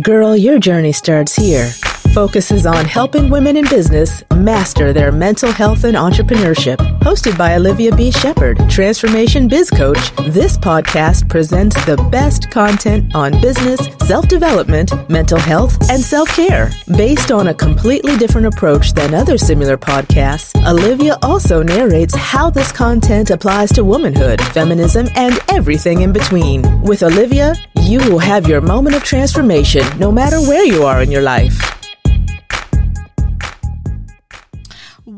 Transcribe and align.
Girl, 0.00 0.34
your 0.34 0.58
journey 0.58 0.92
starts 0.92 1.36
here. 1.36 1.70
Focuses 2.12 2.66
on 2.66 2.84
helping 2.84 3.30
women 3.30 3.56
in 3.56 3.66
business 3.70 4.22
master 4.34 4.92
their 4.92 5.10
mental 5.10 5.50
health 5.50 5.84
and 5.84 5.96
entrepreneurship. 5.96 6.76
Hosted 7.00 7.38
by 7.38 7.54
Olivia 7.54 7.96
B. 7.96 8.10
Shepard, 8.10 8.58
Transformation 8.68 9.48
Biz 9.48 9.70
Coach, 9.70 10.14
this 10.28 10.58
podcast 10.58 11.26
presents 11.30 11.74
the 11.86 11.96
best 12.12 12.50
content 12.50 13.14
on 13.14 13.40
business, 13.40 13.80
self 14.06 14.28
development, 14.28 14.92
mental 15.08 15.38
health, 15.38 15.78
and 15.90 16.02
self 16.02 16.28
care. 16.36 16.70
Based 16.98 17.32
on 17.32 17.48
a 17.48 17.54
completely 17.54 18.18
different 18.18 18.46
approach 18.46 18.92
than 18.92 19.14
other 19.14 19.38
similar 19.38 19.78
podcasts, 19.78 20.54
Olivia 20.68 21.16
also 21.22 21.62
narrates 21.62 22.14
how 22.14 22.50
this 22.50 22.72
content 22.72 23.30
applies 23.30 23.72
to 23.72 23.84
womanhood, 23.84 24.38
feminism, 24.52 25.08
and 25.16 25.40
everything 25.48 26.02
in 26.02 26.12
between. 26.12 26.82
With 26.82 27.02
Olivia, 27.02 27.54
you 27.80 28.00
will 28.00 28.18
have 28.18 28.46
your 28.46 28.60
moment 28.60 28.96
of 28.96 29.02
transformation 29.02 29.82
no 29.98 30.12
matter 30.12 30.40
where 30.42 30.66
you 30.66 30.84
are 30.84 31.02
in 31.02 31.10
your 31.10 31.22
life. 31.22 31.81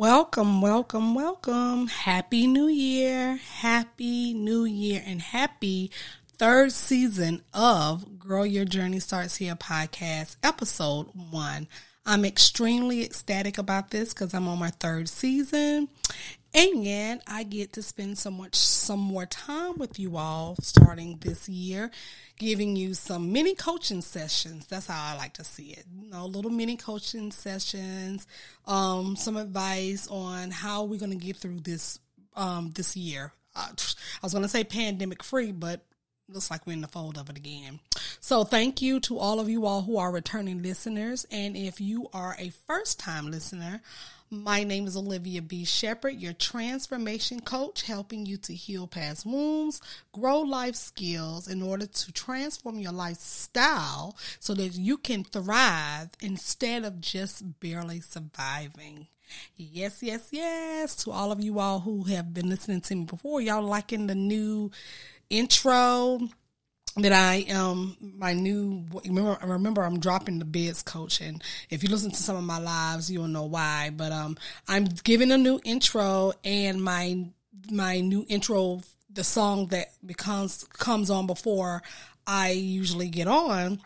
Welcome, 0.07 0.61
welcome, 0.61 1.15
welcome. 1.15 1.87
Happy 1.87 2.47
New 2.47 2.69
Year. 2.69 3.37
Happy 3.37 4.35
New 4.35 4.67
Year 4.67 5.03
and 5.07 5.23
happy 5.23 5.91
third 6.37 6.73
season 6.73 7.41
of 7.55 8.19
Girl 8.19 8.45
Your 8.45 8.67
Journey 8.67 9.01
Starts 9.01 9.37
Here 9.37 9.55
podcast, 9.55 10.37
episode 10.43 11.07
one. 11.31 11.69
I'm 12.05 12.27
extremely 12.27 13.03
ecstatic 13.03 13.57
about 13.57 13.93
this 13.93 14.13
because 14.13 14.35
I'm 14.35 14.47
on 14.47 14.59
my 14.59 14.69
third 14.69 15.09
season 15.09 15.89
and 16.55 17.21
I 17.27 17.43
get 17.43 17.73
to 17.75 17.83
spend 17.83 18.17
so 18.17 18.31
much, 18.31 18.55
some 18.55 19.01
more 19.01 19.27
time 19.27 19.77
with 19.77 19.99
you 19.99 20.17
all 20.17 20.57
starting 20.61 21.19
this 21.21 21.49
year, 21.49 21.91
giving 22.39 22.77
you 22.77 22.95
some 22.95 23.33
mini 23.33 23.55
coaching 23.55 24.01
sessions. 24.01 24.67
That's 24.67 24.87
how 24.87 25.15
I 25.15 25.17
like 25.17 25.35
to 25.35 25.45
see 25.45 25.73
it. 25.73 25.85
You 26.01 26.11
know, 26.11 26.27
little 26.27 26.51
mini 26.51 26.77
coaching 26.77 27.33
sessions, 27.33 28.27
um, 28.67 29.17
some 29.17 29.37
advice 29.37 30.07
on 30.09 30.51
how 30.51 30.85
we're 30.85 31.01
going 31.01 31.19
to 31.19 31.27
get 31.27 31.37
through 31.37 31.61
this, 31.61 31.99
um, 32.37 32.71
this 32.75 32.97
year. 32.97 33.33
Uh, 33.57 33.69
I 33.71 34.19
was 34.23 34.33
going 34.33 34.43
to 34.43 34.49
say 34.49 34.65
pandemic 34.65 35.23
free, 35.23 35.53
but 35.53 35.85
looks 36.29 36.51
like 36.51 36.67
we're 36.67 36.73
in 36.73 36.81
the 36.81 36.89
fold 36.89 37.19
of 37.19 37.29
it 37.29 37.37
again. 37.37 37.81
So 38.21 38.45
thank 38.45 38.81
you 38.81 39.01
to 39.01 39.19
all 39.19 39.41
of 39.41 39.49
you 39.49 39.67
all 39.67 39.83
who 39.83 39.99
are 39.99 40.11
returning 40.11 40.63
listeners. 40.63 41.27
And 41.31 41.57
if 41.57 41.81
you 41.81 42.09
are 42.15 42.35
a 42.39 42.51
first 42.67 42.99
time 42.99 43.31
listener, 43.31 43.83
my 44.31 44.65
name 44.65 44.87
is 44.87 44.97
Olivia 44.97 45.43
B. 45.43 45.65
Shepard, 45.65 46.15
your 46.21 46.33
transformation 46.33 47.41
coach, 47.41 47.83
helping 47.83 48.27
you 48.27 48.37
to 48.39 48.55
heal 48.55 48.87
past 48.87 49.25
wounds, 49.27 49.81
grow 50.13 50.41
life 50.41 50.75
skills 50.75 51.49
in 51.49 51.63
order 51.63 51.87
to 51.87 52.13
transform 52.13 52.79
your 52.79 52.93
lifestyle 52.93 54.17
so 54.41 54.55
that 54.55 54.75
you 54.75 54.97
can 54.97 55.25
thrive 55.25 56.11
instead 56.21 56.85
of 56.85 57.01
just 57.01 57.61
barely 57.61 58.01
surviving. 58.01 59.09
Yes, 59.57 60.03
yes, 60.03 60.29
yes. 60.31 60.97
To 60.97 61.11
all 61.11 61.33
of 61.33 61.41
you 61.41 61.59
all 61.59 61.81
who 61.81 62.05
have 62.05 62.35
been 62.35 62.49
listening 62.49 62.81
to 62.83 62.95
me 62.95 63.05
before, 63.05 63.41
y'all 63.41 63.63
liking 63.63 64.07
the 64.07 64.15
new 64.15 64.71
intro 65.31 66.21
that 66.97 67.13
I 67.13 67.51
um 67.53 67.97
my 68.01 68.33
new 68.35 68.85
remember 69.05 69.39
remember 69.45 69.83
I'm 69.83 69.99
dropping 69.99 70.39
the 70.39 70.45
biz 70.45 70.83
coach 70.83 71.21
and 71.21 71.43
if 71.71 71.83
you 71.83 71.89
listen 71.89 72.11
to 72.11 72.23
some 72.23 72.37
of 72.37 72.45
my 72.45 72.59
lives 72.59 73.11
you'll 73.11 73.27
know 73.27 73.45
why 73.45 73.91
but 73.97 74.13
um 74.13 74.37
I'm 74.69 74.85
giving 75.03 75.33
a 75.33 75.39
new 75.39 75.61
intro 75.65 76.33
and 76.45 76.83
my 76.83 77.25
my 77.71 78.01
new 78.01 78.25
intro 78.29 78.83
the 79.11 79.25
song 79.25 79.67
that 79.69 79.89
becomes 80.07 80.65
comes 80.65 81.11
on 81.11 81.27
before 81.27 81.83
I 82.27 82.51
usually 82.51 83.09
get 83.09 83.27
on 83.27 83.81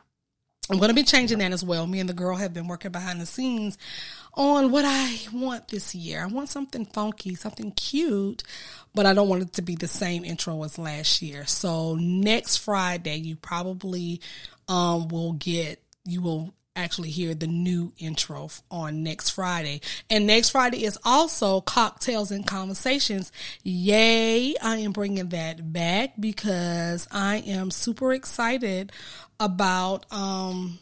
I'm 0.70 0.77
going 0.77 0.91
to 0.91 0.95
be 0.95 1.03
changing 1.03 1.39
that 1.39 1.53
as 1.53 1.65
well. 1.65 1.87
Me 1.87 1.98
and 1.98 2.09
the 2.09 2.15
girl 2.15 2.37
have 2.37 2.53
been 2.53 2.69
working 2.69 2.93
behind 2.93 3.20
the 3.22 3.27
scenes 3.27 3.78
on 4.34 4.71
what 4.71 4.84
I 4.87 5.19
want 5.33 5.69
this 5.69 5.95
year. 5.95 6.23
I 6.23 6.27
want 6.27 6.49
something 6.49 6.84
funky, 6.84 7.34
something 7.34 7.72
cute, 7.72 8.43
but 8.94 9.06
I 9.06 9.15
don't 9.15 9.28
want 9.28 9.43
it 9.43 9.53
to 9.55 9.62
be 9.62 9.75
the 9.75 9.89
same 9.89 10.25
intro 10.25 10.62
as 10.65 10.78
last 10.78 11.22
year. 11.22 11.47
So 11.47 11.97
next 11.97 12.59
Friday, 12.59 13.16
you 13.16 13.37
probably 13.37 14.21
um, 14.69 15.09
will 15.09 15.33
get, 15.33 15.83
you 16.05 16.22
will 16.22 16.55
actually 16.77 17.11
hear 17.11 17.34
the 17.34 17.49
new 17.49 17.93
intro 17.99 18.49
on 18.71 19.03
next 19.03 19.31
Friday. 19.31 19.81
And 20.09 20.27
next 20.27 20.50
Friday 20.50 20.84
is 20.84 20.97
also 21.05 21.60
cocktails 21.60 22.31
and 22.31 22.47
conversations. 22.47 23.33
Yay. 23.65 24.55
I 24.62 24.77
am 24.78 24.93
bringing 24.93 25.31
that 25.31 25.72
back 25.72 26.15
because 26.21 27.09
I 27.10 27.39
am 27.39 27.72
super 27.72 28.12
excited 28.12 28.93
about, 29.41 30.06
um, 30.12 30.78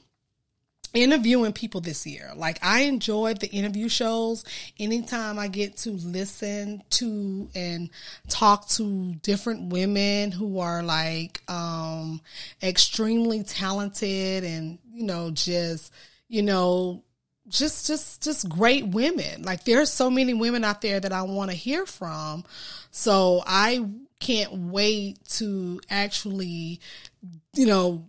interviewing 0.97 1.53
people 1.53 1.81
this 1.81 2.07
year. 2.07 2.33
Like 2.35 2.59
I 2.63 2.83
enjoyed 2.83 3.41
the 3.41 3.49
interview 3.49 3.89
shows. 3.89 4.45
Anytime 4.79 5.39
I 5.39 5.49
get 5.49 5.77
to 5.79 5.91
listen 5.91 6.83
to 6.91 7.49
and 7.55 7.91
talk 8.29 8.69
to 8.71 9.15
different 9.23 9.73
women 9.73 10.33
who 10.33 10.59
are 10.59 10.83
like 10.83 11.43
um 11.49 12.21
extremely 12.63 13.43
talented 13.43 14.45
and 14.45 14.79
you 14.93 15.05
know 15.05 15.31
just 15.31 15.93
you 16.29 16.43
know 16.43 17.03
just 17.49 17.87
just 17.87 18.23
just 18.23 18.49
great 18.49 18.87
women. 18.87 19.43
Like 19.43 19.65
there's 19.65 19.91
so 19.91 20.11
many 20.11 20.35
women 20.35 20.65
out 20.65 20.81
there 20.81 21.01
that 21.01 21.13
I 21.13 21.23
want 21.23 21.51
to 21.51 21.57
hear 21.57 21.87
from. 21.87 22.45
So 22.91 23.43
I 23.47 23.87
can't 24.19 24.53
wait 24.53 25.19
to 25.29 25.81
actually 25.91 26.81
you 27.55 27.67
know 27.67 28.09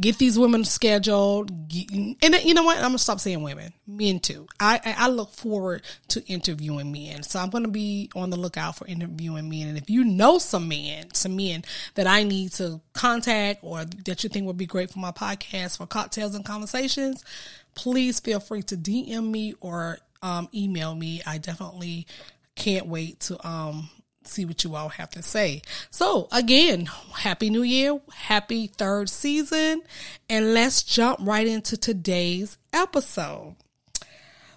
get 0.00 0.18
these 0.18 0.38
women 0.38 0.64
scheduled. 0.64 1.50
and 1.50 2.34
you 2.44 2.54
know 2.54 2.62
what? 2.62 2.76
I'm 2.76 2.84
gonna 2.84 2.98
stop 2.98 3.20
saying 3.20 3.42
women, 3.42 3.72
men 3.86 4.20
too. 4.20 4.46
I 4.60 4.80
I 4.84 5.08
look 5.08 5.32
forward 5.32 5.82
to 6.08 6.24
interviewing 6.26 6.92
men, 6.92 7.22
so 7.22 7.38
I'm 7.38 7.50
gonna 7.50 7.68
be 7.68 8.10
on 8.14 8.30
the 8.30 8.36
lookout 8.36 8.76
for 8.76 8.86
interviewing 8.86 9.48
men. 9.48 9.68
And 9.68 9.78
if 9.78 9.90
you 9.90 10.04
know 10.04 10.38
some 10.38 10.68
men, 10.68 11.12
some 11.14 11.36
men 11.36 11.64
that 11.94 12.06
I 12.06 12.22
need 12.22 12.52
to 12.52 12.80
contact 12.92 13.60
or 13.62 13.84
that 13.84 14.22
you 14.22 14.30
think 14.30 14.46
would 14.46 14.56
be 14.56 14.66
great 14.66 14.90
for 14.90 14.98
my 14.98 15.12
podcast 15.12 15.78
for 15.78 15.86
cocktails 15.86 16.34
and 16.34 16.44
conversations, 16.44 17.24
please 17.74 18.20
feel 18.20 18.40
free 18.40 18.62
to 18.62 18.76
DM 18.76 19.30
me 19.30 19.54
or 19.60 19.98
um, 20.22 20.48
email 20.54 20.94
me. 20.94 21.22
I 21.26 21.38
definitely 21.38 22.06
can't 22.54 22.86
wait 22.86 23.20
to 23.20 23.46
um 23.48 23.88
see 24.28 24.44
what 24.44 24.64
you 24.64 24.76
all 24.76 24.88
have 24.90 25.10
to 25.10 25.22
say. 25.22 25.62
So 25.90 26.28
again, 26.32 26.86
happy 27.14 27.50
new 27.50 27.62
year, 27.62 28.00
happy 28.14 28.66
third 28.66 29.08
season, 29.08 29.82
and 30.28 30.54
let's 30.54 30.82
jump 30.82 31.20
right 31.22 31.46
into 31.46 31.76
today's 31.76 32.58
episode. 32.72 33.56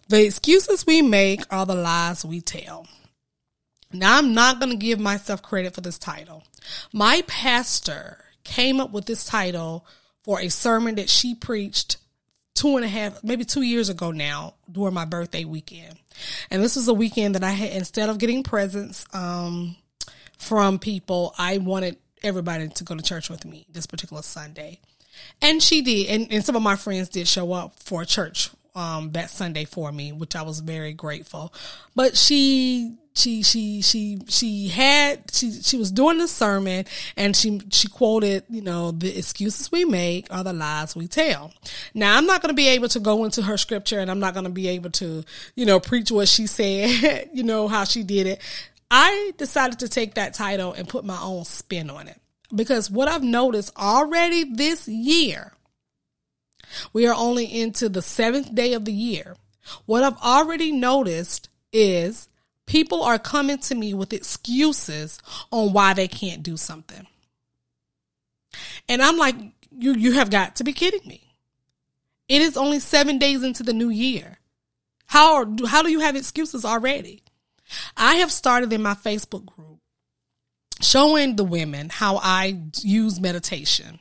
The 0.08 0.26
excuses 0.26 0.86
we 0.86 1.02
make 1.02 1.42
are 1.50 1.66
the 1.66 1.76
lies 1.76 2.26
we 2.26 2.42
tell. 2.42 2.88
Now, 3.94 4.18
I'm 4.18 4.34
not 4.34 4.59
going 4.59 4.72
to 4.72 4.78
give 4.78 5.00
myself 5.00 5.42
credit 5.42 5.74
for 5.74 5.82
this 5.82 5.98
title. 5.98 6.44
My 6.94 7.24
pastor 7.28 8.24
came 8.44 8.80
up 8.80 8.92
with 8.92 9.06
this 9.06 9.26
title 9.26 9.86
for 10.24 10.40
a 10.40 10.50
sermon 10.50 10.96
that 10.96 11.09
she 11.09 11.36
preached 11.36 11.98
two 12.53 12.76
and 12.76 12.86
a 12.86 12.88
half, 12.88 13.24
maybe 13.24 13.44
two 13.44 13.62
years 13.62 13.90
ago 13.90 14.12
now 14.12 14.56
during 14.72 14.94
my 14.94 15.06
birthday 15.06 15.46
weekend. 15.46 15.98
And 16.50 16.64
this 16.64 16.76
was 16.76 16.88
a 16.88 16.94
weekend 16.94 17.36
that 17.36 17.44
I 17.44 17.52
had, 17.52 17.72
instead 17.72 18.10
of 18.10 18.18
getting 18.18 18.44
presents 18.44 19.06
um, 19.14 19.76
from 20.38 20.80
people, 20.80 21.34
I 21.38 21.58
wanted 21.58 21.98
everybody 22.24 22.68
to 22.70 22.84
go 22.84 22.96
to 22.96 23.04
church 23.04 23.30
with 23.30 23.46
me 23.46 23.66
this 23.72 23.86
particular 23.88 24.22
Sunday. 24.22 24.80
And 25.42 25.62
she 25.62 25.82
did. 25.82 26.10
And, 26.10 26.32
and 26.32 26.46
some 26.46 26.56
of 26.56 26.62
my 26.62 26.76
friends 26.76 27.10
did 27.10 27.28
show 27.28 27.54
up 27.54 27.80
for 27.80 28.06
church 28.06 28.50
um, 28.76 29.12
that 29.12 29.30
Sunday 29.30 29.66
for 29.66 29.92
me, 29.92 30.12
which 30.12 30.36
I 30.36 30.44
was 30.44 30.60
very 30.60 30.94
grateful. 30.94 31.54
But 31.96 32.18
she 32.18 32.96
she 33.14 33.44
she 33.44 33.82
she 33.82 34.20
she 34.28 34.70
had 34.70 35.20
she 35.32 35.52
she 35.52 35.78
was 35.78 35.92
doing 35.92 36.18
the 36.18 36.28
sermon 36.28 36.86
and 37.18 37.36
she 37.36 37.62
she 37.70 37.88
quoted 37.88 38.44
you 38.50 38.62
know 38.62 38.92
the 38.92 39.18
excuses 39.18 39.72
we 39.72 39.84
make 39.84 40.28
are 40.34 40.44
the 40.44 40.53
lies 40.53 40.96
we 40.96 41.08
tell 41.08 41.52
now 41.94 42.18
i'm 42.18 42.26
not 42.26 42.41
going 42.41 42.50
to 42.50 42.56
be 42.56 42.70
able 42.70 42.88
to 42.88 43.00
go 43.02 43.26
into 43.26 43.41
her 43.41 43.58
scripture 43.58 44.00
and 44.00 44.09
i'm 44.09 44.20
not 44.20 44.34
going 44.34 44.46
to 44.46 44.50
be 44.50 44.70
able 44.70 44.90
to 44.90 45.24
you 45.56 45.66
know 45.66 45.80
preach 45.80 46.09
what 46.09 46.28
she 46.28 46.47
said 46.47 47.30
you 47.34 47.44
know 47.44 47.68
how 47.68 47.84
she 47.84 48.02
did 48.03 48.28
it 48.28 48.41
i 48.90 49.32
decided 49.38 49.80
to 49.80 49.90
take 49.90 50.14
that 50.14 50.34
title 50.34 50.72
and 50.72 50.88
put 50.88 51.03
my 51.03 51.20
own 51.22 51.44
spin 51.44 51.90
on 51.90 52.08
it 52.08 52.20
because 52.56 52.90
what 52.90 53.09
i've 53.09 53.24
noticed 53.24 53.76
already 53.78 54.46
this 54.53 54.88
year 54.88 55.52
we 56.94 57.08
are 57.08 57.16
only 57.16 57.46
into 57.46 57.90
the 57.90 58.02
seventh 58.02 58.53
day 58.53 58.74
of 58.74 58.85
the 58.85 58.94
year. 58.94 59.35
What 59.85 60.03
I've 60.03 60.18
already 60.18 60.72
noticed 60.72 61.50
is 61.72 62.28
people 62.72 63.03
are 63.03 63.20
coming 63.20 63.58
to 63.58 63.76
me 63.76 63.94
with 63.94 64.14
excuses 64.14 65.20
on 65.52 65.73
why 65.73 65.94
they 65.94 66.08
can't 66.08 66.41
do 66.41 66.56
something. 66.56 67.06
And 68.88 69.02
I'm 69.02 69.18
like, 69.18 69.35
you, 69.78 69.94
you 69.94 70.14
have 70.14 70.29
got 70.29 70.56
to 70.56 70.64
be 70.64 70.72
kidding 70.72 71.06
me. 71.06 71.22
It 72.29 72.41
is 72.41 72.56
only 72.56 72.79
seven 72.79 73.18
days 73.20 73.44
into 73.44 73.62
the 73.64 73.73
new 73.73 73.90
year. 73.90 74.40
How, 75.08 75.53
how 75.68 75.84
do 75.84 75.91
you 75.91 76.00
have 76.00 76.16
excuses 76.16 76.64
already? 76.64 77.23
I 77.97 78.16
have 78.16 78.32
started 78.32 78.72
in 78.72 78.82
my 78.82 78.94
Facebook 78.94 79.46
group 79.46 79.79
showing 80.79 81.35
the 81.35 81.44
women 81.44 81.90
how 81.90 82.22
I 82.23 82.58
use 82.82 83.20
meditation 83.20 84.00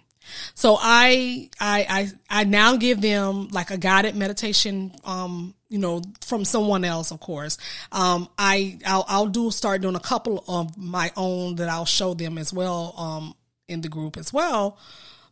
So 0.55 0.77
I, 0.81 1.51
I, 1.59 1.87
I, 2.31 2.41
I 2.43 2.45
now 2.45 2.77
give 2.77 3.01
them 3.01 3.49
like 3.49 3.71
a 3.71 3.79
guided 3.79 4.15
meditation, 4.15 4.93
um, 5.05 5.55
you 5.71 5.79
know, 5.79 6.03
from 6.21 6.45
someone 6.45 6.85
else, 6.85 7.11
of 7.11 7.21
course. 7.21 7.57
Um, 7.93 8.29
I, 8.37 8.79
I'll, 8.85 9.05
I'll 9.09 9.27
do 9.29 9.51
start 9.51 9.81
doing 9.81 9.95
a 9.95 10.01
couple 10.01 10.45
of 10.47 10.77
my 10.77 11.11
own 11.17 11.55
that 11.57 11.71
I'll 11.71 11.87
show 11.87 12.13
them 12.13 12.37
as 12.37 12.53
well, 12.53 12.95
um, 12.99 13.35
in 13.69 13.81
the 13.81 13.89
group 13.89 14.19
as 14.19 14.33
well. 14.33 14.77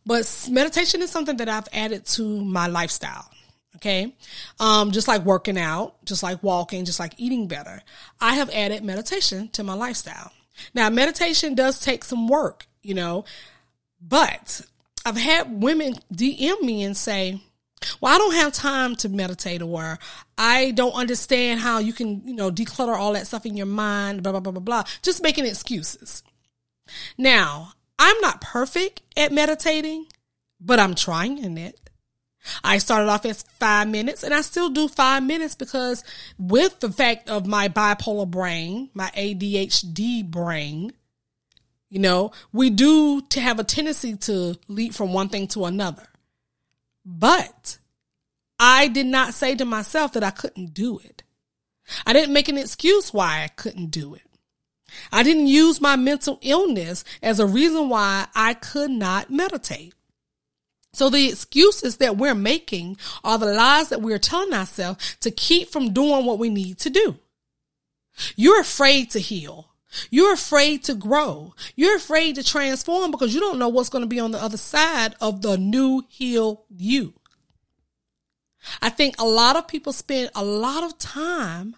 But 0.05 0.47
meditation 0.49 1.01
is 1.01 1.11
something 1.11 1.37
that 1.37 1.49
I've 1.49 1.67
added 1.73 2.05
to 2.07 2.43
my 2.43 2.67
lifestyle. 2.67 3.29
Okay. 3.75 4.15
Um, 4.59 4.91
just 4.91 5.07
like 5.07 5.23
working 5.23 5.57
out, 5.57 6.03
just 6.05 6.23
like 6.23 6.41
walking, 6.41 6.85
just 6.85 6.99
like 6.99 7.13
eating 7.17 7.47
better. 7.47 7.81
I 8.19 8.35
have 8.35 8.49
added 8.49 8.83
meditation 8.83 9.49
to 9.49 9.63
my 9.63 9.73
lifestyle. 9.73 10.31
Now, 10.73 10.89
meditation 10.89 11.53
does 11.53 11.79
take 11.79 12.03
some 12.03 12.27
work, 12.27 12.65
you 12.81 12.93
know, 12.93 13.25
but 14.01 14.61
I've 15.05 15.17
had 15.17 15.61
women 15.61 15.95
DM 16.13 16.61
me 16.61 16.83
and 16.83 16.97
say, 16.97 17.41
well, 18.01 18.13
I 18.13 18.17
don't 18.17 18.35
have 18.35 18.53
time 18.53 18.95
to 18.97 19.09
meditate 19.09 19.61
or 19.61 19.99
I 20.37 20.71
don't 20.71 20.93
understand 20.93 21.61
how 21.61 21.79
you 21.79 21.93
can, 21.93 22.21
you 22.25 22.33
know, 22.33 22.51
declutter 22.51 22.95
all 22.95 23.13
that 23.13 23.27
stuff 23.27 23.45
in 23.45 23.55
your 23.55 23.65
mind, 23.65 24.23
blah, 24.23 24.31
blah, 24.31 24.41
blah, 24.41 24.51
blah, 24.51 24.61
blah. 24.61 24.83
Just 25.01 25.23
making 25.23 25.45
excuses. 25.45 26.23
Now, 27.17 27.73
I'm 27.97 28.19
not 28.21 28.41
perfect 28.41 29.01
at 29.15 29.31
meditating, 29.31 30.07
but 30.59 30.79
I'm 30.79 30.95
trying 30.95 31.37
in 31.37 31.57
it. 31.57 31.79
I 32.63 32.77
started 32.77 33.09
off 33.09 33.25
as 33.25 33.43
five 33.59 33.87
minutes 33.87 34.23
and 34.23 34.33
I 34.33 34.41
still 34.41 34.69
do 34.69 34.87
five 34.87 35.23
minutes 35.23 35.55
because 35.55 36.03
with 36.37 36.79
the 36.79 36.91
fact 36.91 37.29
of 37.29 37.45
my 37.45 37.67
bipolar 37.67 38.29
brain, 38.29 38.89
my 38.93 39.11
ADHD 39.15 40.25
brain, 40.29 40.93
you 41.89 41.99
know, 41.99 42.31
we 42.53 42.69
do 42.69 43.21
to 43.21 43.41
have 43.41 43.59
a 43.59 43.63
tendency 43.63 44.15
to 44.15 44.55
leap 44.67 44.93
from 44.93 45.11
one 45.11 45.29
thing 45.29 45.47
to 45.49 45.65
another. 45.65 46.07
But 47.05 47.77
I 48.59 48.87
did 48.87 49.05
not 49.05 49.33
say 49.33 49.55
to 49.55 49.65
myself 49.65 50.13
that 50.13 50.23
I 50.23 50.31
couldn't 50.31 50.73
do 50.73 50.99
it. 50.99 51.23
I 52.05 52.13
didn't 52.13 52.33
make 52.33 52.49
an 52.49 52.57
excuse 52.57 53.13
why 53.13 53.43
I 53.43 53.47
couldn't 53.47 53.87
do 53.87 54.13
it. 54.13 54.21
I 55.11 55.23
didn't 55.23 55.47
use 55.47 55.81
my 55.81 55.95
mental 55.95 56.39
illness 56.41 57.03
as 57.21 57.39
a 57.39 57.45
reason 57.45 57.89
why 57.89 58.27
I 58.35 58.53
could 58.53 58.91
not 58.91 59.29
meditate. 59.29 59.93
So 60.93 61.09
the 61.09 61.29
excuses 61.29 61.97
that 61.97 62.17
we're 62.17 62.35
making 62.35 62.97
are 63.23 63.37
the 63.37 63.45
lies 63.53 63.89
that 63.89 64.01
we're 64.01 64.19
telling 64.19 64.53
ourselves 64.53 65.17
to 65.21 65.31
keep 65.31 65.69
from 65.69 65.93
doing 65.93 66.25
what 66.25 66.39
we 66.39 66.49
need 66.49 66.79
to 66.79 66.89
do. 66.89 67.17
You're 68.35 68.59
afraid 68.59 69.11
to 69.11 69.19
heal. 69.19 69.68
You're 70.09 70.33
afraid 70.33 70.83
to 70.85 70.93
grow. 70.93 71.53
You're 71.75 71.95
afraid 71.95 72.35
to 72.35 72.43
transform 72.43 73.11
because 73.11 73.33
you 73.33 73.39
don't 73.39 73.59
know 73.59 73.69
what's 73.69 73.89
going 73.89 74.03
to 74.03 74.07
be 74.07 74.19
on 74.19 74.31
the 74.31 74.41
other 74.41 74.57
side 74.57 75.15
of 75.19 75.41
the 75.41 75.57
new 75.57 76.03
healed 76.07 76.59
you. 76.69 77.13
I 78.81 78.89
think 78.89 79.15
a 79.19 79.25
lot 79.25 79.55
of 79.55 79.67
people 79.67 79.93
spend 79.93 80.29
a 80.35 80.43
lot 80.43 80.83
of 80.83 80.97
time 80.97 81.75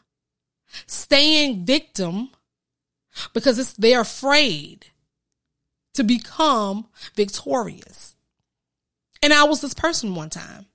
staying 0.88 1.66
victim 1.66 2.30
because 3.34 3.74
they're 3.76 4.02
afraid 4.02 4.88
to 5.94 6.04
become 6.04 6.88
victorious. 7.16 8.16
And 9.22 9.34
I 9.34 9.44
was 9.44 9.62
this 9.62 9.74
person 9.74 10.16
one 10.16 10.30
time. 10.30 10.66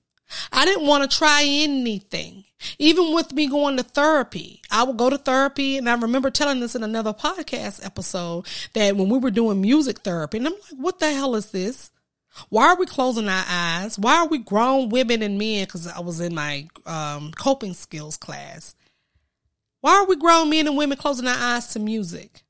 I 0.51 0.65
didn't 0.65 0.87
want 0.87 1.09
to 1.09 1.17
try 1.17 1.43
anything. 1.45 2.45
Even 2.79 3.13
with 3.13 3.33
me 3.33 3.47
going 3.47 3.77
to 3.77 3.83
therapy, 3.83 4.61
I 4.71 4.83
would 4.83 4.97
go 4.97 5.09
to 5.09 5.17
therapy. 5.17 5.77
And 5.77 5.89
I 5.89 5.95
remember 5.95 6.29
telling 6.29 6.59
this 6.59 6.75
in 6.75 6.83
another 6.83 7.13
podcast 7.13 7.85
episode 7.85 8.45
that 8.73 8.95
when 8.95 9.09
we 9.09 9.17
were 9.17 9.31
doing 9.31 9.61
music 9.61 9.99
therapy, 9.99 10.37
and 10.37 10.47
I'm 10.47 10.53
like, 10.53 10.77
what 10.77 10.99
the 10.99 11.13
hell 11.13 11.35
is 11.35 11.51
this? 11.51 11.91
Why 12.49 12.67
are 12.67 12.77
we 12.77 12.85
closing 12.85 13.27
our 13.29 13.45
eyes? 13.47 13.97
Why 13.97 14.17
are 14.17 14.27
we 14.27 14.37
grown 14.37 14.89
women 14.89 15.21
and 15.21 15.39
men? 15.39 15.65
Because 15.65 15.87
I 15.87 15.99
was 16.01 16.19
in 16.19 16.35
my 16.35 16.67
um, 16.85 17.31
coping 17.31 17.73
skills 17.73 18.17
class. 18.17 18.75
Why 19.81 19.95
are 19.95 20.05
we 20.05 20.15
grown 20.15 20.49
men 20.49 20.67
and 20.67 20.77
women 20.77 20.97
closing 20.97 21.27
our 21.27 21.37
eyes 21.37 21.67
to 21.69 21.79
music? 21.79 22.43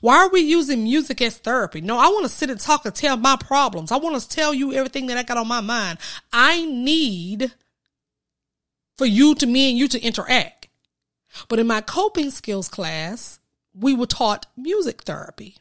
Why 0.00 0.16
are 0.16 0.30
we 0.30 0.40
using 0.40 0.84
music 0.84 1.22
as 1.22 1.38
therapy? 1.38 1.80
No, 1.80 1.98
I 1.98 2.08
want 2.08 2.24
to 2.24 2.28
sit 2.28 2.50
and 2.50 2.60
talk 2.60 2.84
and 2.84 2.94
tell 2.94 3.16
my 3.16 3.36
problems. 3.36 3.90
I 3.90 3.96
want 3.96 4.20
to 4.20 4.28
tell 4.28 4.52
you 4.52 4.74
everything 4.74 5.06
that 5.06 5.16
I 5.16 5.22
got 5.22 5.38
on 5.38 5.48
my 5.48 5.62
mind. 5.62 5.98
I 6.32 6.64
need 6.66 7.52
for 9.00 9.06
you 9.06 9.34
to 9.34 9.46
me 9.46 9.70
and 9.70 9.78
you 9.78 9.88
to 9.88 10.02
interact. 10.02 10.68
But 11.48 11.58
in 11.58 11.66
my 11.66 11.80
coping 11.80 12.30
skills 12.30 12.68
class, 12.68 13.40
we 13.74 13.94
were 13.94 14.04
taught 14.04 14.44
music 14.58 15.04
therapy. 15.04 15.56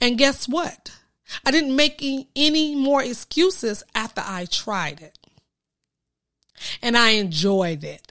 And 0.00 0.18
guess 0.18 0.48
what? 0.48 0.90
I 1.46 1.52
didn't 1.52 1.76
make 1.76 2.02
any 2.34 2.74
more 2.74 3.00
excuses 3.00 3.84
after 3.94 4.24
I 4.26 4.46
tried 4.46 5.00
it. 5.00 5.16
And 6.82 6.96
I 6.96 7.10
enjoyed 7.10 7.84
it. 7.84 8.10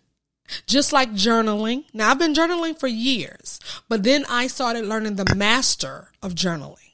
Just 0.66 0.94
like 0.94 1.12
journaling. 1.12 1.84
Now, 1.94 2.12
I've 2.12 2.20
been 2.20 2.34
journaling 2.34 2.80
for 2.80 2.88
years, 2.88 3.60
but 3.90 4.04
then 4.04 4.24
I 4.30 4.48
started 4.48 4.86
learning 4.86 5.18
the 5.18 5.36
master 5.36 6.14
of 6.24 6.36
journaling. 6.36 6.94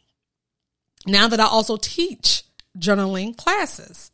Now 1.05 1.27
that 1.27 1.39
I 1.39 1.45
also 1.45 1.77
teach 1.77 2.41
journaling 2.79 3.37
classes. 3.37 4.09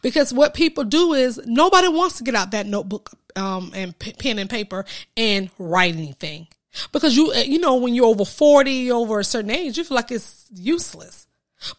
Because 0.00 0.32
what 0.32 0.54
people 0.54 0.84
do 0.84 1.12
is 1.12 1.40
nobody 1.44 1.88
wants 1.88 2.18
to 2.18 2.24
get 2.24 2.34
out 2.34 2.52
that 2.52 2.66
notebook 2.66 3.10
um, 3.36 3.72
and 3.74 3.98
p- 3.98 4.12
pen 4.12 4.38
and 4.38 4.48
paper 4.48 4.84
and 5.16 5.50
write 5.58 5.94
anything. 5.94 6.46
Because 6.92 7.16
you, 7.16 7.34
you 7.34 7.58
know, 7.58 7.76
when 7.76 7.94
you're 7.94 8.06
over 8.06 8.24
40, 8.24 8.90
over 8.90 9.20
a 9.20 9.24
certain 9.24 9.50
age, 9.50 9.76
you 9.76 9.84
feel 9.84 9.96
like 9.96 10.10
it's 10.10 10.46
useless. 10.54 11.26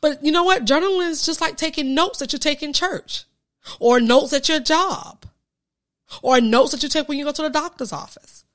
But 0.02 0.24
you 0.24 0.32
know 0.32 0.44
what? 0.44 0.66
Journaling 0.66 1.10
is 1.10 1.26
just 1.26 1.42
like 1.42 1.58
taking 1.58 1.96
notes 1.96 2.20
that 2.20 2.34
you 2.34 2.40
take 2.40 2.62
in 2.62 2.74
church 2.74 3.26
or 3.80 4.00
notes 4.00 4.34
at 4.34 4.50
your 4.50 4.60
job 4.60 5.26
or 6.22 6.40
notes 6.40 6.72
that 6.72 6.84
you 6.84 6.90
take 6.90 7.08
when 7.08 7.18
you 7.18 7.26
go 7.26 7.32
to 7.32 7.42
the 7.42 7.50
doctor's 7.50 7.92
office. 7.92 8.46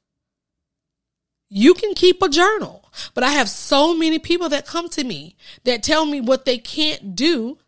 You 1.50 1.74
can 1.74 1.94
keep 1.94 2.22
a 2.22 2.28
journal, 2.28 2.90
but 3.14 3.24
I 3.24 3.30
have 3.30 3.48
so 3.48 3.94
many 3.94 4.18
people 4.18 4.50
that 4.50 4.66
come 4.66 4.88
to 4.90 5.02
me 5.02 5.34
that 5.64 5.82
tell 5.82 6.04
me 6.04 6.20
what 6.20 6.44
they 6.44 6.58
can't 6.58 7.16
do 7.16 7.58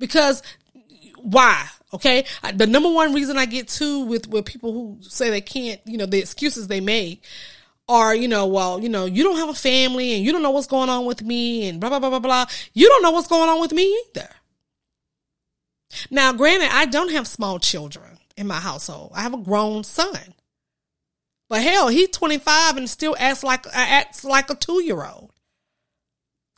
because 0.00 0.42
why? 1.16 1.68
Okay. 1.94 2.24
The 2.54 2.66
number 2.66 2.90
one 2.90 3.14
reason 3.14 3.38
I 3.38 3.46
get 3.46 3.68
to 3.68 4.04
with, 4.04 4.26
with 4.26 4.44
people 4.44 4.72
who 4.72 4.98
say 5.02 5.30
they 5.30 5.40
can't, 5.40 5.80
you 5.84 5.98
know, 5.98 6.06
the 6.06 6.18
excuses 6.18 6.66
they 6.66 6.80
make 6.80 7.24
are, 7.88 8.14
you 8.14 8.26
know, 8.28 8.46
well, 8.46 8.80
you 8.80 8.88
know, 8.88 9.04
you 9.04 9.22
don't 9.22 9.36
have 9.36 9.48
a 9.48 9.54
family 9.54 10.14
and 10.14 10.24
you 10.24 10.32
don't 10.32 10.42
know 10.42 10.50
what's 10.50 10.66
going 10.66 10.88
on 10.88 11.04
with 11.04 11.22
me 11.22 11.68
and 11.68 11.80
blah, 11.80 11.90
blah, 11.90 11.98
blah, 11.98 12.10
blah, 12.10 12.18
blah. 12.18 12.46
You 12.72 12.88
don't 12.88 13.02
know 13.02 13.10
what's 13.10 13.28
going 13.28 13.48
on 13.48 13.60
with 13.60 13.72
me 13.72 13.84
either. 14.06 14.28
Now, 16.10 16.32
granted, 16.32 16.70
I 16.72 16.86
don't 16.86 17.12
have 17.12 17.26
small 17.26 17.58
children 17.58 18.18
in 18.36 18.46
my 18.46 18.60
household. 18.60 19.12
I 19.14 19.22
have 19.22 19.34
a 19.34 19.38
grown 19.38 19.84
son. 19.84 20.34
But 21.48 21.62
hell, 21.62 21.88
he's 21.88 22.10
25 22.10 22.76
and 22.76 22.88
still 22.88 23.16
acts 23.18 23.42
like 23.42 23.66
acts 23.72 24.24
like 24.24 24.50
a 24.50 24.54
2-year-old. 24.54 25.29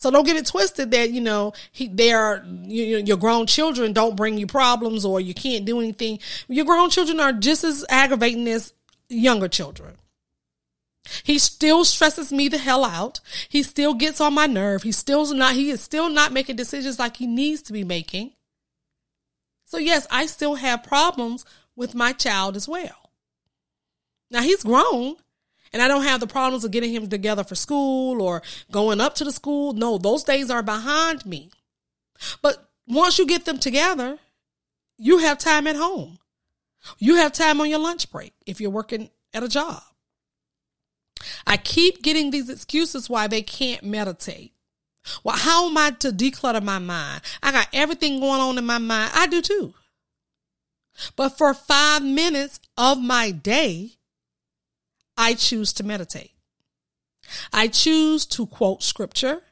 So 0.02 0.10
don't 0.10 0.26
get 0.26 0.34
it 0.34 0.46
twisted 0.46 0.90
that, 0.90 1.12
you 1.12 1.20
know, 1.20 1.52
he 1.70 1.86
they 1.86 2.12
are 2.12 2.44
you, 2.44 2.96
your 2.96 3.16
grown 3.16 3.46
children 3.46 3.92
don't 3.92 4.16
bring 4.16 4.36
you 4.36 4.48
problems 4.48 5.04
or 5.04 5.20
you 5.20 5.32
can't 5.32 5.64
do 5.64 5.78
anything. 5.78 6.18
Your 6.48 6.64
grown 6.64 6.90
children 6.90 7.20
are 7.20 7.32
just 7.32 7.62
as 7.62 7.84
aggravating 7.88 8.48
as 8.48 8.74
younger 9.08 9.46
children. 9.46 9.96
He 11.22 11.38
still 11.38 11.84
stresses 11.84 12.32
me 12.32 12.48
the 12.48 12.58
hell 12.58 12.84
out. 12.84 13.20
He 13.48 13.62
still 13.62 13.94
gets 13.94 14.20
on 14.20 14.34
my 14.34 14.46
nerve. 14.46 14.82
He's 14.82 14.98
still 14.98 15.32
not 15.32 15.54
he 15.54 15.70
is 15.70 15.80
still 15.80 16.08
not 16.08 16.32
making 16.32 16.56
decisions 16.56 16.98
like 16.98 17.18
he 17.18 17.28
needs 17.28 17.62
to 17.62 17.72
be 17.72 17.84
making. 17.84 18.32
So 19.66 19.78
yes, 19.78 20.08
I 20.10 20.26
still 20.26 20.56
have 20.56 20.82
problems 20.82 21.44
with 21.76 21.94
my 21.94 22.12
child 22.12 22.56
as 22.56 22.66
well. 22.66 23.12
Now 24.32 24.42
he's 24.42 24.64
grown 24.64 25.14
and 25.72 25.80
I 25.80 25.88
don't 25.88 26.04
have 26.04 26.20
the 26.20 26.26
problems 26.26 26.64
of 26.64 26.70
getting 26.70 26.92
him 26.92 27.08
together 27.08 27.44
for 27.44 27.54
school 27.54 28.20
or 28.20 28.42
going 28.70 29.00
up 29.00 29.14
to 29.16 29.24
the 29.24 29.32
school. 29.32 29.72
No, 29.72 29.98
those 29.98 30.24
days 30.24 30.50
are 30.50 30.62
behind 30.62 31.24
me. 31.24 31.50
But 32.42 32.68
once 32.86 33.18
you 33.18 33.26
get 33.26 33.44
them 33.44 33.58
together, 33.58 34.18
you 34.98 35.18
have 35.18 35.38
time 35.38 35.66
at 35.66 35.76
home. 35.76 36.18
You 36.98 37.16
have 37.16 37.32
time 37.32 37.60
on 37.60 37.70
your 37.70 37.78
lunch 37.78 38.10
break 38.10 38.34
if 38.46 38.60
you're 38.60 38.70
working 38.70 39.10
at 39.32 39.42
a 39.42 39.48
job. 39.48 39.82
I 41.46 41.56
keep 41.56 42.02
getting 42.02 42.30
these 42.30 42.50
excuses 42.50 43.08
why 43.08 43.26
they 43.26 43.42
can't 43.42 43.84
meditate. 43.84 44.52
Well, 45.24 45.36
how 45.36 45.68
am 45.68 45.76
I 45.76 45.92
to 46.00 46.10
declutter 46.10 46.62
my 46.62 46.78
mind? 46.78 47.22
I 47.42 47.52
got 47.52 47.68
everything 47.72 48.20
going 48.20 48.40
on 48.40 48.58
in 48.58 48.66
my 48.66 48.78
mind. 48.78 49.12
I 49.14 49.26
do 49.26 49.40
too. 49.40 49.74
But 51.16 51.30
for 51.38 51.54
five 51.54 52.02
minutes 52.02 52.60
of 52.76 53.00
my 53.00 53.30
day, 53.30 53.92
I 55.16 55.34
choose 55.34 55.72
to 55.74 55.84
meditate. 55.84 56.32
I 57.52 57.68
choose 57.68 58.26
to 58.26 58.46
quote 58.46 58.82
scripture. 58.82 59.42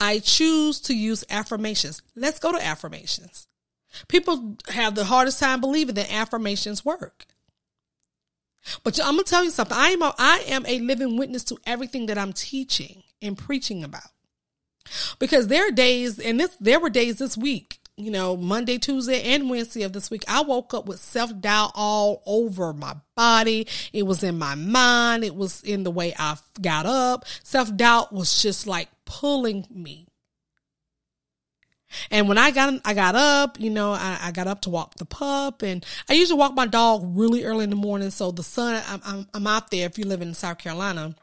I 0.00 0.18
choose 0.18 0.80
to 0.82 0.94
use 0.94 1.24
affirmations. 1.30 2.02
Let's 2.14 2.38
go 2.38 2.52
to 2.52 2.64
affirmations. 2.64 3.48
People 4.08 4.56
have 4.68 4.94
the 4.94 5.04
hardest 5.04 5.40
time 5.40 5.60
believing 5.60 5.94
that 5.96 6.12
affirmations 6.12 6.84
work. 6.84 7.26
But 8.82 8.98
I'm 9.00 9.14
gonna 9.14 9.24
tell 9.24 9.44
you 9.44 9.50
something. 9.50 9.76
I 9.76 9.88
am 9.88 10.02
a, 10.02 10.14
I 10.18 10.44
am 10.46 10.64
a 10.66 10.78
living 10.80 11.16
witness 11.16 11.44
to 11.44 11.58
everything 11.66 12.06
that 12.06 12.18
I'm 12.18 12.32
teaching 12.32 13.02
and 13.20 13.36
preaching 13.36 13.84
about. 13.84 14.10
Because 15.18 15.48
there 15.48 15.68
are 15.68 15.72
days, 15.72 16.18
and 16.18 16.40
this 16.40 16.56
there 16.60 16.80
were 16.80 16.90
days 16.90 17.18
this 17.18 17.36
week, 17.36 17.78
you 17.96 18.10
know, 18.10 18.36
Monday, 18.36 18.78
Tuesday, 18.78 19.22
and 19.34 19.48
Wednesday 19.48 19.82
of 19.84 19.92
this 19.92 20.10
week, 20.10 20.24
I 20.26 20.42
woke 20.42 20.74
up 20.74 20.86
with 20.86 20.98
self 20.98 21.38
doubt 21.40 21.72
all 21.74 22.22
over 22.26 22.72
my 22.72 22.96
body. 23.16 23.68
It 23.92 24.04
was 24.04 24.24
in 24.24 24.38
my 24.38 24.56
mind. 24.56 25.22
It 25.24 25.34
was 25.34 25.62
in 25.62 25.84
the 25.84 25.90
way 25.90 26.14
I 26.18 26.36
got 26.60 26.86
up. 26.86 27.24
Self 27.44 27.74
doubt 27.76 28.12
was 28.12 28.42
just 28.42 28.66
like 28.66 28.88
pulling 29.04 29.66
me. 29.70 30.08
And 32.10 32.28
when 32.28 32.38
I 32.38 32.50
got 32.50 32.80
I 32.84 32.94
got 32.94 33.14
up, 33.14 33.60
you 33.60 33.70
know, 33.70 33.92
I, 33.92 34.18
I, 34.20 34.32
got 34.32 34.48
up 34.48 34.62
to 34.62 34.70
walk 34.70 34.96
the 34.96 35.04
pup, 35.04 35.62
and 35.62 35.86
I 36.08 36.14
usually 36.14 36.38
walk 36.38 36.54
my 36.54 36.66
dog 36.66 37.02
really 37.16 37.44
early 37.44 37.62
in 37.62 37.70
the 37.70 37.76
morning. 37.76 38.10
So 38.10 38.32
the 38.32 38.42
sun, 38.42 38.82
I'm, 38.88 39.00
I'm, 39.04 39.28
I'm 39.32 39.46
out 39.46 39.70
there. 39.70 39.86
If 39.86 39.98
you 39.98 40.04
live 40.04 40.20
in 40.20 40.34
South 40.34 40.58
Carolina, 40.58 41.14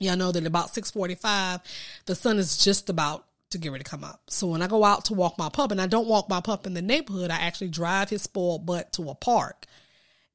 y'all 0.00 0.16
know 0.16 0.32
that 0.32 0.44
about 0.44 0.74
six 0.74 0.90
forty 0.90 1.14
five, 1.14 1.60
the 2.04 2.14
sun 2.14 2.38
is 2.38 2.58
just 2.58 2.90
about 2.90 3.24
to 3.54 3.58
get 3.58 3.72
ready 3.72 3.84
to 3.84 3.90
come 3.90 4.04
up. 4.04 4.22
So 4.28 4.46
when 4.46 4.62
I 4.62 4.66
go 4.66 4.84
out 4.84 5.06
to 5.06 5.14
walk 5.14 5.38
my 5.38 5.48
pup, 5.48 5.70
and 5.70 5.80
I 5.80 5.86
don't 5.86 6.08
walk 6.08 6.28
my 6.28 6.40
pup 6.40 6.66
in 6.66 6.74
the 6.74 6.82
neighborhood, 6.82 7.30
I 7.30 7.38
actually 7.38 7.68
drive 7.68 8.10
his 8.10 8.22
spoiled 8.22 8.66
butt 8.66 8.92
to 8.94 9.10
a 9.10 9.14
park. 9.14 9.66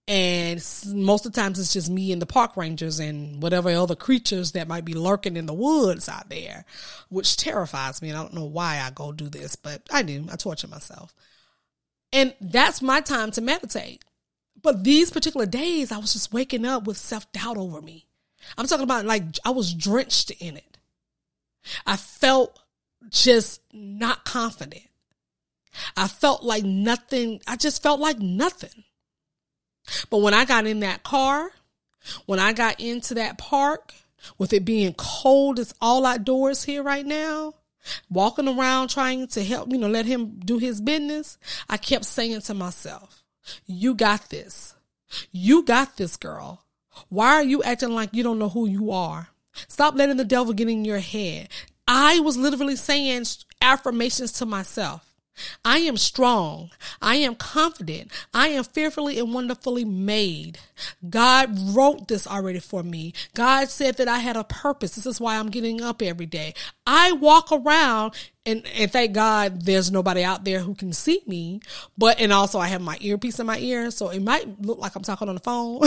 And 0.07 0.55
most 0.87 1.27
of 1.27 1.33
the 1.33 1.39
times 1.39 1.59
it's 1.59 1.71
just 1.71 1.89
me 1.89 2.11
and 2.11 2.19
the 2.19 2.25
park 2.25 2.57
rangers 2.57 2.99
and 2.99 3.43
whatever 3.43 3.69
other 3.69 3.95
creatures 3.95 4.53
that 4.53 4.67
might 4.67 4.83
be 4.83 4.95
lurking 4.95 5.37
in 5.37 5.45
the 5.45 5.53
woods 5.53 6.09
out 6.09 6.29
there, 6.29 6.65
which 7.09 7.37
terrifies 7.37 8.01
me. 8.01 8.09
And 8.09 8.17
I 8.17 8.23
don't 8.23 8.33
know 8.33 8.45
why 8.45 8.81
I 8.83 8.89
go 8.89 9.11
do 9.11 9.29
this, 9.29 9.55
but 9.55 9.83
I 9.91 10.01
do. 10.01 10.25
I 10.31 10.35
torture 10.35 10.67
myself. 10.67 11.13
And 12.11 12.33
that's 12.41 12.81
my 12.81 13.01
time 13.01 13.29
to 13.31 13.41
meditate. 13.41 14.03
But 14.59 14.83
these 14.83 15.11
particular 15.11 15.45
days, 15.45 15.91
I 15.91 15.99
was 15.99 16.13
just 16.13 16.33
waking 16.33 16.65
up 16.65 16.85
with 16.85 16.97
self 16.97 17.31
doubt 17.31 17.57
over 17.57 17.79
me. 17.79 18.07
I'm 18.57 18.65
talking 18.65 18.83
about 18.83 19.05
like 19.05 19.23
I 19.45 19.51
was 19.51 19.73
drenched 19.73 20.31
in 20.31 20.57
it. 20.57 20.77
I 21.85 21.97
felt 21.97 22.58
just 23.09 23.61
not 23.73 24.25
confident. 24.25 24.83
I 25.95 26.07
felt 26.07 26.43
like 26.43 26.63
nothing, 26.63 27.41
I 27.47 27.55
just 27.55 27.81
felt 27.81 27.99
like 27.99 28.19
nothing. 28.19 28.83
But 30.09 30.19
when 30.19 30.33
I 30.33 30.45
got 30.45 30.67
in 30.67 30.81
that 30.81 31.03
car, 31.03 31.51
when 32.25 32.39
I 32.39 32.53
got 32.53 32.79
into 32.79 33.15
that 33.15 33.37
park, 33.37 33.93
with 34.37 34.53
it 34.53 34.65
being 34.65 34.93
cold, 34.93 35.59
it's 35.59 35.73
all 35.81 36.05
outdoors 36.05 36.63
here 36.63 36.83
right 36.83 37.05
now, 37.05 37.53
walking 38.09 38.47
around 38.47 38.89
trying 38.89 39.27
to 39.27 39.43
help, 39.43 39.71
you 39.71 39.77
know, 39.77 39.87
let 39.87 40.05
him 40.05 40.39
do 40.39 40.57
his 40.57 40.81
business, 40.81 41.37
I 41.69 41.77
kept 41.77 42.05
saying 42.05 42.41
to 42.41 42.53
myself, 42.53 43.23
You 43.65 43.95
got 43.95 44.29
this. 44.29 44.75
You 45.31 45.63
got 45.63 45.97
this, 45.97 46.17
girl. 46.17 46.63
Why 47.07 47.33
are 47.35 47.43
you 47.43 47.63
acting 47.63 47.95
like 47.95 48.13
you 48.13 48.23
don't 48.23 48.39
know 48.39 48.49
who 48.49 48.67
you 48.67 48.91
are? 48.91 49.29
Stop 49.67 49.95
letting 49.95 50.17
the 50.17 50.25
devil 50.25 50.53
get 50.53 50.69
in 50.69 50.85
your 50.85 50.99
head. 50.99 51.49
I 51.91 52.19
was 52.19 52.37
literally 52.37 52.75
saying 52.75 53.25
affirmations 53.63 54.31
to 54.33 54.45
myself. 54.45 55.03
I 55.65 55.79
am 55.79 55.97
strong. 55.97 56.69
I 57.01 57.15
am 57.15 57.33
confident. 57.33 58.11
I 58.31 58.49
am 58.49 58.63
fearfully 58.63 59.17
and 59.17 59.33
wonderfully 59.33 59.85
made. 59.85 60.59
God 61.09 61.57
wrote 61.75 62.07
this 62.07 62.27
already 62.27 62.59
for 62.59 62.83
me. 62.83 63.13
God 63.33 63.69
said 63.69 63.97
that 63.97 64.07
I 64.07 64.19
had 64.19 64.37
a 64.37 64.43
purpose. 64.43 64.93
This 64.93 65.07
is 65.07 65.19
why 65.19 65.37
I'm 65.37 65.49
getting 65.49 65.81
up 65.81 66.03
every 66.03 66.27
day. 66.27 66.53
I 66.85 67.13
walk 67.13 67.51
around 67.51 68.13
and, 68.45 68.67
and 68.75 68.91
thank 68.91 69.13
God 69.13 69.63
there's 69.63 69.91
nobody 69.91 70.23
out 70.23 70.45
there 70.45 70.59
who 70.59 70.75
can 70.75 70.93
see 70.93 71.23
me. 71.25 71.59
But, 71.97 72.19
and 72.19 72.31
also 72.31 72.59
I 72.59 72.67
have 72.67 72.81
my 72.81 72.99
earpiece 73.01 73.39
in 73.39 73.47
my 73.47 73.57
ear. 73.57 73.89
So 73.89 74.09
it 74.09 74.21
might 74.21 74.61
look 74.61 74.77
like 74.77 74.95
I'm 74.95 75.01
talking 75.01 75.27
on 75.27 75.35
the 75.35 75.41
phone. 75.41 75.81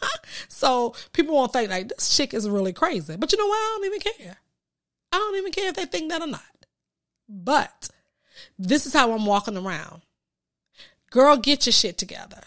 so 0.48 0.94
people 1.12 1.34
won't 1.34 1.52
think 1.52 1.70
like 1.70 1.88
this 1.88 2.16
chick 2.16 2.32
is 2.32 2.48
really 2.48 2.72
crazy. 2.72 3.16
But 3.16 3.32
you 3.32 3.38
know 3.38 3.48
what? 3.48 3.56
I 3.56 3.76
don't 3.76 3.86
even 3.86 4.00
care. 4.00 4.38
I 5.12 5.18
don't 5.18 5.36
even 5.36 5.52
care 5.52 5.68
if 5.68 5.76
they 5.76 5.84
think 5.84 6.10
that 6.10 6.22
or 6.22 6.26
not. 6.26 6.40
But 7.28 7.90
this 8.58 8.86
is 8.86 8.92
how 8.92 9.12
I'm 9.12 9.26
walking 9.26 9.56
around. 9.56 10.02
Girl, 11.10 11.36
get 11.36 11.66
your 11.66 11.72
shit 11.72 11.98
together. 11.98 12.40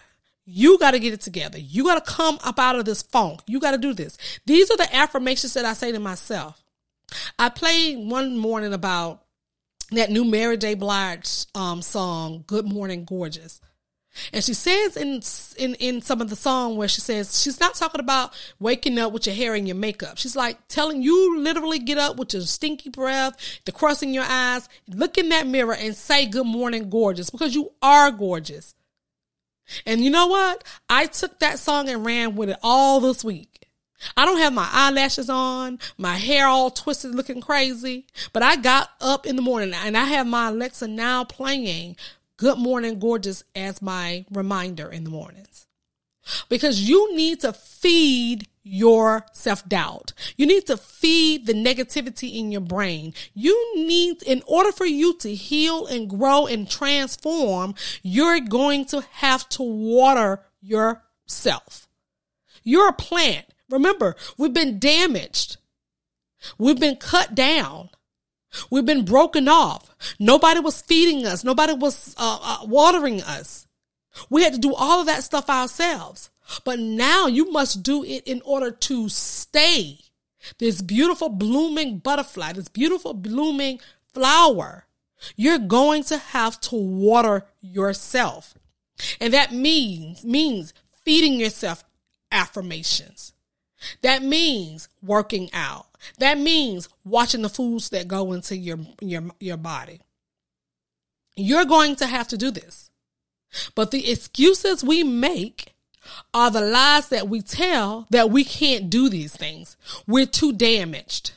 You 0.45 0.77
got 0.77 0.91
to 0.91 0.99
get 0.99 1.13
it 1.13 1.21
together. 1.21 1.57
You 1.57 1.83
got 1.83 2.03
to 2.03 2.11
come 2.11 2.39
up 2.43 2.59
out 2.59 2.75
of 2.75 2.85
this 2.85 3.01
funk. 3.01 3.41
You 3.47 3.59
got 3.59 3.71
to 3.71 3.77
do 3.77 3.93
this. 3.93 4.17
These 4.45 4.69
are 4.71 4.77
the 4.77 4.95
affirmations 4.95 5.53
that 5.53 5.65
I 5.65 5.73
say 5.73 5.91
to 5.91 5.99
myself. 5.99 6.63
I 7.37 7.49
played 7.49 7.97
one 8.07 8.37
morning 8.37 8.73
about 8.73 9.23
that 9.91 10.11
new 10.11 10.25
Mary 10.25 10.57
J. 10.57 10.73
Blige 10.73 11.45
um, 11.53 11.81
song, 11.81 12.43
Good 12.47 12.65
Morning 12.65 13.05
Gorgeous. 13.05 13.59
And 14.31 14.43
she 14.43 14.53
says 14.53 14.97
in, 14.97 15.21
in 15.57 15.75
in 15.75 16.01
some 16.01 16.21
of 16.21 16.29
the 16.29 16.35
song 16.35 16.77
where 16.77 16.87
she 16.87 17.01
says 17.01 17.41
she's 17.41 17.59
not 17.59 17.75
talking 17.75 18.01
about 18.01 18.33
waking 18.59 18.97
up 18.97 19.11
with 19.11 19.25
your 19.25 19.35
hair 19.35 19.55
and 19.55 19.67
your 19.67 19.75
makeup. 19.75 20.17
She's 20.17 20.35
like 20.35 20.67
telling 20.67 21.01
you 21.01 21.39
literally 21.39 21.79
get 21.79 21.97
up 21.97 22.17
with 22.17 22.33
your 22.33 22.43
stinky 22.43 22.89
breath, 22.89 23.35
the 23.65 23.71
crust 23.71 24.03
in 24.03 24.13
your 24.13 24.25
eyes, 24.27 24.69
look 24.87 25.17
in 25.17 25.29
that 25.29 25.47
mirror 25.47 25.75
and 25.75 25.95
say 25.95 26.25
good 26.25 26.47
morning 26.47 26.89
gorgeous 26.89 27.29
because 27.29 27.55
you 27.55 27.71
are 27.81 28.11
gorgeous. 28.11 28.75
And 29.85 30.03
you 30.03 30.09
know 30.09 30.27
what? 30.27 30.63
I 30.89 31.07
took 31.07 31.39
that 31.39 31.59
song 31.59 31.89
and 31.89 32.05
ran 32.05 32.35
with 32.35 32.49
it 32.49 32.57
all 32.61 32.99
this 32.99 33.23
week. 33.23 33.67
I 34.15 34.25
don't 34.25 34.37
have 34.37 34.53
my 34.53 34.69
eyelashes 34.71 35.29
on, 35.29 35.79
my 35.97 36.15
hair 36.15 36.47
all 36.47 36.69
twisted 36.69 37.15
looking 37.15 37.41
crazy, 37.41 38.05
but 38.33 38.43
I 38.43 38.57
got 38.57 38.91
up 39.01 39.25
in 39.25 39.35
the 39.35 39.41
morning 39.41 39.73
and 39.73 39.97
I 39.97 40.05
have 40.05 40.27
my 40.27 40.49
Alexa 40.49 40.87
now 40.87 41.23
playing 41.23 41.95
Good 42.37 42.57
Morning 42.57 42.99
Gorgeous 42.99 43.43
as 43.55 43.81
my 43.81 44.25
reminder 44.29 44.91
in 44.91 45.05
the 45.05 45.09
mornings. 45.09 45.67
Because 46.49 46.89
you 46.89 47.15
need 47.15 47.39
to 47.41 47.53
feed 47.53 48.47
your 48.61 49.25
self 49.31 49.67
doubt. 49.69 50.11
You 50.35 50.45
need 50.45 50.65
to 50.67 50.75
feed 50.75 51.45
the 51.45 51.53
negativity 51.53 52.35
in 52.35 52.51
your 52.51 52.61
brain. 52.61 53.13
You 53.33 53.75
need, 53.77 54.21
in 54.23 54.41
order 54.47 54.71
for 54.71 54.85
you 54.85 55.17
to 55.19 55.33
heal 55.33 55.85
and 55.85 56.09
grow 56.09 56.45
and 56.47 56.69
transform, 56.69 57.75
you're 58.01 58.39
going 58.41 58.85
to 58.85 59.05
have 59.11 59.47
to 59.49 59.63
water 59.63 60.41
yourself. 60.61 61.87
You're 62.63 62.89
a 62.89 62.93
plant. 62.93 63.45
Remember, 63.69 64.15
we've 64.37 64.53
been 64.53 64.79
damaged. 64.79 65.57
We've 66.57 66.79
been 66.79 66.97
cut 66.97 67.33
down. 67.33 67.89
We've 68.69 68.85
been 68.85 69.05
broken 69.05 69.47
off. 69.47 69.89
Nobody 70.19 70.59
was 70.59 70.81
feeding 70.81 71.25
us. 71.25 71.43
Nobody 71.43 71.73
was 71.73 72.15
uh, 72.17 72.39
uh, 72.41 72.65
watering 72.65 73.21
us. 73.21 73.67
We 74.29 74.43
had 74.43 74.53
to 74.53 74.59
do 74.59 74.73
all 74.73 75.01
of 75.01 75.07
that 75.07 75.23
stuff 75.23 75.49
ourselves. 75.49 76.29
But 76.63 76.79
now 76.79 77.27
you 77.27 77.51
must 77.51 77.83
do 77.83 78.03
it 78.03 78.23
in 78.27 78.41
order 78.45 78.71
to 78.71 79.09
stay 79.09 79.99
this 80.59 80.81
beautiful 80.81 81.29
blooming 81.29 81.97
butterfly, 81.99 82.53
this 82.53 82.67
beautiful 82.67 83.13
blooming 83.13 83.79
flower. 84.13 84.85
You're 85.35 85.59
going 85.59 86.03
to 86.05 86.17
have 86.17 86.59
to 86.61 86.75
water 86.75 87.45
yourself. 87.61 88.53
And 89.19 89.33
that 89.33 89.51
means, 89.51 90.23
means 90.23 90.73
feeding 91.03 91.39
yourself 91.39 91.83
affirmations. 92.31 93.33
That 94.01 94.23
means 94.23 94.87
working 95.01 95.49
out. 95.53 95.87
That 96.19 96.37
means 96.37 96.89
watching 97.03 97.41
the 97.41 97.49
foods 97.49 97.89
that 97.89 98.07
go 98.07 98.33
into 98.33 98.55
your 98.55 98.79
your 99.01 99.23
your 99.39 99.57
body. 99.57 100.01
You're 101.35 101.65
going 101.65 101.95
to 101.97 102.07
have 102.07 102.27
to 102.29 102.37
do 102.37 102.51
this. 102.51 102.89
But 103.73 103.91
the 103.91 104.09
excuses 104.11 104.83
we 104.83 105.03
make 105.03 105.73
are 106.33 106.51
the 106.51 106.61
lies 106.61 107.09
that 107.09 107.27
we 107.27 107.41
tell 107.41 108.07
that 108.09 108.29
we 108.29 108.43
can't 108.43 108.89
do 108.89 109.09
these 109.09 109.35
things. 109.35 109.75
We're 110.07 110.25
too 110.25 110.53
damaged. 110.53 111.31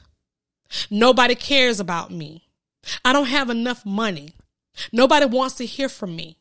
Nobody 0.90 1.34
cares 1.34 1.80
about 1.80 2.10
me. 2.10 2.48
I 3.04 3.12
don't 3.12 3.26
have 3.26 3.50
enough 3.50 3.84
money. 3.86 4.34
Nobody 4.92 5.26
wants 5.26 5.56
to 5.56 5.66
hear 5.66 5.88
from 5.88 6.14
me. 6.14 6.36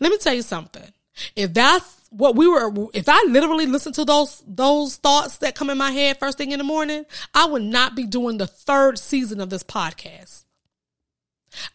Let 0.00 0.10
me 0.10 0.18
tell 0.18 0.34
you 0.34 0.42
something. 0.42 0.92
If 1.34 1.54
that's 1.54 1.95
what 2.16 2.34
we 2.34 2.48
were 2.48 2.72
if 2.94 3.08
I 3.08 3.24
literally 3.28 3.66
listened 3.66 3.94
to 3.96 4.04
those 4.04 4.42
those 4.46 4.96
thoughts 4.96 5.38
that 5.38 5.54
come 5.54 5.70
in 5.70 5.78
my 5.78 5.90
head 5.90 6.18
first 6.18 6.38
thing 6.38 6.52
in 6.52 6.58
the 6.58 6.64
morning, 6.64 7.04
I 7.34 7.46
would 7.46 7.62
not 7.62 7.94
be 7.94 8.04
doing 8.04 8.38
the 8.38 8.46
third 8.46 8.98
season 8.98 9.40
of 9.40 9.50
this 9.50 9.62
podcast. 9.62 10.44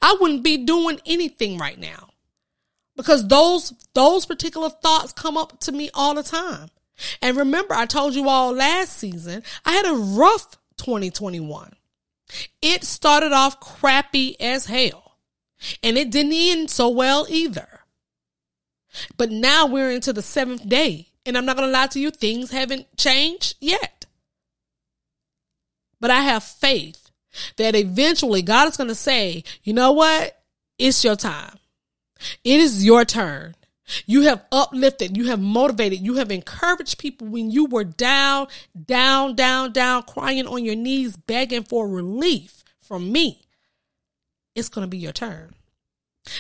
I 0.02 0.18
wouldn't 0.20 0.44
be 0.44 0.58
doing 0.58 1.00
anything 1.06 1.58
right 1.58 1.80
now. 1.80 2.10
Because 2.96 3.28
those 3.28 3.74
those 3.94 4.26
particular 4.26 4.70
thoughts 4.70 5.14
come 5.14 5.38
up 5.38 5.60
to 5.62 5.72
me 5.72 5.90
all 5.94 6.14
the 6.14 6.24
time. 6.24 6.70
And 7.22 7.38
remember, 7.38 7.74
I 7.74 7.86
told 7.86 8.14
you 8.14 8.30
all 8.30 8.54
last 8.54 8.98
season, 8.98 9.44
I 9.66 9.72
had 9.72 9.88
a 9.88 9.94
rough 9.94 10.58
2021. 10.78 11.74
It 12.62 12.84
started 12.84 13.32
off 13.32 13.60
crappy 13.60 14.40
as 14.40 14.66
hell. 14.66 15.18
And 15.84 15.98
it 15.98 16.12
didn't 16.12 16.34
end 16.34 16.70
so 16.70 16.90
well 16.90 17.26
either. 17.30 17.81
But 19.18 19.32
now 19.32 19.66
we're 19.66 19.92
into 19.92 20.14
the 20.14 20.22
seventh 20.22 20.68
day. 20.68 21.08
And 21.26 21.38
I'm 21.38 21.46
not 21.46 21.56
going 21.56 21.68
to 21.68 21.74
lie 21.74 21.88
to 21.88 22.00
you, 22.00 22.12
things 22.12 22.52
haven't 22.52 22.98
changed 22.98 23.56
yet. 23.60 24.06
But 26.00 26.10
I 26.10 26.22
have 26.22 26.44
faith 26.44 27.12
that 27.58 27.76
eventually 27.76 28.42
God 28.42 28.68
is 28.68 28.78
going 28.78 28.88
to 28.88 28.96
say, 28.96 29.44
you 29.64 29.74
know 29.74 29.92
what? 29.92 30.42
It's 30.80 31.04
your 31.04 31.16
time. 31.16 31.58
It 32.44 32.60
is 32.60 32.84
your 32.84 33.06
turn. 33.06 33.56
You 34.06 34.22
have 34.24 34.44
uplifted, 34.52 35.18
you 35.18 35.28
have 35.28 35.40
motivated, 35.40 36.00
you 36.00 36.16
have 36.16 36.32
encouraged 36.32 36.98
people 36.98 37.28
when 37.28 37.52
you 37.52 37.66
were 37.66 37.84
down, 37.84 38.48
down, 38.86 39.36
down, 39.36 39.74
down, 39.74 40.04
crying 40.04 40.48
on 40.48 40.64
your 40.64 40.76
knees, 40.76 41.18
begging 41.18 41.64
for 41.64 41.88
relief 41.88 42.64
from 42.82 43.12
me. 43.12 43.42
it's 44.56 44.70
going 44.70 44.84
to 44.86 44.90
be 44.90 44.98
your 44.98 45.12
turn. 45.12 45.54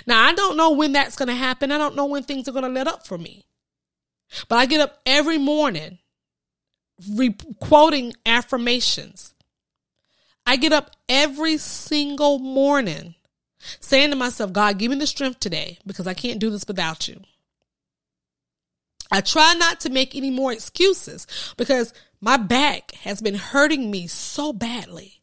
Now, 0.06 0.24
I 0.26 0.34
don't 0.34 0.58
know 0.58 0.72
when 0.72 0.92
that's 0.92 1.16
going 1.16 1.28
to 1.28 1.36
happen. 1.36 1.72
I 1.72 1.78
don't 1.78 1.96
know 1.96 2.06
when 2.06 2.24
things 2.24 2.48
are 2.48 2.52
going 2.52 2.64
to 2.64 2.70
let 2.70 2.88
up 2.88 3.06
for 3.06 3.18
me. 3.18 3.46
But 4.48 4.58
I 4.58 4.66
get 4.66 4.82
up 4.82 5.00
every 5.06 5.38
morning 5.38 6.00
re- 7.10 7.36
quoting 7.60 8.14
affirmations. 8.26 9.34
I 10.46 10.56
get 10.56 10.74
up 10.74 10.92
every 11.10 11.58
single 11.58 12.40
morning 12.40 13.16
saying 13.80 14.10
to 14.10 14.16
myself, 14.16 14.54
God, 14.54 14.78
give 14.78 14.92
me 14.92 14.98
the 14.98 15.08
strength 15.08 15.40
today 15.40 15.78
because 15.86 16.08
I 16.08 16.14
can't 16.14 16.40
do 16.40 16.50
this 16.50 16.66
without 16.68 17.08
you. 17.08 17.22
I 19.12 19.22
try 19.22 19.54
not 19.54 19.82
to 19.82 19.90
make 19.90 20.16
any 20.16 20.32
more 20.32 20.54
excuses 20.54 21.28
because 21.58 21.94
my 22.22 22.38
back 22.38 22.94
has 23.04 23.22
been 23.22 23.36
hurting 23.36 23.92
me 23.92 24.08
so 24.08 24.54
badly. 24.54 25.22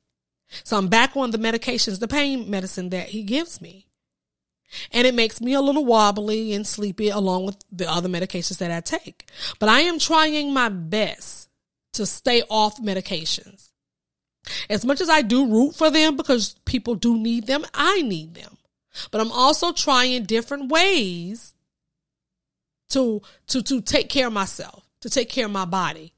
So 0.65 0.77
I'm 0.77 0.89
back 0.89 1.17
on 1.17 1.31
the 1.31 1.39
medications, 1.39 1.99
the 1.99 2.09
pain 2.09 2.51
medicine 2.51 2.91
that 2.91 3.09
he 3.09 3.23
gives 3.23 3.61
me. 3.61 3.88
And 4.93 5.07
it 5.07 5.15
makes 5.15 5.41
me 5.41 5.55
a 5.55 5.61
little 5.61 5.85
wobbly 5.85 6.53
and 6.53 6.67
sleepy 6.67 7.09
along 7.09 7.47
with 7.47 7.57
the 7.73 7.91
other 7.91 8.09
medications 8.09 8.59
that 8.59 8.71
I 8.71 8.81
take. 8.81 9.29
But 9.59 9.69
I 9.69 9.81
am 9.81 9.99
trying 9.99 10.53
my 10.53 10.69
best 10.69 11.49
to 11.95 12.07
stay 12.07 12.43
off 12.51 12.81
medications. 12.81 13.71
As 14.71 14.85
much 14.85 15.01
as 15.01 15.09
I 15.09 15.23
do 15.23 15.51
root 15.51 15.75
for 15.75 15.91
them 15.91 16.17
because 16.17 16.55
people 16.65 16.95
do 16.95 17.19
need 17.19 17.47
them, 17.47 17.65
I 17.75 18.03
need 18.03 18.35
them. 18.35 18.59
But 19.11 19.21
I'm 19.21 19.33
also 19.33 19.73
trying 19.73 20.25
different 20.25 20.71
ways 20.71 21.55
to 22.91 23.23
to 23.49 23.63
to 23.63 23.81
take 23.81 24.09
care 24.09 24.29
of 24.29 24.33
myself, 24.33 24.85
to 25.03 25.11
take 25.11 25.29
care 25.29 25.47
of 25.47 25.53
my 25.53 25.65
body. 25.65 26.15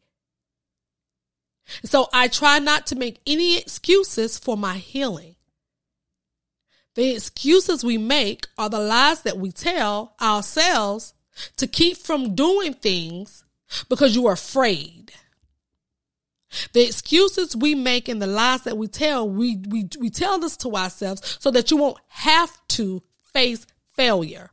So 1.85 2.09
I 2.13 2.29
try 2.29 2.59
not 2.59 2.87
to 2.89 2.97
make 2.97 3.21
any 3.27 3.59
excuses 3.59 4.39
for 4.39 4.57
my 4.57 4.77
healing. 4.77 5.37
The 6.95 7.15
excuses 7.15 7.85
we 7.85 7.99
make 7.99 8.47
are 8.59 8.69
the 8.69 8.81
lies 8.81 9.23
that 9.23 9.39
we 9.39 9.53
tell 9.53 10.15
ourselves 10.21 11.15
to 11.57 11.67
keep 11.67 11.97
from 11.97 12.35
doing 12.35 12.75
things 12.75 13.45
because 13.89 14.17
you 14.17 14.27
are 14.27 14.35
afraid. 14.35 15.13
The 16.73 16.83
excuses 16.83 17.55
we 17.55 17.77
make 17.77 18.09
and 18.09 18.21
the 18.21 18.27
lies 18.27 18.63
that 18.65 18.77
we 18.77 18.89
tell, 18.89 19.29
we, 19.29 19.63
we, 19.69 19.89
we 20.01 20.11
tell 20.11 20.39
this 20.39 20.57
to 20.59 20.75
ourselves 20.75 21.39
so 21.39 21.51
that 21.53 21.71
you 21.71 21.77
won't 21.77 21.99
have 22.09 22.57
to 22.69 23.03
face 23.33 23.67
failure. 23.95 24.51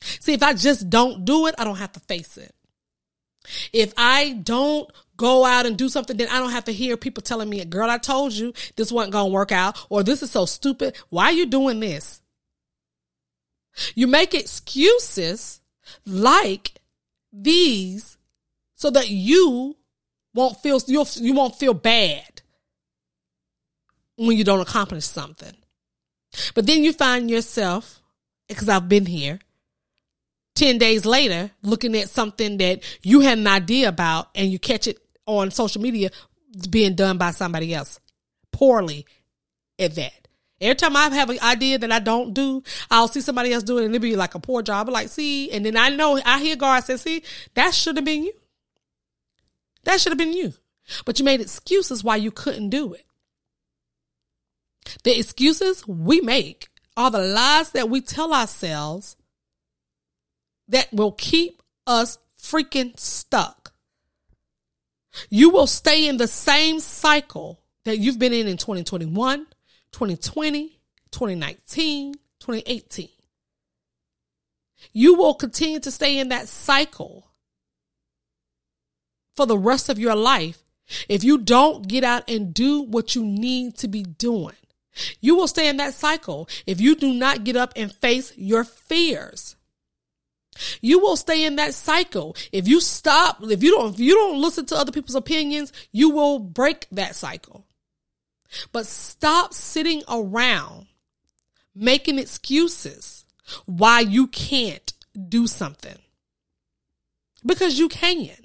See, 0.00 0.34
if 0.34 0.42
I 0.42 0.54
just 0.54 0.88
don't 0.88 1.24
do 1.24 1.46
it, 1.46 1.56
I 1.58 1.64
don't 1.64 1.76
have 1.76 1.92
to 1.92 2.00
face 2.00 2.38
it. 2.38 2.54
If 3.72 3.92
I 3.96 4.32
don't 4.32 4.90
go 5.20 5.44
out 5.44 5.66
and 5.66 5.76
do 5.76 5.90
something, 5.90 6.16
then 6.16 6.28
I 6.28 6.38
don't 6.38 6.52
have 6.52 6.64
to 6.64 6.72
hear 6.72 6.96
people 6.96 7.22
telling 7.22 7.50
me, 7.50 7.62
girl, 7.66 7.90
I 7.90 7.98
told 7.98 8.32
you 8.32 8.54
this 8.76 8.90
wasn't 8.90 9.12
going 9.12 9.26
to 9.26 9.34
work 9.34 9.52
out, 9.52 9.78
or 9.90 10.02
this 10.02 10.22
is 10.22 10.30
so 10.30 10.46
stupid. 10.46 10.96
Why 11.10 11.26
are 11.26 11.32
you 11.32 11.44
doing 11.44 11.78
this? 11.78 12.22
You 13.94 14.06
make 14.06 14.32
excuses 14.32 15.60
like 16.06 16.72
these 17.34 18.16
so 18.76 18.90
that 18.90 19.10
you 19.10 19.76
won't 20.32 20.56
feel 20.56 20.80
you'll, 20.86 21.06
you 21.16 21.34
won't 21.34 21.56
feel 21.56 21.74
bad 21.74 22.40
when 24.16 24.38
you 24.38 24.44
don't 24.44 24.60
accomplish 24.60 25.04
something. 25.04 25.54
But 26.54 26.66
then 26.66 26.82
you 26.82 26.94
find 26.94 27.30
yourself, 27.30 28.00
because 28.48 28.70
I've 28.70 28.88
been 28.88 29.04
here, 29.04 29.38
10 30.54 30.78
days 30.78 31.04
later 31.04 31.50
looking 31.62 31.94
at 31.94 32.08
something 32.08 32.56
that 32.56 32.82
you 33.02 33.20
had 33.20 33.36
an 33.36 33.46
idea 33.46 33.88
about 33.88 34.30
and 34.34 34.50
you 34.50 34.58
catch 34.58 34.86
it 34.86 34.98
on 35.26 35.50
social 35.50 35.80
media 35.80 36.10
being 36.68 36.94
done 36.94 37.18
by 37.18 37.30
somebody 37.30 37.74
else 37.74 38.00
poorly 38.52 39.06
at 39.78 39.94
that. 39.94 40.28
Every 40.60 40.74
time 40.74 40.94
I 40.94 41.08
have 41.08 41.30
an 41.30 41.38
idea 41.40 41.78
that 41.78 41.90
I 41.90 42.00
don't 42.00 42.34
do, 42.34 42.62
I'll 42.90 43.08
see 43.08 43.22
somebody 43.22 43.52
else 43.52 43.62
do 43.62 43.78
it 43.78 43.84
and 43.86 43.94
it'll 43.94 44.02
be 44.02 44.16
like 44.16 44.34
a 44.34 44.40
poor 44.40 44.62
job. 44.62 44.88
I'm 44.88 44.92
like, 44.92 45.08
see, 45.08 45.50
and 45.50 45.64
then 45.64 45.76
I 45.76 45.88
know 45.88 46.20
I 46.24 46.40
hear 46.40 46.56
God 46.56 46.84
say, 46.84 46.96
see, 46.98 47.22
that 47.54 47.72
should 47.74 47.96
have 47.96 48.04
been 48.04 48.24
you. 48.24 48.32
That 49.84 50.00
should 50.00 50.12
have 50.12 50.18
been 50.18 50.34
you. 50.34 50.52
But 51.06 51.18
you 51.18 51.24
made 51.24 51.40
excuses 51.40 52.04
why 52.04 52.16
you 52.16 52.30
couldn't 52.30 52.68
do 52.68 52.92
it. 52.92 53.06
The 55.04 55.18
excuses 55.18 55.86
we 55.86 56.20
make 56.20 56.68
are 56.96 57.10
the 57.10 57.20
lies 57.20 57.70
that 57.70 57.88
we 57.88 58.00
tell 58.00 58.34
ourselves 58.34 59.16
that 60.68 60.92
will 60.92 61.12
keep 61.12 61.62
us 61.86 62.18
freaking 62.38 62.98
stuck. 62.98 63.59
You 65.28 65.50
will 65.50 65.66
stay 65.66 66.08
in 66.08 66.16
the 66.16 66.28
same 66.28 66.80
cycle 66.80 67.60
that 67.84 67.98
you've 67.98 68.18
been 68.18 68.32
in 68.32 68.46
in 68.46 68.56
2021, 68.56 69.46
2020, 69.92 70.80
2019, 71.10 72.14
2018. 72.14 73.08
You 74.92 75.14
will 75.14 75.34
continue 75.34 75.80
to 75.80 75.90
stay 75.90 76.18
in 76.18 76.28
that 76.28 76.48
cycle 76.48 77.30
for 79.34 79.46
the 79.46 79.58
rest 79.58 79.88
of 79.88 79.98
your 79.98 80.14
life 80.14 80.62
if 81.08 81.22
you 81.22 81.38
don't 81.38 81.86
get 81.86 82.04
out 82.04 82.28
and 82.28 82.52
do 82.52 82.82
what 82.82 83.14
you 83.14 83.24
need 83.24 83.76
to 83.78 83.88
be 83.88 84.02
doing. 84.02 84.56
You 85.20 85.36
will 85.36 85.48
stay 85.48 85.68
in 85.68 85.76
that 85.76 85.94
cycle 85.94 86.48
if 86.66 86.80
you 86.80 86.96
do 86.96 87.12
not 87.14 87.44
get 87.44 87.56
up 87.56 87.72
and 87.76 87.92
face 87.92 88.32
your 88.36 88.64
fears. 88.64 89.56
You 90.80 90.98
will 90.98 91.16
stay 91.16 91.44
in 91.44 91.56
that 91.56 91.74
cycle. 91.74 92.36
If 92.52 92.68
you 92.68 92.80
stop, 92.80 93.38
if 93.42 93.62
you 93.62 93.72
don't, 93.72 93.94
if 93.94 94.00
you 94.00 94.14
don't 94.14 94.40
listen 94.40 94.66
to 94.66 94.76
other 94.76 94.92
people's 94.92 95.14
opinions, 95.14 95.72
you 95.92 96.10
will 96.10 96.38
break 96.38 96.86
that 96.92 97.16
cycle. 97.16 97.66
But 98.72 98.86
stop 98.86 99.54
sitting 99.54 100.02
around 100.08 100.86
making 101.74 102.18
excuses 102.18 103.24
why 103.66 104.00
you 104.00 104.26
can't 104.26 104.92
do 105.28 105.46
something. 105.46 105.98
Because 107.44 107.78
you 107.78 107.88
can. 107.88 108.36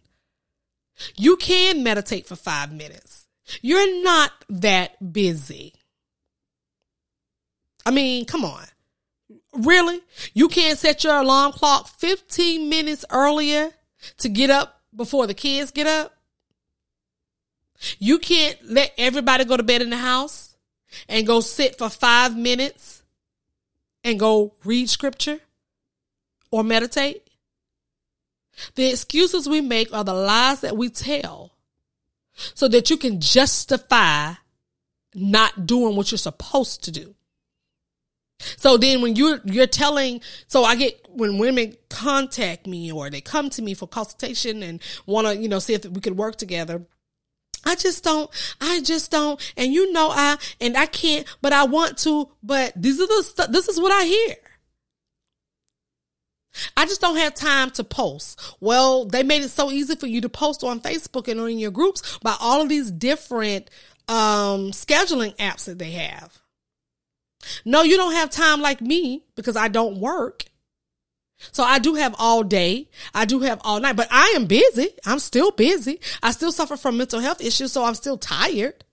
You 1.16 1.36
can 1.38 1.84
meditate 1.84 2.28
for 2.28 2.36
five 2.36 2.72
minutes. 2.72 3.28
You're 3.62 4.04
not 4.04 4.32
that 4.50 5.14
busy. 5.14 5.74
I 7.86 7.92
mean, 7.92 8.26
come 8.26 8.46
on. 8.46 8.66
Really? 9.58 10.02
You 10.34 10.50
can't 10.50 10.78
set 10.78 11.04
your 11.04 11.18
alarm 11.18 11.54
clock 11.54 11.88
15 11.88 12.70
minutes 12.70 13.06
earlier 13.10 13.72
to 14.18 14.30
get 14.30 14.50
up 14.50 14.82
before 14.96 15.28
the 15.28 15.34
kids 15.34 15.72
get 15.72 15.88
up? 15.88 16.14
You 18.00 18.20
can't 18.20 18.58
let 18.64 18.94
everybody 18.98 19.46
go 19.46 19.58
to 19.58 19.64
bed 19.64 19.82
in 19.82 19.90
the 19.90 19.98
house 19.98 20.56
and 21.10 21.28
go 21.28 21.42
sit 21.42 21.78
for 21.78 21.90
five 21.90 22.36
minutes 22.36 23.04
and 24.04 24.20
go 24.20 24.54
read 24.64 24.90
scripture 24.90 25.40
or 26.52 26.64
meditate? 26.64 27.28
The 28.76 28.90
excuses 28.90 29.50
we 29.50 29.62
make 29.62 29.94
are 29.94 30.04
the 30.04 30.14
lies 30.14 30.62
that 30.62 30.78
we 30.78 30.90
tell 30.90 31.52
so 32.34 32.68
that 32.68 32.90
you 32.90 32.98
can 32.98 33.20
justify 33.20 34.34
not 35.14 35.66
doing 35.66 35.96
what 35.96 36.12
you're 36.12 36.18
supposed 36.18 36.84
to 36.86 36.92
do. 36.92 37.15
So 38.40 38.78
then 38.78 39.02
when 39.02 39.16
you're 39.16 39.40
you're 39.46 39.68
telling 39.68 40.22
so 40.48 40.64
I 40.64 40.76
get 40.76 41.06
when 41.10 41.38
women 41.38 41.76
contact 41.90 42.68
me 42.68 42.92
or 42.92 43.10
they 43.10 43.22
come 43.22 43.50
to 43.52 43.62
me 43.62 43.74
for 43.74 43.88
consultation 43.88 44.62
and 44.62 44.82
want 45.06 45.28
to, 45.28 45.38
you 45.38 45.48
know, 45.48 45.60
see 45.60 45.74
if 45.74 45.86
we 45.86 46.02
could 46.02 46.18
work 46.18 46.36
together. 46.36 46.86
I 47.66 47.76
just 47.76 48.04
don't, 48.04 48.30
I 48.62 48.82
just 48.82 49.10
don't, 49.10 49.42
and 49.58 49.74
you 49.74 49.92
know, 49.92 50.10
I, 50.12 50.38
and 50.62 50.78
I 50.78 50.86
can't, 50.86 51.26
but 51.42 51.52
I 51.52 51.64
want 51.64 51.98
to, 52.00 52.30
but 52.44 52.74
these 52.76 53.02
are 53.02 53.08
the, 53.08 53.24
st- 53.24 53.52
this 53.52 53.68
is 53.68 53.80
what 53.80 53.92
I 53.92 54.06
hear. 54.06 54.36
I 56.78 56.86
just 56.86 57.02
don't 57.02 57.18
have 57.18 57.34
time 57.34 57.72
to 57.72 57.84
post. 57.84 58.40
Well, 58.60 59.06
they 59.06 59.24
made 59.24 59.42
it 59.42 59.50
so 59.50 59.72
easy 59.72 59.96
for 59.96 60.06
you 60.06 60.22
to 60.22 60.30
post 60.30 60.64
on 60.64 60.80
Facebook 60.80 61.28
and 61.28 61.40
on 61.40 61.58
your 61.58 61.72
groups 61.72 62.20
by 62.20 62.36
all 62.40 62.62
of 62.62 62.70
these 62.70 62.92
different, 62.92 63.72
um, 64.08 64.70
scheduling 64.72 65.36
apps 65.38 65.66
that 65.66 65.80
they 65.80 65.92
have. 65.92 66.40
No, 67.64 67.84
you 67.84 67.98
don't 67.98 68.14
have 68.14 68.30
time 68.30 68.62
like 68.62 68.82
me 68.82 69.24
because 69.36 69.56
I 69.56 69.68
don't 69.68 70.00
work. 70.00 70.46
So 71.52 71.64
I 71.64 71.80
do 71.80 71.96
have 71.96 72.16
all 72.18 72.44
day. 72.44 72.90
I 73.14 73.26
do 73.26 73.42
have 73.42 73.60
all 73.64 73.80
night, 73.80 73.96
but 73.96 74.08
I 74.10 74.34
am 74.36 74.46
busy. 74.46 74.90
I'm 75.06 75.20
still 75.20 75.52
busy. 75.52 76.00
I 76.24 76.32
still 76.32 76.52
suffer 76.52 76.78
from 76.78 76.98
mental 76.98 77.20
health 77.20 77.42
issues, 77.42 77.72
so 77.72 77.84
I'm 77.84 77.96
still 77.96 78.18
tired. 78.18 78.84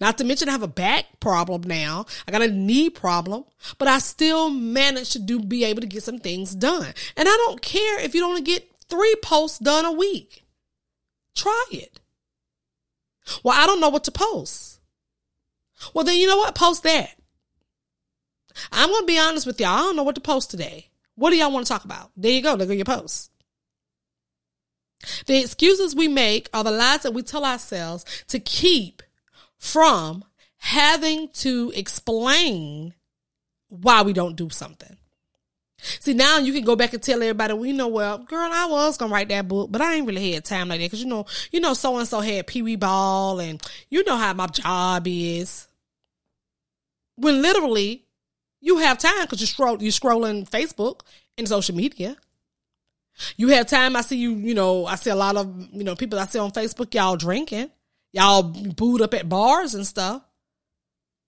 Not 0.00 0.18
to 0.18 0.24
mention 0.24 0.48
I 0.48 0.52
have 0.52 0.62
a 0.62 0.68
back 0.68 1.20
problem 1.20 1.62
now. 1.62 2.06
I 2.26 2.32
got 2.32 2.42
a 2.42 2.48
knee 2.48 2.90
problem, 2.90 3.44
but 3.78 3.88
I 3.88 3.98
still 3.98 4.50
manage 4.50 5.10
to 5.10 5.18
do 5.18 5.38
be 5.40 5.64
able 5.64 5.80
to 5.80 5.86
get 5.86 6.02
some 6.02 6.18
things 6.18 6.54
done. 6.54 6.92
And 7.16 7.28
I 7.28 7.32
don't 7.32 7.62
care 7.62 8.00
if 8.00 8.14
you 8.14 8.20
don't 8.20 8.44
get 8.44 8.68
three 8.88 9.14
posts 9.22 9.58
done 9.58 9.84
a 9.84 9.92
week. 9.92 10.44
Try 11.34 11.64
it. 11.70 12.00
Well, 13.42 13.56
I 13.56 13.66
don't 13.66 13.80
know 13.80 13.88
what 13.88 14.04
to 14.04 14.12
post. 14.12 14.80
Well, 15.94 16.04
then 16.04 16.16
you 16.16 16.26
know 16.26 16.38
what? 16.38 16.54
Post 16.54 16.82
that. 16.82 17.10
I'm 18.72 18.88
to 18.88 19.04
be 19.06 19.18
honest 19.18 19.46
with 19.46 19.60
y'all. 19.60 19.70
I 19.70 19.78
don't 19.78 19.96
know 19.96 20.02
what 20.02 20.14
to 20.14 20.20
post 20.20 20.50
today. 20.50 20.88
What 21.14 21.30
do 21.30 21.36
y'all 21.36 21.52
want 21.52 21.66
to 21.66 21.72
talk 21.72 21.84
about? 21.84 22.10
There 22.16 22.30
you 22.30 22.42
go. 22.42 22.54
Look 22.54 22.70
at 22.70 22.76
your 22.76 22.84
posts. 22.84 23.30
The 25.26 25.40
excuses 25.40 25.94
we 25.94 26.08
make 26.08 26.48
are 26.52 26.64
the 26.64 26.70
lies 26.70 27.02
that 27.02 27.12
we 27.12 27.22
tell 27.22 27.44
ourselves 27.44 28.04
to 28.28 28.38
keep 28.38 29.02
from 29.58 30.24
having 30.58 31.28
to 31.28 31.72
explain 31.74 32.94
why 33.68 34.02
we 34.02 34.12
don't 34.12 34.36
do 34.36 34.50
something. 34.50 34.96
See, 35.78 36.14
now 36.14 36.38
you 36.38 36.52
can 36.52 36.64
go 36.64 36.74
back 36.74 36.94
and 36.94 37.02
tell 37.02 37.22
everybody, 37.22 37.52
well, 37.52 37.66
you 37.66 37.72
know, 37.74 37.88
well, 37.88 38.18
girl, 38.18 38.50
I 38.50 38.66
was 38.66 38.96
gonna 38.96 39.12
write 39.12 39.28
that 39.28 39.46
book, 39.46 39.70
but 39.70 39.80
I 39.80 39.94
ain't 39.94 40.06
really 40.06 40.32
had 40.32 40.44
time 40.44 40.68
like 40.68 40.80
that 40.80 40.86
because 40.86 41.02
you 41.02 41.08
know, 41.08 41.26
you 41.52 41.60
know, 41.60 41.74
so 41.74 41.98
and 41.98 42.08
so 42.08 42.20
had 42.20 42.46
Pee 42.46 42.62
Wee 42.62 42.76
Ball, 42.76 43.40
and 43.40 43.62
you 43.90 44.02
know 44.04 44.16
how 44.16 44.32
my 44.32 44.46
job 44.46 45.06
is. 45.06 45.68
When 47.16 47.42
literally, 47.42 48.05
you 48.60 48.78
have 48.78 48.98
time 48.98 49.22
because 49.22 49.40
you 49.40 49.46
scroll, 49.46 49.82
you 49.82 49.90
scrolling 49.90 50.48
Facebook 50.48 51.00
and 51.38 51.48
social 51.48 51.74
media. 51.74 52.16
You 53.36 53.48
have 53.48 53.66
time. 53.66 53.96
I 53.96 54.02
see 54.02 54.18
you. 54.18 54.34
You 54.34 54.54
know, 54.54 54.86
I 54.86 54.96
see 54.96 55.10
a 55.10 55.16
lot 55.16 55.36
of 55.36 55.68
you 55.72 55.84
know 55.84 55.94
people 55.94 56.18
I 56.18 56.26
see 56.26 56.38
on 56.38 56.50
Facebook. 56.50 56.94
Y'all 56.94 57.16
drinking, 57.16 57.70
y'all 58.12 58.42
booed 58.42 59.02
up 59.02 59.14
at 59.14 59.28
bars 59.28 59.74
and 59.74 59.86
stuff. 59.86 60.22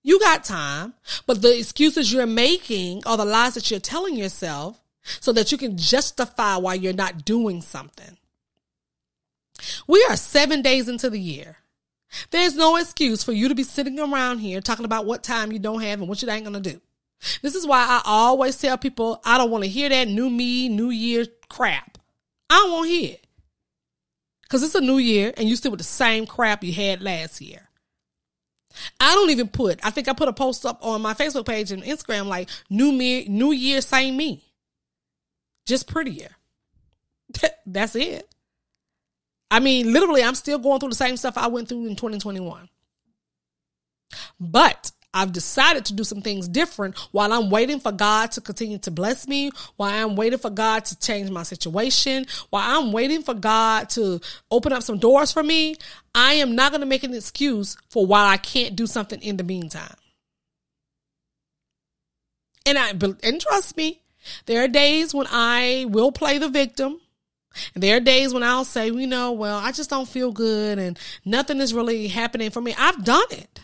You 0.02 0.20
got 0.20 0.44
time, 0.44 0.94
but 1.26 1.42
the 1.42 1.58
excuses 1.58 2.12
you're 2.12 2.26
making 2.26 3.02
are 3.04 3.16
the 3.16 3.24
lies 3.24 3.54
that 3.54 3.70
you're 3.70 3.80
telling 3.80 4.16
yourself 4.16 4.80
so 5.20 5.32
that 5.32 5.50
you 5.50 5.58
can 5.58 5.76
justify 5.76 6.56
why 6.56 6.74
you're 6.74 6.92
not 6.92 7.24
doing 7.24 7.62
something. 7.62 8.16
We 9.86 10.04
are 10.08 10.16
seven 10.16 10.62
days 10.62 10.88
into 10.88 11.10
the 11.10 11.20
year. 11.20 11.56
There's 12.30 12.54
no 12.54 12.76
excuse 12.76 13.22
for 13.22 13.32
you 13.32 13.48
to 13.48 13.54
be 13.54 13.64
sitting 13.64 13.98
around 13.98 14.38
here 14.38 14.60
talking 14.60 14.84
about 14.84 15.04
what 15.04 15.22
time 15.22 15.52
you 15.52 15.58
don't 15.58 15.82
have 15.82 16.00
and 16.00 16.08
what 16.08 16.22
you 16.22 16.30
ain't 16.30 16.44
gonna 16.44 16.60
do. 16.60 16.80
This 17.42 17.54
is 17.54 17.66
why 17.66 17.80
I 17.80 18.02
always 18.04 18.56
tell 18.56 18.78
people 18.78 19.20
I 19.24 19.38
don't 19.38 19.50
want 19.50 19.64
to 19.64 19.70
hear 19.70 19.88
that 19.88 20.08
new 20.08 20.30
me, 20.30 20.68
new 20.68 20.90
year 20.90 21.26
crap. 21.48 21.98
I 22.50 22.54
don't 22.54 22.72
want 22.72 22.86
to 22.88 22.92
hear 22.94 23.12
it. 23.14 23.26
Because 24.42 24.62
it's 24.62 24.74
a 24.74 24.80
new 24.80 24.98
year 24.98 25.32
and 25.36 25.48
you 25.48 25.56
still 25.56 25.72
with 25.72 25.78
the 25.78 25.84
same 25.84 26.26
crap 26.26 26.64
you 26.64 26.72
had 26.72 27.02
last 27.02 27.40
year. 27.40 27.68
I 29.00 29.14
don't 29.14 29.30
even 29.30 29.48
put. 29.48 29.84
I 29.84 29.90
think 29.90 30.08
I 30.08 30.12
put 30.12 30.28
a 30.28 30.32
post 30.32 30.64
up 30.64 30.78
on 30.82 31.02
my 31.02 31.14
Facebook 31.14 31.46
page 31.46 31.72
and 31.72 31.82
Instagram 31.82 32.26
like 32.26 32.48
new 32.70 32.92
me, 32.92 33.26
new 33.28 33.52
year, 33.52 33.80
same 33.80 34.16
me, 34.16 34.44
just 35.66 35.88
prettier. 35.88 36.30
That's 37.66 37.96
it. 37.96 38.32
I 39.50 39.60
mean, 39.60 39.92
literally, 39.92 40.22
I'm 40.22 40.34
still 40.34 40.58
going 40.58 40.78
through 40.78 40.90
the 40.90 40.94
same 40.94 41.16
stuff 41.16 41.38
I 41.38 41.48
went 41.48 41.68
through 41.68 41.86
in 41.86 41.96
2021. 41.96 42.68
But 44.38 44.92
I've 45.14 45.32
decided 45.32 45.86
to 45.86 45.94
do 45.94 46.04
some 46.04 46.20
things 46.20 46.48
different 46.48 46.98
while 47.12 47.32
I'm 47.32 47.48
waiting 47.48 47.80
for 47.80 47.92
God 47.92 48.30
to 48.32 48.40
continue 48.40 48.78
to 48.78 48.90
bless 48.90 49.26
me, 49.26 49.50
while 49.76 49.90
I'm 49.90 50.16
waiting 50.16 50.38
for 50.38 50.50
God 50.50 50.84
to 50.86 50.98
change 50.98 51.30
my 51.30 51.44
situation, 51.44 52.26
while 52.50 52.78
I'm 52.78 52.92
waiting 52.92 53.22
for 53.22 53.34
God 53.34 53.88
to 53.90 54.20
open 54.50 54.72
up 54.72 54.82
some 54.82 54.98
doors 54.98 55.32
for 55.32 55.42
me. 55.42 55.76
I 56.14 56.34
am 56.34 56.54
not 56.54 56.72
going 56.72 56.82
to 56.82 56.86
make 56.86 57.04
an 57.04 57.14
excuse 57.14 57.76
for 57.88 58.04
why 58.04 58.26
I 58.28 58.36
can't 58.36 58.76
do 58.76 58.86
something 58.86 59.20
in 59.22 59.38
the 59.38 59.44
meantime. 59.44 59.94
And 62.66 62.76
I 62.76 62.90
and 62.90 63.40
trust 63.40 63.78
me, 63.78 64.02
there 64.44 64.62
are 64.62 64.68
days 64.68 65.14
when 65.14 65.26
I 65.30 65.86
will 65.88 66.12
play 66.12 66.36
the 66.36 66.50
victim. 66.50 67.00
And 67.74 67.82
there 67.82 67.96
are 67.96 68.00
days 68.00 68.34
when 68.34 68.42
I'll 68.42 68.66
say, 68.66 68.88
you 68.88 69.06
know, 69.06 69.32
well, 69.32 69.56
I 69.58 69.72
just 69.72 69.88
don't 69.88 70.08
feel 70.08 70.32
good 70.32 70.78
and 70.78 70.98
nothing 71.24 71.60
is 71.60 71.72
really 71.72 72.08
happening 72.08 72.50
for 72.50 72.60
me. 72.60 72.74
I've 72.76 73.04
done 73.04 73.24
it. 73.30 73.60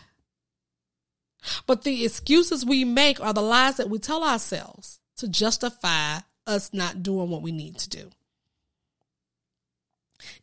But 1.65 1.83
the 1.83 2.05
excuses 2.05 2.65
we 2.65 2.83
make 2.83 3.19
are 3.21 3.33
the 3.33 3.41
lies 3.41 3.77
that 3.77 3.89
we 3.89 3.99
tell 3.99 4.23
ourselves 4.23 4.99
to 5.17 5.27
justify 5.27 6.19
us 6.47 6.73
not 6.73 7.03
doing 7.03 7.29
what 7.29 7.41
we 7.41 7.51
need 7.51 7.77
to 7.79 7.89
do. 7.89 8.11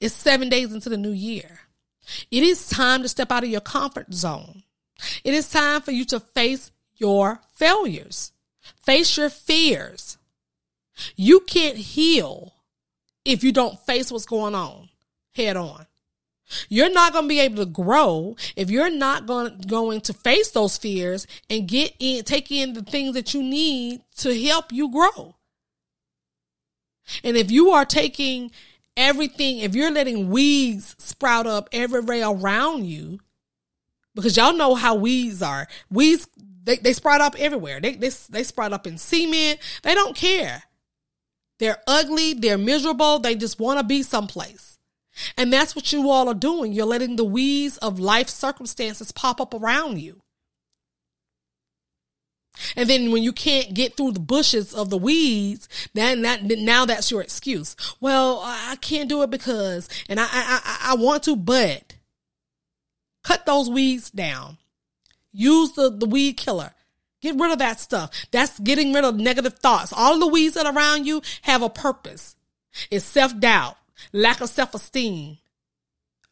It's 0.01 0.15
seven 0.15 0.49
days 0.49 0.73
into 0.73 0.89
the 0.89 0.97
new 0.97 1.13
year. 1.13 1.61
It 2.31 2.43
is 2.43 2.69
time 2.69 3.03
to 3.03 3.09
step 3.09 3.31
out 3.31 3.45
of 3.45 3.51
your 3.51 3.61
comfort 3.61 4.13
zone. 4.13 4.63
It 5.25 5.35
is 5.35 5.49
time 5.49 5.83
for 5.83 5.93
you 5.93 6.05
to 6.07 6.21
face 6.21 6.71
your 6.97 7.41
failures, 7.55 8.33
face 8.85 9.17
your 9.17 9.31
fears. 9.31 10.19
You 11.17 11.41
can't 11.41 11.77
heal 11.77 12.55
if 13.25 13.43
you 13.43 13.53
don't 13.53 13.79
face 13.81 14.13
what's 14.13 14.27
going 14.27 14.55
on 14.55 14.89
head 15.35 15.57
on. 15.57 15.87
You're 16.69 16.93
not 16.93 17.13
going 17.13 17.25
to 17.25 17.29
be 17.29 17.41
able 17.41 17.65
to 17.65 17.71
grow 17.71 18.37
if 18.57 18.71
you're 18.71 18.91
not 18.91 19.27
going, 19.27 19.59
going 19.67 20.01
to 20.03 20.13
face 20.13 20.51
those 20.51 20.77
fears 20.77 21.27
and 21.49 21.69
get 21.69 21.95
in, 21.99 22.25
take 22.25 22.51
in 22.51 22.73
the 22.73 22.83
things 22.83 23.15
that 23.15 23.35
you 23.35 23.43
need 23.43 24.03
to 24.19 24.39
help 24.43 24.73
you 24.73 24.91
grow. 24.91 25.37
And 27.25 27.37
if 27.37 27.51
you 27.51 27.71
are 27.71 27.85
taking 27.85 28.51
everything, 28.97 29.59
if 29.59 29.75
you're 29.75 29.91
letting 29.91 30.31
weeds 30.31 30.95
sprout 30.99 31.47
up 31.47 31.69
everywhere 31.73 32.29
around 32.29 32.87
you, 32.87 33.19
because 34.15 34.37
y'all 34.37 34.53
know 34.53 34.75
how 34.75 34.95
weeds 34.95 35.43
are. 35.43 35.67
Weeds, 35.91 36.29
they, 36.65 36.77
they 36.77 36.93
sprout 36.93 37.21
up 37.21 37.35
everywhere. 37.39 37.81
They, 37.81 37.95
they, 37.95 38.11
they 38.31 38.43
sprout 38.43 38.73
up 38.73 38.87
in 38.87 38.99
cement. 38.99 39.59
They 39.83 39.95
don't 39.95 40.15
care. 40.15 40.65
They're 41.59 41.79
ugly. 41.87 42.35
They're 42.35 42.59
miserable. 42.59 43.19
They 43.19 43.35
just 43.35 43.59
want 43.59 43.79
to 43.79 43.85
be 43.85 44.03
someplace. 44.03 44.72
And 45.37 45.53
that's 45.53 45.77
what 45.77 45.93
you 45.93 46.11
all 46.11 46.29
are 46.29 46.35
doing. 46.35 46.73
You're 46.73 46.87
letting 46.87 47.17
the 47.17 47.25
weeds 47.25 47.77
of 47.79 47.99
life 47.99 48.29
circumstances 48.29 49.13
pop 49.13 49.41
up 49.41 49.55
around 49.55 50.01
you. 50.01 50.23
And 52.77 52.89
then 52.89 53.13
when 53.13 53.23
you 53.23 53.33
can't 53.33 53.75
get 53.75 53.97
through 53.97 54.13
the 54.13 54.21
bushes 54.21 54.75
of 54.75 54.91
the 54.91 54.99
weeds, 54.99 55.69
then 55.95 56.23
that 56.23 56.43
now 56.45 56.85
that's 56.85 57.11
your 57.11 57.23
excuse. 57.23 57.77
Well, 58.01 58.41
I 58.45 58.77
can't 58.81 59.09
do 59.09 59.23
it 59.23 59.31
because, 59.31 59.89
and 60.09 60.21
I, 60.21 60.27
I, 60.31 60.79
I 60.91 60.95
want 60.97 61.23
to, 61.25 61.37
but 61.37 61.95
cut 63.25 63.47
those 63.47 63.71
weeds 63.71 64.11
down. 64.11 64.59
Use 65.33 65.73
the, 65.73 65.91
the 65.91 66.07
weed 66.07 66.37
killer. 66.37 66.73
Get 67.23 67.39
rid 67.39 67.53
of 67.53 67.59
that 67.61 67.81
stuff. 67.81 68.11
That's 68.33 68.59
getting 68.59 68.93
rid 68.93 69.05
of 69.05 69.17
negative 69.17 69.55
thoughts. 69.55 69.93
All 69.93 70.19
the 70.19 70.27
weeds 70.27 70.55
that 70.55 70.67
are 70.67 70.75
around 70.75 71.07
you 71.07 71.23
have 71.43 71.63
a 71.63 71.71
purpose. 71.71 72.37
It's 72.91 73.05
self 73.05 73.39
doubt 73.39 73.77
lack 74.13 74.41
of 74.41 74.49
self 74.49 74.75
esteem. 74.75 75.39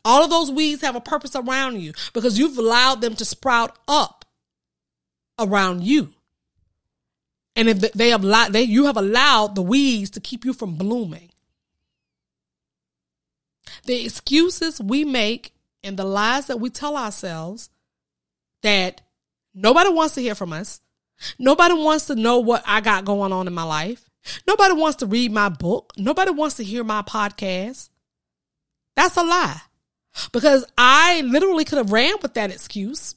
All 0.05 0.25
of 0.25 0.31
those 0.31 0.51
weeds 0.51 0.81
have 0.83 0.97
a 0.97 1.01
purpose 1.01 1.37
around 1.37 1.81
you 1.81 1.93
because 2.15 2.39
you've 2.39 2.59
allowed 2.59 3.01
them 3.01 3.15
to 3.17 3.25
sprout 3.25 3.77
up 3.87 4.25
around 5.39 5.85
you. 5.85 6.11
And 7.57 7.69
if 7.69 7.93
they 7.93 8.11
have 8.11 8.23
they, 8.53 8.63
you 8.63 8.87
have 8.87 8.97
allowed 8.97 9.55
the 9.55 9.63
weeds 9.63 10.11
to 10.11 10.21
keep 10.21 10.45
you 10.45 10.53
from 10.53 10.77
blooming. 10.77 11.31
The 13.85 14.05
excuses 14.05 14.81
we 14.81 15.05
make 15.05 15.53
and 15.83 15.97
the 15.97 16.05
lies 16.05 16.47
that 16.47 16.61
we 16.61 16.71
tell 16.71 16.97
ourselves 16.97 17.71
that 18.63 19.01
nobody 19.55 19.91
wants 19.91 20.15
to 20.15 20.23
hear 20.23 20.35
from 20.35 20.53
us. 20.53 20.81
Nobody 21.39 21.75
wants 21.75 22.07
to 22.07 22.15
know 22.15 22.39
what 22.39 22.63
I 22.67 22.81
got 22.81 23.05
going 23.05 23.33
on 23.33 23.47
in 23.47 23.53
my 23.53 23.63
life. 23.63 24.10
Nobody 24.47 24.75
wants 24.75 24.97
to 24.97 25.07
read 25.07 25.33
my 25.33 25.49
book. 25.49 25.93
Nobody 25.97 26.31
wants 26.31 26.57
to 26.57 26.65
hear 26.65 26.85
my 26.85 27.03
podcast. 27.03 27.89
That's 28.97 29.17
a 29.17 29.23
lie. 29.23 29.61
Because 30.33 30.65
I 30.77 31.23
literally 31.23 31.65
could 31.65 31.79
have 31.79 31.93
ran 31.93 32.15
with 32.21 32.35
that 32.35 32.51
excuse, 32.51 33.15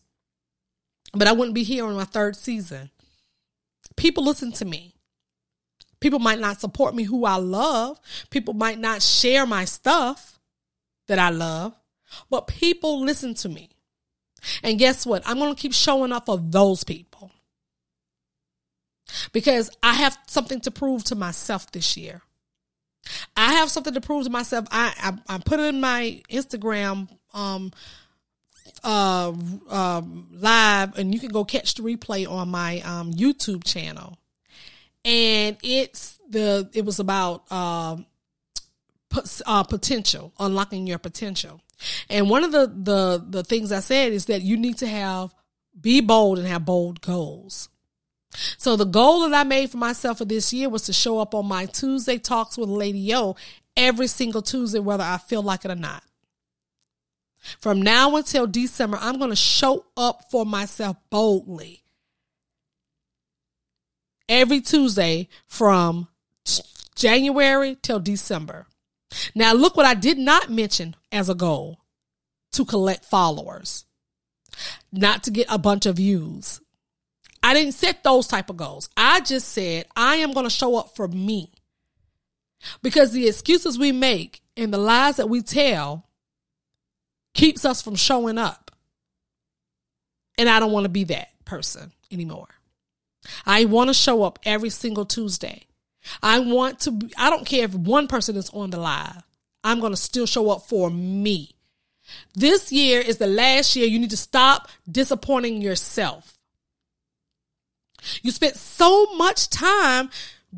but 1.14 1.28
I 1.28 1.32
wouldn't 1.32 1.56
be 1.56 1.64
here 1.64 1.88
in 1.90 1.96
my 1.96 2.06
third 2.06 2.36
season. 2.36 2.92
People 3.96 4.24
listen 4.24 4.52
to 4.54 4.66
me. 4.66 4.96
People 6.00 6.20
might 6.20 6.40
not 6.40 6.60
support 6.60 6.94
me 6.94 7.04
who 7.04 7.26
I 7.26 7.36
love. 7.38 8.00
People 8.30 8.54
might 8.54 8.78
not 8.80 9.02
share 9.02 9.46
my 9.46 9.66
stuff 9.66 10.40
that 11.08 11.20
I 11.20 11.30
love, 11.30 11.74
but 12.30 12.48
people 12.48 13.02
listen 13.02 13.34
to 13.36 13.50
me. 13.50 13.70
And 14.62 14.78
guess 14.78 15.06
what? 15.06 15.24
I'm 15.26 15.40
going 15.40 15.54
to 15.54 15.62
keep 15.62 15.74
showing 15.74 16.12
up 16.12 16.26
for 16.26 16.38
those 16.38 16.84
people 16.84 17.32
because 19.32 19.72
I 19.82 19.94
have 19.94 20.18
something 20.28 20.62
to 20.62 20.72
prove 20.72 21.04
to 21.06 21.16
myself 21.16 21.72
this 21.72 21.98
year. 21.98 22.22
I 23.36 23.54
have 23.54 23.70
something 23.70 23.94
to 23.94 24.02
prove 24.02 24.26
to 24.26 24.30
myself. 24.30 24.68
I 24.72 24.94
I, 25.28 25.36
I 25.36 25.38
put 25.40 25.60
it 25.60 25.74
in 25.74 25.82
my 25.82 26.22
Instagram 26.30 27.10
um 27.34 27.72
uh, 28.84 29.34
uh 29.70 30.02
live, 30.32 30.98
and 30.98 31.14
you 31.14 31.20
can 31.20 31.30
go 31.30 31.44
catch 31.46 31.76
the 31.76 31.84
replay 31.84 32.30
on 32.30 32.50
my 32.50 32.82
um 32.82 33.14
YouTube 33.14 33.64
channel. 33.64 34.18
And 35.06 35.58
it's 35.64 36.20
the 36.30 36.70
it 36.74 36.86
was 36.86 37.00
about 37.00 37.52
um 37.52 38.06
uh, 39.46 39.64
potential, 39.64 40.34
unlocking 40.40 40.88
your 40.88 40.98
potential. 40.98 41.62
And 42.10 42.30
one 42.30 42.44
of 42.44 42.52
the 42.52 42.68
the 42.68 43.26
the 43.28 43.44
things 43.44 43.72
I 43.72 43.80
said 43.80 44.14
is 44.14 44.26
that 44.26 44.42
you 44.42 44.58
need 44.58 44.78
to 44.80 44.88
have 44.88 45.34
be 45.80 46.02
bold 46.02 46.40
and 46.40 46.48
have 46.48 46.66
bold 46.66 47.02
goals. 47.02 47.70
So 48.58 48.76
the 48.76 48.86
goal 48.86 49.22
that 49.22 49.34
I 49.34 49.44
made 49.44 49.70
for 49.70 49.78
myself 49.78 50.18
for 50.18 50.26
this 50.26 50.52
year 50.54 50.70
was 50.70 50.84
to 50.84 50.94
show 50.94 51.20
up 51.20 51.36
on 51.36 51.46
my 51.48 51.66
Tuesday 51.66 52.18
talks 52.18 52.58
with 52.58 52.70
Lady 52.70 53.14
O 53.14 53.36
every 53.78 54.08
single 54.08 54.42
Tuesday, 54.42 54.80
whether 54.80 55.04
I 55.04 55.18
feel 55.18 55.42
like 55.42 55.66
it 55.66 55.72
or 55.72 55.76
not. 55.76 56.04
From 57.60 57.82
now 57.82 58.16
until 58.16 58.48
December, 58.48 58.98
I'm 59.02 59.18
going 59.18 59.30
to 59.30 59.36
show 59.36 59.86
up 59.98 60.32
for 60.32 60.46
myself 60.46 60.98
boldly. 61.10 61.84
Every 64.30 64.62
Tuesday 64.62 65.28
from 65.46 66.08
January 66.96 67.78
till 67.82 68.00
December. 68.00 68.68
Now, 69.36 69.54
look 69.54 69.76
what 69.76 69.86
I 69.86 69.94
did 69.94 70.18
not 70.18 70.50
mention 70.50 70.96
as 71.12 71.30
a 71.30 71.36
goal 71.36 71.82
to 72.54 72.66
collect 72.66 73.06
followers. 73.06 73.86
not 74.92 75.24
to 75.24 75.32
get 75.32 75.48
a 75.50 75.58
bunch 75.58 75.86
of 75.86 75.98
views. 75.98 76.62
I 77.44 77.54
didn't 77.54 77.74
set 77.74 78.04
those 78.04 78.28
type 78.28 78.50
of 78.50 78.58
goals. 78.58 78.90
I 78.96 79.20
just 79.20 79.50
said, 79.50 79.86
I 79.96 80.16
am 80.18 80.32
going 80.32 80.46
to 80.46 80.50
show 80.50 80.78
up 80.78 80.96
for 80.96 81.08
me. 81.08 81.52
Because 82.82 83.12
the 83.12 83.28
excuses 83.28 83.78
we 83.78 83.92
make 83.92 84.42
and 84.56 84.74
the 84.74 84.78
lies 84.78 85.18
that 85.18 85.30
we 85.30 85.42
tell 85.42 86.08
keeps 87.34 87.66
us 87.66 87.82
from 87.82 87.96
showing 87.96 88.38
up. 88.38 88.72
And 90.38 90.48
I 90.48 90.60
don't 90.60 90.72
want 90.72 90.86
to 90.86 90.90
be 90.90 91.04
that 91.06 91.30
person 91.44 91.92
anymore. 92.10 92.48
I 93.46 93.66
want 93.66 93.90
to 93.90 93.94
show 93.94 94.24
up 94.24 94.40
every 94.46 94.70
single 94.70 95.06
Tuesday. 95.06 95.68
I 96.22 96.40
want 96.40 96.82
to, 96.82 97.10
I 97.18 97.30
don't 97.30 97.46
care 97.46 97.66
if 97.66 97.74
one 97.74 98.08
person 98.08 98.38
is 98.38 98.50
on 98.52 98.70
the 98.70 98.78
live. 98.78 99.24
I'm 99.64 99.80
going 99.80 99.94
to 99.94 99.98
still 99.98 100.26
show 100.26 100.50
up 100.50 100.64
for 100.64 100.90
me. 100.90 101.52
This 102.36 102.72
year 102.72 103.00
is 103.02 103.18
the 103.18 103.28
last 103.28 103.76
year 103.76 103.88
you 103.88 104.00
need 104.00 104.10
to 104.10 104.18
stop 104.18 104.70
disappointing 104.90 105.62
yourself. 105.62 106.38
You 108.22 108.32
spent 108.32 108.56
so 108.56 109.14
much 109.16 109.50
time 109.50 110.10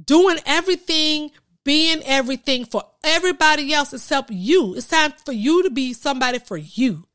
doing 0.03 0.37
everything, 0.45 1.31
being 1.63 2.01
everything 2.03 2.65
for 2.65 2.83
everybody 3.03 3.73
else 3.73 3.93
except 3.93 4.31
you. 4.31 4.75
It's 4.75 4.87
time 4.87 5.13
for 5.25 5.31
you 5.31 5.63
to 5.63 5.69
be 5.69 5.93
somebody 5.93 6.39
for 6.39 6.57
you. 6.57 7.07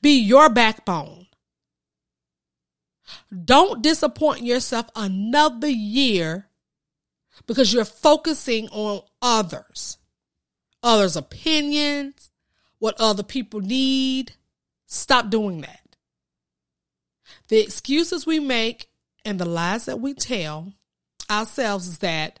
Be 0.00 0.18
your 0.18 0.48
backbone. 0.48 1.26
Don't 3.44 3.82
disappoint 3.82 4.42
yourself 4.42 4.86
another 4.96 5.68
year 5.68 6.48
because 7.46 7.72
you're 7.72 7.84
focusing 7.84 8.68
on 8.70 9.02
others, 9.20 9.98
others' 10.82 11.16
opinions, 11.16 12.30
what 12.78 12.94
other 12.98 13.22
people 13.22 13.60
need. 13.60 14.32
Stop 14.86 15.30
doing 15.30 15.60
that. 15.62 15.96
The 17.48 17.60
excuses 17.60 18.26
we 18.26 18.38
make 18.40 18.88
and 19.24 19.38
the 19.38 19.44
lies 19.44 19.86
that 19.86 20.00
we 20.00 20.14
tell 20.14 20.72
ourselves 21.30 21.86
is 21.86 21.98
that 21.98 22.38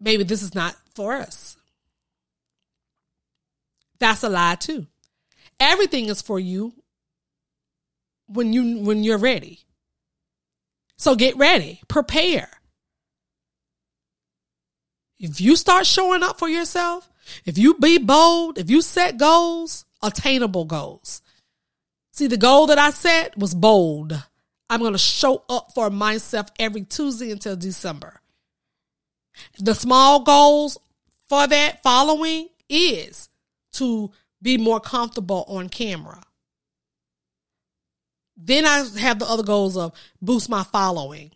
maybe 0.00 0.22
this 0.22 0.42
is 0.42 0.54
not 0.54 0.76
for 0.94 1.14
us. 1.14 1.56
That's 3.98 4.22
a 4.22 4.28
lie 4.28 4.54
too. 4.54 4.86
Everything 5.58 6.06
is 6.06 6.22
for 6.22 6.38
you 6.38 6.72
when 8.26 8.52
you 8.52 8.78
when 8.78 9.04
you're 9.04 9.18
ready. 9.18 9.60
So 10.96 11.14
get 11.14 11.36
ready, 11.36 11.80
prepare. 11.88 12.48
If 15.18 15.40
you 15.40 15.56
start 15.56 15.86
showing 15.86 16.22
up 16.22 16.38
for 16.38 16.48
yourself, 16.48 17.10
if 17.44 17.58
you 17.58 17.74
be 17.74 17.98
bold, 17.98 18.58
if 18.58 18.70
you 18.70 18.80
set 18.80 19.18
goals, 19.18 19.84
attainable 20.02 20.64
goals. 20.64 21.20
See, 22.12 22.26
the 22.26 22.36
goal 22.36 22.66
that 22.68 22.78
I 22.78 22.90
set 22.90 23.36
was 23.36 23.54
bold. 23.54 24.22
I'm 24.70 24.80
going 24.80 24.92
to 24.92 24.98
show 24.98 25.42
up 25.48 25.72
for 25.74 25.90
myself 25.90 26.46
every 26.60 26.82
Tuesday 26.82 27.32
until 27.32 27.56
December. 27.56 28.20
The 29.58 29.74
small 29.74 30.20
goals 30.20 30.78
for 31.28 31.46
that 31.46 31.82
following 31.82 32.48
is 32.68 33.28
to 33.72 34.12
be 34.40 34.56
more 34.56 34.80
comfortable 34.80 35.44
on 35.48 35.68
camera. 35.68 36.22
Then 38.36 38.64
I 38.64 38.84
have 39.00 39.18
the 39.18 39.26
other 39.26 39.42
goals 39.42 39.76
of 39.76 39.92
boost 40.22 40.48
my 40.48 40.62
following 40.62 41.32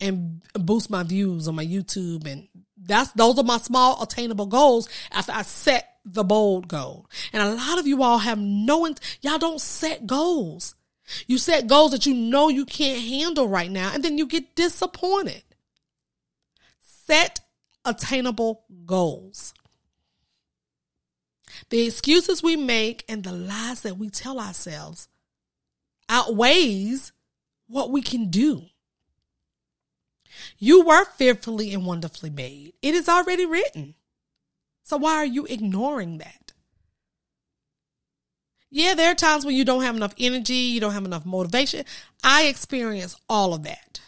and 0.00 0.42
boost 0.52 0.90
my 0.90 1.02
views 1.02 1.48
on 1.48 1.54
my 1.54 1.64
YouTube 1.64 2.26
and 2.26 2.48
that's 2.76 3.10
those 3.12 3.38
are 3.38 3.44
my 3.44 3.58
small 3.58 4.02
attainable 4.02 4.46
goals 4.46 4.88
after 5.10 5.32
I 5.32 5.42
set 5.42 5.88
the 6.04 6.22
bold 6.22 6.68
goal. 6.68 7.08
And 7.32 7.42
a 7.42 7.54
lot 7.54 7.78
of 7.78 7.86
you 7.86 8.02
all 8.02 8.18
have 8.18 8.38
no 8.38 8.86
y'all 9.22 9.38
don't 9.38 9.60
set 9.60 10.06
goals. 10.06 10.74
You 11.26 11.38
set 11.38 11.66
goals 11.66 11.92
that 11.92 12.06
you 12.06 12.14
know 12.14 12.48
you 12.48 12.64
can't 12.64 13.00
handle 13.00 13.48
right 13.48 13.70
now 13.70 13.92
and 13.92 14.02
then 14.02 14.18
you 14.18 14.26
get 14.26 14.54
disappointed. 14.54 15.42
Set 16.80 17.40
attainable 17.84 18.64
goals. 18.86 19.54
The 21.70 21.86
excuses 21.86 22.42
we 22.42 22.56
make 22.56 23.04
and 23.08 23.22
the 23.22 23.32
lies 23.32 23.80
that 23.82 23.98
we 23.98 24.08
tell 24.08 24.40
ourselves 24.40 25.08
outweighs 26.08 27.12
what 27.66 27.90
we 27.90 28.02
can 28.02 28.30
do. 28.30 28.66
You 30.58 30.84
were 30.84 31.04
fearfully 31.04 31.72
and 31.72 31.86
wonderfully 31.86 32.30
made. 32.30 32.72
It 32.82 32.94
is 32.94 33.08
already 33.08 33.46
written. 33.46 33.94
So 34.82 34.96
why 34.96 35.14
are 35.14 35.26
you 35.26 35.46
ignoring 35.46 36.18
that? 36.18 36.43
Yeah, 38.74 38.94
there 38.94 39.12
are 39.12 39.14
times 39.14 39.46
when 39.46 39.54
you 39.54 39.64
don't 39.64 39.84
have 39.84 39.94
enough 39.94 40.14
energy, 40.18 40.52
you 40.52 40.80
don't 40.80 40.94
have 40.94 41.04
enough 41.04 41.24
motivation. 41.24 41.84
I 42.24 42.46
experience 42.46 43.14
all 43.28 43.54
of 43.54 43.62
that. 43.62 44.00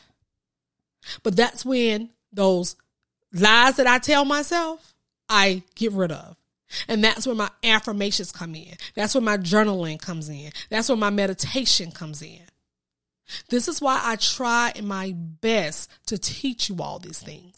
But 1.22 1.36
that's 1.36 1.64
when 1.64 2.10
those 2.32 2.74
lies 3.32 3.76
that 3.76 3.86
I 3.86 4.00
tell 4.00 4.24
myself, 4.24 4.92
I 5.28 5.62
get 5.76 5.92
rid 5.92 6.10
of. 6.10 6.36
And 6.88 7.04
that's 7.04 7.28
where 7.28 7.36
my 7.36 7.48
affirmations 7.62 8.32
come 8.32 8.56
in. 8.56 8.74
That's 8.96 9.14
where 9.14 9.22
my 9.22 9.36
journaling 9.36 10.00
comes 10.00 10.28
in. 10.28 10.50
That's 10.68 10.88
where 10.88 10.98
my 10.98 11.10
meditation 11.10 11.92
comes 11.92 12.20
in. 12.20 12.42
This 13.48 13.68
is 13.68 13.80
why 13.80 14.00
I 14.02 14.16
try 14.16 14.72
my 14.82 15.12
best 15.14 15.92
to 16.06 16.18
teach 16.18 16.70
you 16.70 16.78
all 16.80 16.98
these 16.98 17.20
things. 17.20 17.55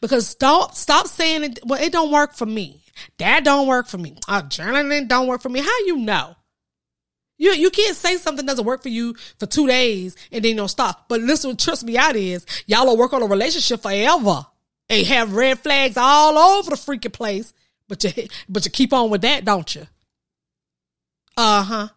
Because 0.00 0.26
stop 0.26 0.74
stop 0.74 1.06
saying 1.06 1.44
it 1.44 1.58
well, 1.64 1.82
it 1.82 1.92
don't 1.92 2.10
work 2.10 2.34
for 2.34 2.46
me. 2.46 2.82
That 3.18 3.44
don't 3.44 3.68
work 3.68 3.86
for 3.86 3.98
me. 3.98 4.16
Uh, 4.26 4.42
journaling 4.42 5.08
don't 5.08 5.28
work 5.28 5.40
for 5.40 5.48
me. 5.48 5.60
How 5.60 5.78
you 5.86 5.98
know? 5.98 6.34
You 7.38 7.52
you 7.52 7.70
can't 7.70 7.96
say 7.96 8.16
something 8.16 8.44
doesn't 8.44 8.64
work 8.64 8.82
for 8.82 8.88
you 8.88 9.14
for 9.38 9.46
two 9.46 9.66
days 9.66 10.16
and 10.32 10.44
then 10.44 10.56
don't 10.56 10.68
stop. 10.68 11.08
But 11.08 11.20
listen, 11.20 11.56
trust 11.56 11.84
me 11.84 11.96
out 11.96 12.16
is 12.16 12.44
y'all 12.66 12.86
will 12.86 12.96
work 12.96 13.12
on 13.12 13.22
a 13.22 13.26
relationship 13.26 13.82
forever 13.82 14.46
and 14.88 15.06
have 15.06 15.34
red 15.34 15.60
flags 15.60 15.96
all 15.96 16.36
over 16.36 16.70
the 16.70 16.76
freaking 16.76 17.12
place. 17.12 17.52
But 17.86 18.02
you 18.04 18.28
but 18.48 18.64
you 18.64 18.70
keep 18.70 18.92
on 18.92 19.10
with 19.10 19.22
that, 19.22 19.44
don't 19.44 19.72
you? 19.74 19.86
Uh 21.36 21.62
huh. 21.62 21.88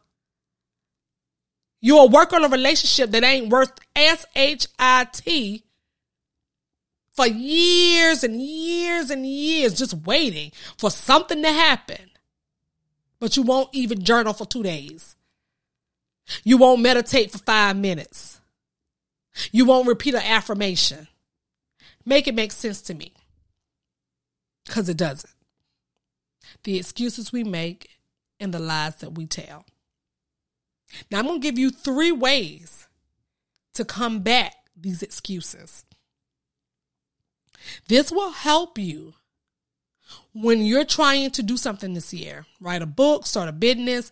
You'll 1.83 2.09
work 2.09 2.31
on 2.31 2.43
a 2.43 2.47
relationship 2.47 3.09
that 3.09 3.23
ain't 3.23 3.49
worth 3.49 3.71
S 3.95 4.25
H 4.35 4.67
I 4.77 5.07
T 5.11 5.63
for 7.11 7.27
years 7.27 8.23
and 8.23 8.41
years 8.41 9.09
and 9.09 9.25
years, 9.25 9.77
just 9.77 9.93
waiting 10.05 10.51
for 10.77 10.89
something 10.89 11.41
to 11.41 11.51
happen. 11.51 12.09
But 13.19 13.37
you 13.37 13.43
won't 13.43 13.69
even 13.73 14.03
journal 14.03 14.33
for 14.33 14.45
two 14.45 14.63
days. 14.63 15.15
You 16.43 16.57
won't 16.57 16.81
meditate 16.81 17.31
for 17.31 17.37
five 17.37 17.75
minutes. 17.75 18.39
You 19.51 19.65
won't 19.65 19.87
repeat 19.87 20.13
an 20.13 20.23
affirmation. 20.23 21.07
Make 22.05 22.27
it 22.27 22.35
make 22.35 22.51
sense 22.51 22.81
to 22.83 22.93
me. 22.93 23.13
Because 24.65 24.89
it 24.89 24.97
doesn't. 24.97 25.33
The 26.63 26.77
excuses 26.77 27.31
we 27.31 27.43
make 27.43 27.89
and 28.39 28.53
the 28.53 28.59
lies 28.59 28.95
that 28.97 29.13
we 29.13 29.25
tell. 29.25 29.65
Now, 31.09 31.19
I'm 31.19 31.27
going 31.27 31.41
to 31.41 31.47
give 31.47 31.57
you 31.57 31.69
three 31.69 32.11
ways 32.11 32.87
to 33.75 33.85
combat 33.85 34.55
these 34.75 35.01
excuses. 35.01 35.85
This 37.87 38.11
will 38.11 38.31
help 38.31 38.77
you 38.77 39.13
when 40.33 40.63
you're 40.63 40.85
trying 40.85 41.31
to 41.31 41.43
do 41.43 41.57
something 41.57 41.93
this 41.93 42.13
year 42.13 42.45
write 42.59 42.81
a 42.81 42.87
book, 42.87 43.25
start 43.25 43.49
a 43.49 43.51
business, 43.51 44.11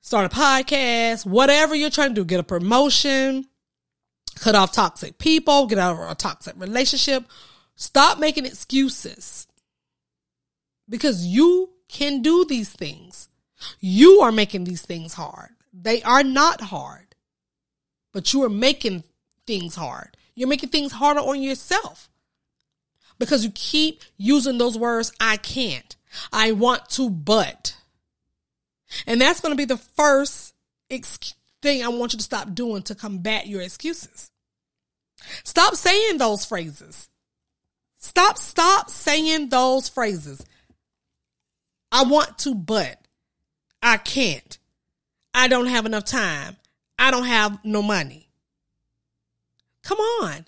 start 0.00 0.30
a 0.32 0.34
podcast, 0.34 1.26
whatever 1.26 1.74
you're 1.74 1.90
trying 1.90 2.10
to 2.10 2.14
do, 2.14 2.24
get 2.24 2.40
a 2.40 2.44
promotion, 2.44 3.46
cut 4.36 4.54
off 4.54 4.72
toxic 4.72 5.18
people, 5.18 5.66
get 5.66 5.78
out 5.78 5.92
of 5.92 6.10
a 6.10 6.14
toxic 6.14 6.54
relationship. 6.56 7.24
Stop 7.76 8.18
making 8.18 8.44
excuses 8.44 9.46
because 10.88 11.24
you 11.24 11.70
can 11.88 12.20
do 12.20 12.44
these 12.44 12.68
things. 12.68 13.28
You 13.80 14.20
are 14.20 14.32
making 14.32 14.64
these 14.64 14.82
things 14.82 15.14
hard. 15.14 15.50
They 15.72 16.02
are 16.02 16.22
not 16.22 16.60
hard, 16.60 17.14
but 18.12 18.32
you 18.32 18.42
are 18.42 18.50
making 18.50 19.04
things 19.46 19.76
hard. 19.76 20.16
You're 20.34 20.48
making 20.48 20.70
things 20.70 20.92
harder 20.92 21.20
on 21.20 21.42
yourself 21.42 22.10
because 23.20 23.44
you 23.44 23.52
keep 23.54 24.02
using 24.16 24.58
those 24.58 24.76
words, 24.76 25.12
I 25.20 25.36
can't, 25.36 25.94
I 26.32 26.50
want 26.50 26.88
to, 26.90 27.08
but. 27.08 27.76
And 29.06 29.20
that's 29.20 29.40
going 29.40 29.52
to 29.52 29.56
be 29.56 29.66
the 29.66 29.76
first 29.76 30.54
ex- 30.90 31.34
thing 31.62 31.84
I 31.84 31.88
want 31.88 32.14
you 32.14 32.16
to 32.16 32.24
stop 32.24 32.54
doing 32.54 32.82
to 32.84 32.96
combat 32.96 33.46
your 33.46 33.60
excuses. 33.60 34.32
Stop 35.44 35.76
saying 35.76 36.18
those 36.18 36.44
phrases. 36.44 37.08
Stop, 37.98 38.38
stop 38.38 38.90
saying 38.90 39.50
those 39.50 39.88
phrases. 39.88 40.44
I 41.92 42.04
want 42.04 42.38
to, 42.38 42.54
but. 42.54 42.96
I 43.82 43.98
can't. 43.98 44.58
I 45.34 45.48
don't 45.48 45.66
have 45.66 45.86
enough 45.86 46.04
time. 46.04 46.56
I 46.98 47.10
don't 47.10 47.26
have 47.26 47.64
no 47.64 47.82
money. 47.82 48.28
Come 49.82 49.98
on. 49.98 50.46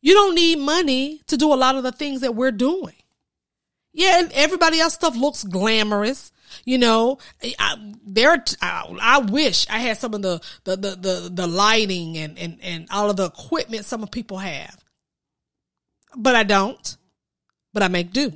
You 0.00 0.14
don't 0.14 0.34
need 0.34 0.58
money 0.58 1.20
to 1.26 1.36
do 1.36 1.52
a 1.52 1.56
lot 1.56 1.76
of 1.76 1.82
the 1.82 1.92
things 1.92 2.22
that 2.22 2.34
we're 2.34 2.52
doing. 2.52 2.94
Yeah, 3.92 4.20
and 4.20 4.32
everybody 4.32 4.80
else 4.80 4.94
stuff 4.94 5.16
looks 5.16 5.44
glamorous. 5.44 6.32
You 6.64 6.78
know, 6.78 7.18
I, 7.58 7.94
there. 8.04 8.44
I, 8.60 8.96
I, 9.00 9.18
wish 9.18 9.68
I 9.68 9.78
had 9.78 9.98
some 9.98 10.14
of 10.14 10.22
the 10.22 10.40
the 10.64 10.76
the 10.76 10.90
the, 10.96 11.30
the 11.32 11.46
lighting 11.46 12.16
and, 12.16 12.38
and 12.38 12.58
and 12.62 12.88
all 12.90 13.10
of 13.10 13.16
the 13.16 13.26
equipment 13.26 13.84
some 13.84 14.02
of 14.02 14.10
people 14.10 14.38
have, 14.38 14.76
but 16.16 16.34
I 16.34 16.42
don't. 16.42 16.96
But 17.72 17.84
I 17.84 17.88
make 17.88 18.12
do. 18.12 18.32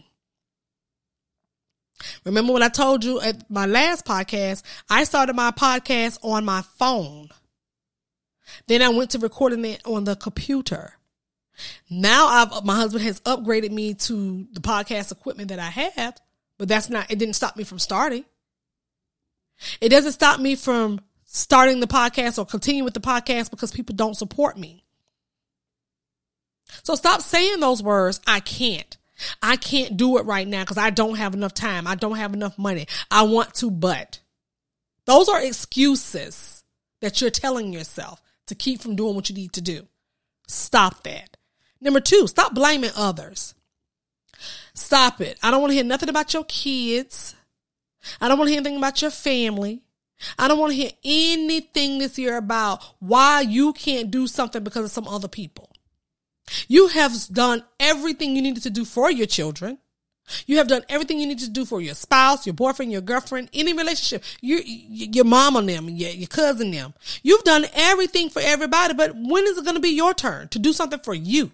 Remember 2.24 2.52
when 2.52 2.62
I 2.62 2.68
told 2.68 3.04
you 3.04 3.20
at 3.20 3.50
my 3.50 3.66
last 3.66 4.04
podcast, 4.04 4.62
I 4.88 5.04
started 5.04 5.34
my 5.34 5.50
podcast 5.50 6.18
on 6.22 6.44
my 6.44 6.62
phone. 6.62 7.28
Then 8.66 8.82
I 8.82 8.90
went 8.90 9.10
to 9.10 9.18
recording 9.18 9.64
it 9.64 9.80
on 9.84 10.04
the 10.04 10.14
computer. 10.14 10.94
Now 11.88 12.26
I've, 12.26 12.64
my 12.64 12.76
husband 12.76 13.04
has 13.04 13.20
upgraded 13.20 13.70
me 13.70 13.94
to 13.94 14.46
the 14.52 14.60
podcast 14.60 15.12
equipment 15.12 15.48
that 15.48 15.58
I 15.58 15.70
have, 15.70 16.16
but 16.58 16.68
that's 16.68 16.90
not, 16.90 17.10
it 17.10 17.18
didn't 17.18 17.34
stop 17.34 17.56
me 17.56 17.64
from 17.64 17.78
starting. 17.78 18.24
It 19.80 19.88
doesn't 19.88 20.12
stop 20.12 20.40
me 20.40 20.56
from 20.56 21.00
starting 21.24 21.80
the 21.80 21.86
podcast 21.86 22.38
or 22.38 22.46
continue 22.46 22.84
with 22.84 22.94
the 22.94 23.00
podcast 23.00 23.50
because 23.50 23.72
people 23.72 23.94
don't 23.94 24.16
support 24.16 24.58
me. 24.58 24.84
So 26.82 26.94
stop 26.94 27.20
saying 27.20 27.60
those 27.60 27.82
words. 27.82 28.20
I 28.26 28.40
can't. 28.40 28.96
I 29.42 29.56
can't 29.56 29.96
do 29.96 30.18
it 30.18 30.26
right 30.26 30.46
now 30.46 30.62
because 30.62 30.78
I 30.78 30.90
don't 30.90 31.16
have 31.16 31.34
enough 31.34 31.54
time. 31.54 31.86
I 31.86 31.94
don't 31.94 32.16
have 32.16 32.34
enough 32.34 32.58
money. 32.58 32.86
I 33.10 33.22
want 33.22 33.54
to, 33.54 33.70
but 33.70 34.20
those 35.04 35.28
are 35.28 35.40
excuses 35.42 36.64
that 37.00 37.20
you're 37.20 37.30
telling 37.30 37.72
yourself 37.72 38.20
to 38.46 38.54
keep 38.54 38.80
from 38.80 38.96
doing 38.96 39.14
what 39.14 39.28
you 39.28 39.34
need 39.34 39.52
to 39.52 39.60
do. 39.60 39.86
Stop 40.48 41.04
that. 41.04 41.36
Number 41.80 42.00
two, 42.00 42.26
stop 42.26 42.54
blaming 42.54 42.90
others. 42.96 43.54
Stop 44.74 45.20
it. 45.20 45.38
I 45.42 45.50
don't 45.50 45.60
want 45.60 45.70
to 45.70 45.74
hear 45.74 45.84
nothing 45.84 46.08
about 46.08 46.34
your 46.34 46.44
kids. 46.44 47.34
I 48.20 48.28
don't 48.28 48.38
want 48.38 48.48
to 48.48 48.52
hear 48.52 48.60
anything 48.60 48.76
about 48.76 49.02
your 49.02 49.10
family. 49.10 49.82
I 50.38 50.48
don't 50.48 50.58
want 50.58 50.72
to 50.72 50.76
hear 50.76 50.90
anything 51.04 51.98
this 51.98 52.18
year 52.18 52.36
about 52.36 52.82
why 52.98 53.42
you 53.42 53.72
can't 53.72 54.10
do 54.10 54.26
something 54.26 54.64
because 54.64 54.84
of 54.84 54.90
some 54.90 55.08
other 55.08 55.28
people. 55.28 55.70
You 56.68 56.88
have 56.88 57.12
done 57.32 57.64
everything 57.80 58.36
you 58.36 58.42
needed 58.42 58.62
to 58.64 58.70
do 58.70 58.84
for 58.84 59.10
your 59.10 59.26
children. 59.26 59.78
You 60.46 60.56
have 60.56 60.68
done 60.68 60.84
everything 60.88 61.20
you 61.20 61.26
need 61.26 61.40
to 61.40 61.50
do 61.50 61.64
for 61.64 61.80
your 61.82 61.94
spouse, 61.94 62.46
your 62.46 62.54
boyfriend, 62.54 62.90
your 62.90 63.02
girlfriend, 63.02 63.50
any 63.52 63.74
relationship, 63.74 64.24
your, 64.40 64.60
your 64.62 65.24
mom 65.24 65.56
on 65.56 65.66
them, 65.66 65.88
your, 65.90 66.10
your 66.10 66.28
cousin 66.28 66.70
them. 66.70 66.94
You've 67.22 67.44
done 67.44 67.66
everything 67.74 68.30
for 68.30 68.40
everybody, 68.42 68.94
but 68.94 69.14
when 69.14 69.44
is 69.44 69.58
it 69.58 69.64
going 69.64 69.76
to 69.76 69.82
be 69.82 69.90
your 69.90 70.14
turn 70.14 70.48
to 70.48 70.58
do 70.58 70.72
something 70.72 71.00
for 71.00 71.14
you? 71.14 71.52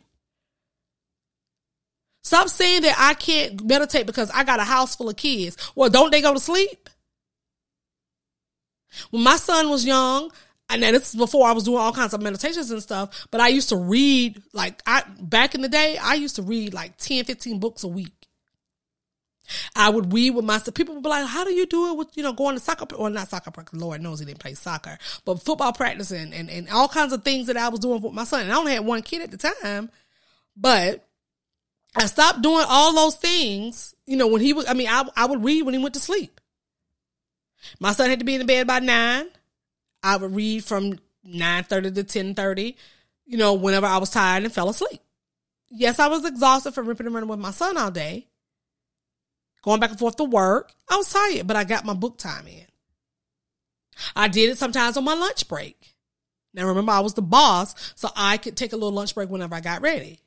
Stop 2.23 2.49
saying 2.49 2.83
that 2.83 2.97
I 2.99 3.15
can't 3.15 3.65
meditate 3.65 4.07
because 4.07 4.31
I 4.31 4.45
got 4.45 4.61
a 4.61 4.65
house 4.65 4.95
full 4.95 5.09
of 5.09 5.17
kids. 5.17 5.57
Well, 5.75 5.89
don't 5.89 6.11
they 6.11 6.21
go 6.21 6.35
to 6.35 6.41
sleep? 6.41 6.91
When 9.11 9.23
my 9.23 9.37
son 9.37 9.71
was 9.71 9.87
young, 9.87 10.31
and 10.69 10.83
this 10.83 11.11
is 11.11 11.17
before 11.17 11.47
I 11.47 11.53
was 11.53 11.65
doing 11.65 11.79
all 11.79 11.93
kinds 11.93 12.15
of 12.15 12.23
meditations 12.23 12.71
and 12.71 12.83
stuff, 12.83 13.27
but 13.31 13.41
I 13.41 13.49
used 13.49 13.71
to 13.71 13.77
read 13.77 14.43
like 14.53 14.83
I 14.87 15.03
back 15.21 15.55
in 15.55 15.63
the 15.63 15.69
day, 15.69 15.97
I 15.97 16.15
used 16.15 16.37
to 16.37 16.43
read 16.43 16.75
like 16.75 16.97
10, 16.99 17.25
15 17.25 17.59
books 17.59 17.83
a 17.83 17.89
week. 17.89 18.13
I 19.75 19.91
would 19.91 20.13
read 20.13 20.31
with 20.31 20.45
myself. 20.45 20.75
People 20.75 20.95
would 20.95 21.03
be 21.03 21.09
like, 21.09 21.27
"How 21.27 21.43
do 21.43 21.53
you 21.53 21.67
do 21.67 21.91
it 21.91 21.97
with 21.97 22.17
you 22.17 22.23
know 22.23 22.33
going 22.33 22.55
to 22.55 22.61
soccer 22.61 22.95
or 22.95 23.11
not 23.11 23.29
soccer 23.29 23.51
practice? 23.51 23.81
Lord 23.81 24.01
knows 24.01 24.21
he 24.21 24.27
didn't 24.27 24.39
play 24.39 24.55
soccer, 24.55 24.97
but 25.25 25.43
football 25.43 25.73
practice 25.73 26.13
and, 26.13 26.33
and 26.33 26.49
and 26.49 26.69
all 26.69 26.87
kinds 26.87 27.13
of 27.13 27.25
things 27.25 27.49
that 27.49 27.57
I 27.57 27.69
was 27.69 27.81
doing 27.81 28.01
with 28.01 28.13
my 28.13 28.23
son. 28.23 28.43
And 28.43 28.53
I 28.53 28.57
only 28.57 28.73
had 28.75 28.85
one 28.85 29.03
kid 29.03 29.23
at 29.23 29.33
the 29.33 29.37
time, 29.37 29.91
but 30.57 31.05
I 31.97 32.07
stopped 32.07 32.43
doing 32.43 32.65
all 32.69 32.95
those 32.95 33.17
things. 33.17 33.95
You 34.07 34.17
know, 34.17 34.27
when 34.27 34.41
he 34.41 34.53
was, 34.53 34.67
I 34.69 34.75
mean, 34.75 34.89
I 34.89 35.09
I 35.17 35.27
would 35.27 35.45
read 35.45 35.63
when 35.63 35.75
he 35.75 35.81
went 35.81 35.95
to 35.95 36.01
sleep. 36.01 36.41
My 37.79 37.93
son 37.93 38.11
had 38.11 38.21
to 38.21 38.25
be 38.25 38.35
in 38.35 38.41
the 38.41 38.47
bed 38.47 38.67
by 38.67 38.79
nine. 38.79 39.27
I 40.03 40.17
would 40.17 40.35
read 40.35 40.65
from 40.65 40.99
9.30 41.27 41.95
to 41.95 42.05
10.30, 42.05 42.75
you 43.27 43.37
know, 43.37 43.55
whenever 43.55 43.87
I 43.87 43.99
was 43.99 44.11
tired 44.11 44.45
and 44.45 44.53
fell 44.53 44.71
asleep. 44.71 45.01
Yes, 45.69 45.99
I 45.99 46.09
was 46.09 46.25
exhausted 46.25 46.73
from 46.73 46.87
ripping 46.87 47.07
and 47.07 47.15
running 47.15 47.29
with 47.29 47.39
my 47.39 47.51
son 47.51 47.77
all 47.77 47.91
day. 47.91 48.27
Going 49.63 49.79
back 49.79 49.91
and 49.91 49.99
forth 49.99 50.17
to 50.17 50.25
work. 50.25 50.73
I 50.89 50.97
was 50.97 51.13
tired, 51.13 51.47
but 51.47 51.57
I 51.57 51.65
got 51.65 51.85
my 51.85 51.93
book 51.93 52.17
time 52.17 52.47
in. 52.47 52.65
I 54.17 54.29
did 54.29 54.49
it 54.49 54.59
sometimes 54.59 54.97
on 54.97 55.05
my 55.05 55.15
lunch 55.15 55.47
break. 55.47 55.95
Now 56.55 56.67
remember, 56.67 56.93
I 56.93 57.01
was 57.01 57.15
the 57.15 57.23
boss, 57.23 57.75
so 57.95 58.09
I 58.17 58.39
could 58.39 58.57
take 58.57 58.73
a 58.73 58.77
little 58.77 58.93
lunch 58.93 59.15
break 59.15 59.29
whenever 59.29 59.55
I 59.55 59.61
got 59.61 59.83
ready. 59.83 60.21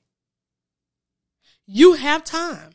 You 1.66 1.94
have 1.94 2.24
time. 2.24 2.72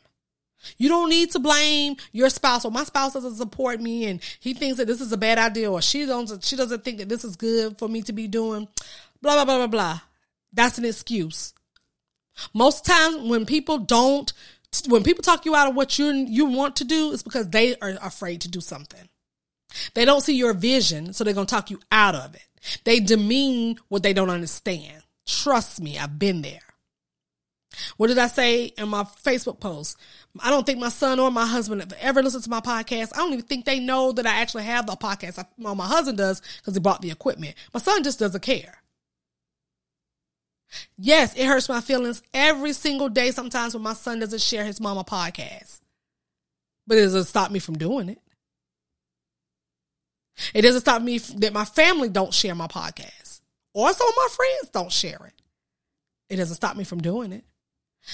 You 0.77 0.89
don't 0.89 1.09
need 1.09 1.31
to 1.31 1.39
blame 1.39 1.95
your 2.11 2.29
spouse 2.29 2.65
or 2.65 2.71
my 2.71 2.83
spouse 2.83 3.13
doesn't 3.13 3.35
support 3.35 3.79
me 3.79 4.05
and 4.07 4.19
he 4.39 4.53
thinks 4.53 4.77
that 4.77 4.87
this 4.87 4.99
is 4.99 5.11
a 5.11 5.17
bad 5.17 5.37
idea 5.37 5.71
or 5.71 5.81
she 5.81 6.05
don't 6.05 6.43
she 6.43 6.57
doesn't 6.57 6.83
think 6.83 6.97
that 6.97 7.07
this 7.07 7.23
is 7.23 7.37
good 7.37 7.77
for 7.77 7.87
me 7.87 8.01
to 8.01 8.11
be 8.11 8.27
doing 8.27 8.67
blah 9.21 9.35
blah 9.35 9.45
blah 9.45 9.57
blah 9.57 9.67
blah. 9.67 9.99
That's 10.51 10.77
an 10.77 10.85
excuse. 10.85 11.53
Most 12.53 12.85
times 12.85 13.27
when 13.29 13.45
people 13.45 13.77
don't 13.77 14.31
when 14.87 15.03
people 15.03 15.23
talk 15.23 15.45
you 15.45 15.55
out 15.55 15.69
of 15.69 15.75
what 15.75 15.97
you 15.97 16.07
you 16.07 16.45
want 16.45 16.75
to 16.77 16.83
do 16.83 17.13
it's 17.13 17.23
because 17.23 17.47
they 17.49 17.75
are 17.77 17.97
afraid 18.01 18.41
to 18.41 18.49
do 18.49 18.59
something. 18.59 19.07
They 19.93 20.05
don't 20.05 20.21
see 20.21 20.35
your 20.35 20.53
vision, 20.53 21.13
so 21.13 21.23
they're 21.23 21.33
to 21.33 21.45
talk 21.45 21.69
you 21.69 21.79
out 21.91 22.15
of 22.15 22.35
it. 22.35 22.41
They 22.83 22.99
demean 22.99 23.77
what 23.87 24.03
they 24.03 24.13
don't 24.13 24.29
understand. 24.29 25.03
Trust 25.25 25.79
me, 25.79 25.97
I've 25.97 26.17
been 26.17 26.41
there. 26.41 26.61
What 27.97 28.07
did 28.07 28.17
I 28.17 28.27
say 28.27 28.65
in 28.65 28.89
my 28.89 29.03
Facebook 29.03 29.59
post? 29.59 29.97
I 30.39 30.49
don't 30.49 30.65
think 30.65 30.79
my 30.79 30.89
son 30.89 31.19
or 31.19 31.31
my 31.31 31.45
husband 31.45 31.81
have 31.81 31.93
ever 31.99 32.21
listened 32.21 32.43
to 32.43 32.49
my 32.49 32.61
podcast. 32.61 33.13
I 33.13 33.17
don't 33.17 33.33
even 33.33 33.45
think 33.45 33.65
they 33.65 33.79
know 33.79 34.11
that 34.11 34.25
I 34.25 34.41
actually 34.41 34.63
have 34.63 34.85
the 34.85 34.93
podcast. 34.93 35.39
I, 35.39 35.45
well, 35.57 35.75
my 35.75 35.87
husband 35.87 36.17
does 36.17 36.41
because 36.57 36.73
he 36.73 36.79
bought 36.79 37.01
the 37.01 37.11
equipment. 37.11 37.55
My 37.73 37.79
son 37.79 38.03
just 38.03 38.19
doesn't 38.19 38.41
care. 38.41 38.75
Yes, 40.97 41.35
it 41.35 41.45
hurts 41.45 41.69
my 41.69 41.81
feelings 41.81 42.21
every 42.33 42.73
single 42.73 43.09
day 43.09 43.31
sometimes 43.31 43.73
when 43.73 43.83
my 43.83 43.93
son 43.93 44.19
doesn't 44.19 44.41
share 44.41 44.65
his 44.65 44.79
mama 44.79 45.03
podcast. 45.03 45.79
But 46.85 46.97
it 46.97 47.01
doesn't 47.01 47.25
stop 47.25 47.51
me 47.51 47.59
from 47.59 47.77
doing 47.77 48.09
it. 48.09 48.19
It 50.53 50.61
doesn't 50.61 50.81
stop 50.81 51.01
me 51.01 51.17
that 51.17 51.53
my 51.53 51.65
family 51.65 52.09
don't 52.09 52.33
share 52.33 52.55
my 52.55 52.67
podcast 52.67 53.41
or 53.73 53.91
some 53.93 54.07
of 54.07 54.13
my 54.15 54.27
friends 54.31 54.69
don't 54.71 54.91
share 54.91 55.19
it. 55.25 55.33
It 56.29 56.37
doesn't 56.37 56.55
stop 56.55 56.77
me 56.77 56.83
from 56.83 56.99
doing 56.99 57.31
it. 57.33 57.43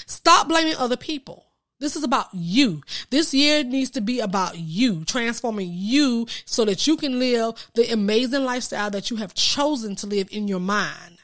Stop 0.06 0.48
blaming 0.48 0.76
other 0.76 0.96
people. 0.96 1.46
This 1.78 1.96
is 1.96 2.04
about 2.04 2.28
you. 2.32 2.82
This 3.10 3.34
year 3.34 3.62
needs 3.62 3.90
to 3.90 4.00
be 4.00 4.20
about 4.20 4.58
you, 4.58 5.04
transforming 5.04 5.70
you 5.72 6.26
so 6.46 6.64
that 6.64 6.86
you 6.86 6.96
can 6.96 7.18
live 7.18 7.54
the 7.74 7.92
amazing 7.92 8.44
lifestyle 8.44 8.90
that 8.90 9.10
you 9.10 9.16
have 9.16 9.34
chosen 9.34 9.94
to 9.96 10.06
live 10.06 10.28
in 10.30 10.48
your 10.48 10.60
mind. 10.60 11.18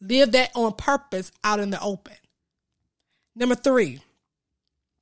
Live 0.00 0.32
that 0.32 0.50
on 0.54 0.72
purpose 0.74 1.32
out 1.42 1.60
in 1.60 1.70
the 1.70 1.80
open. 1.80 2.14
Number 3.34 3.54
three, 3.54 4.00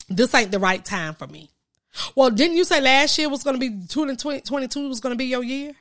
this 0.09 0.35
ain't 0.35 0.51
the 0.51 0.59
right 0.59 0.85
time 0.85 1.15
for 1.15 1.27
me. 1.27 1.51
Well, 2.15 2.31
didn't 2.31 2.57
you 2.57 2.65
say 2.65 2.81
last 2.81 3.19
year 3.19 3.29
was 3.29 3.43
going 3.43 3.55
to 3.55 3.61
be 3.61 3.69
2022 3.71 4.89
was 4.89 5.01
going 5.01 5.13
to 5.13 5.19
be 5.19 5.27
your 5.27 5.43
year? 5.45 5.73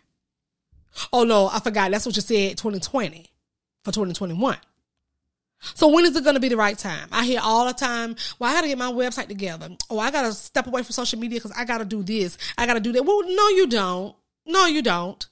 Oh 1.14 1.24
no, 1.24 1.48
I 1.48 1.60
forgot. 1.60 1.92
That's 1.92 2.06
what 2.06 2.16
you 2.16 2.22
said 2.22 2.58
2020 2.58 3.26
for 3.84 3.92
2021. 3.92 4.58
So 5.62 5.90
when 5.90 6.06
is 6.06 6.16
it 6.16 6.24
going 6.24 6.36
to 6.36 6.40
be 6.40 6.50
the 6.50 6.58
right 6.58 6.78
time? 6.78 7.10
I 7.12 7.26
hear 7.26 7.40
all 7.44 7.66
the 7.66 7.74
time, 7.74 8.16
well, 8.38 8.50
I 8.50 8.54
got 8.54 8.62
to 8.62 8.68
get 8.68 8.78
my 8.78 8.92
website 8.92 9.28
together. 9.28 9.70
Oh, 9.90 10.00
I 10.00 10.10
got 10.12 10.24
to 10.24 10.34
step 10.34 10.68
away 10.68 10.84
from 10.84 10.94
social 10.94 11.20
media 11.20 11.40
because 11.40 11.52
I 11.58 11.66
got 11.66 11.80
to 11.80 11.86
do 11.86 12.02
this. 12.02 12.38
I 12.58 12.66
got 12.66 12.76
to 12.76 12.80
do 12.80 12.92
that. 12.94 13.04
Well, 13.04 13.24
no, 13.24 13.48
you 13.50 13.68
don't. 13.68 14.16
No, 14.46 14.66
you 14.66 14.82
don't. 14.82 15.26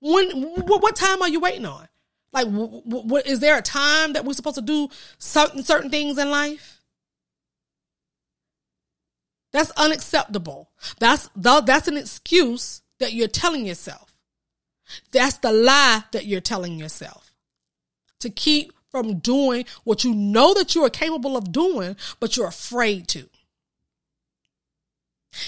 When, 0.00 0.30
what 0.56 0.96
time 0.96 1.20
are 1.20 1.28
you 1.28 1.40
waiting 1.40 1.66
on? 1.66 1.86
Like, 2.32 2.46
is 3.26 3.40
there 3.40 3.58
a 3.58 3.62
time 3.62 4.14
that 4.14 4.24
we're 4.24 4.32
supposed 4.32 4.56
to 4.56 4.62
do 4.62 4.88
certain, 5.18 5.62
certain 5.62 5.90
things 5.90 6.16
in 6.16 6.30
life? 6.30 6.80
That's 9.52 9.70
unacceptable. 9.72 10.70
That's, 10.98 11.28
that's 11.36 11.88
an 11.88 11.96
excuse 11.96 12.82
that 13.00 13.12
you're 13.12 13.28
telling 13.28 13.66
yourself. 13.66 14.14
That's 15.12 15.38
the 15.38 15.52
lie 15.52 16.04
that 16.12 16.24
you're 16.24 16.40
telling 16.40 16.78
yourself 16.78 17.29
to 18.20 18.30
keep 18.30 18.72
from 18.90 19.18
doing 19.18 19.64
what 19.84 20.04
you 20.04 20.14
know 20.14 20.54
that 20.54 20.74
you 20.74 20.84
are 20.84 20.90
capable 20.90 21.36
of 21.36 21.52
doing, 21.52 21.96
but 22.18 22.36
you're 22.36 22.48
afraid 22.48 23.08
to. 23.08 23.28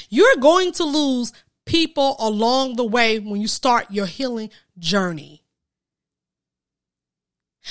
You're 0.08 0.36
going 0.36 0.72
to 0.72 0.84
lose 0.84 1.32
people 1.66 2.16
along 2.18 2.76
the 2.76 2.84
way 2.84 3.18
when 3.18 3.40
you 3.40 3.48
start 3.48 3.90
your 3.90 4.06
healing 4.06 4.50
journey. 4.78 5.42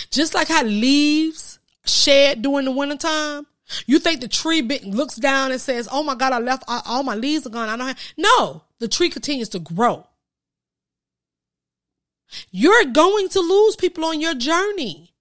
Just 0.09 0.33
like 0.33 0.47
how 0.47 0.63
leaves 0.63 1.59
shed 1.85 2.41
during 2.41 2.65
the 2.65 2.71
wintertime, 2.71 3.45
you 3.85 3.99
think 3.99 4.21
the 4.21 4.27
tree 4.27 4.61
looks 4.61 5.15
down 5.15 5.51
and 5.51 5.61
says, 5.61 5.87
Oh 5.91 6.03
my 6.03 6.15
God, 6.15 6.33
I 6.33 6.39
left 6.39 6.63
all 6.67 7.03
my 7.03 7.15
leaves 7.15 7.45
are 7.45 7.49
gone. 7.49 7.69
I 7.69 7.77
don't 7.77 7.87
have. 7.87 7.99
No, 8.17 8.63
the 8.79 8.87
tree 8.87 9.09
continues 9.09 9.49
to 9.49 9.59
grow. 9.59 10.05
You're 12.51 12.85
going 12.85 13.29
to 13.29 13.39
lose 13.39 13.75
people 13.75 14.05
on 14.05 14.21
your 14.21 14.35
journey. 14.35 15.13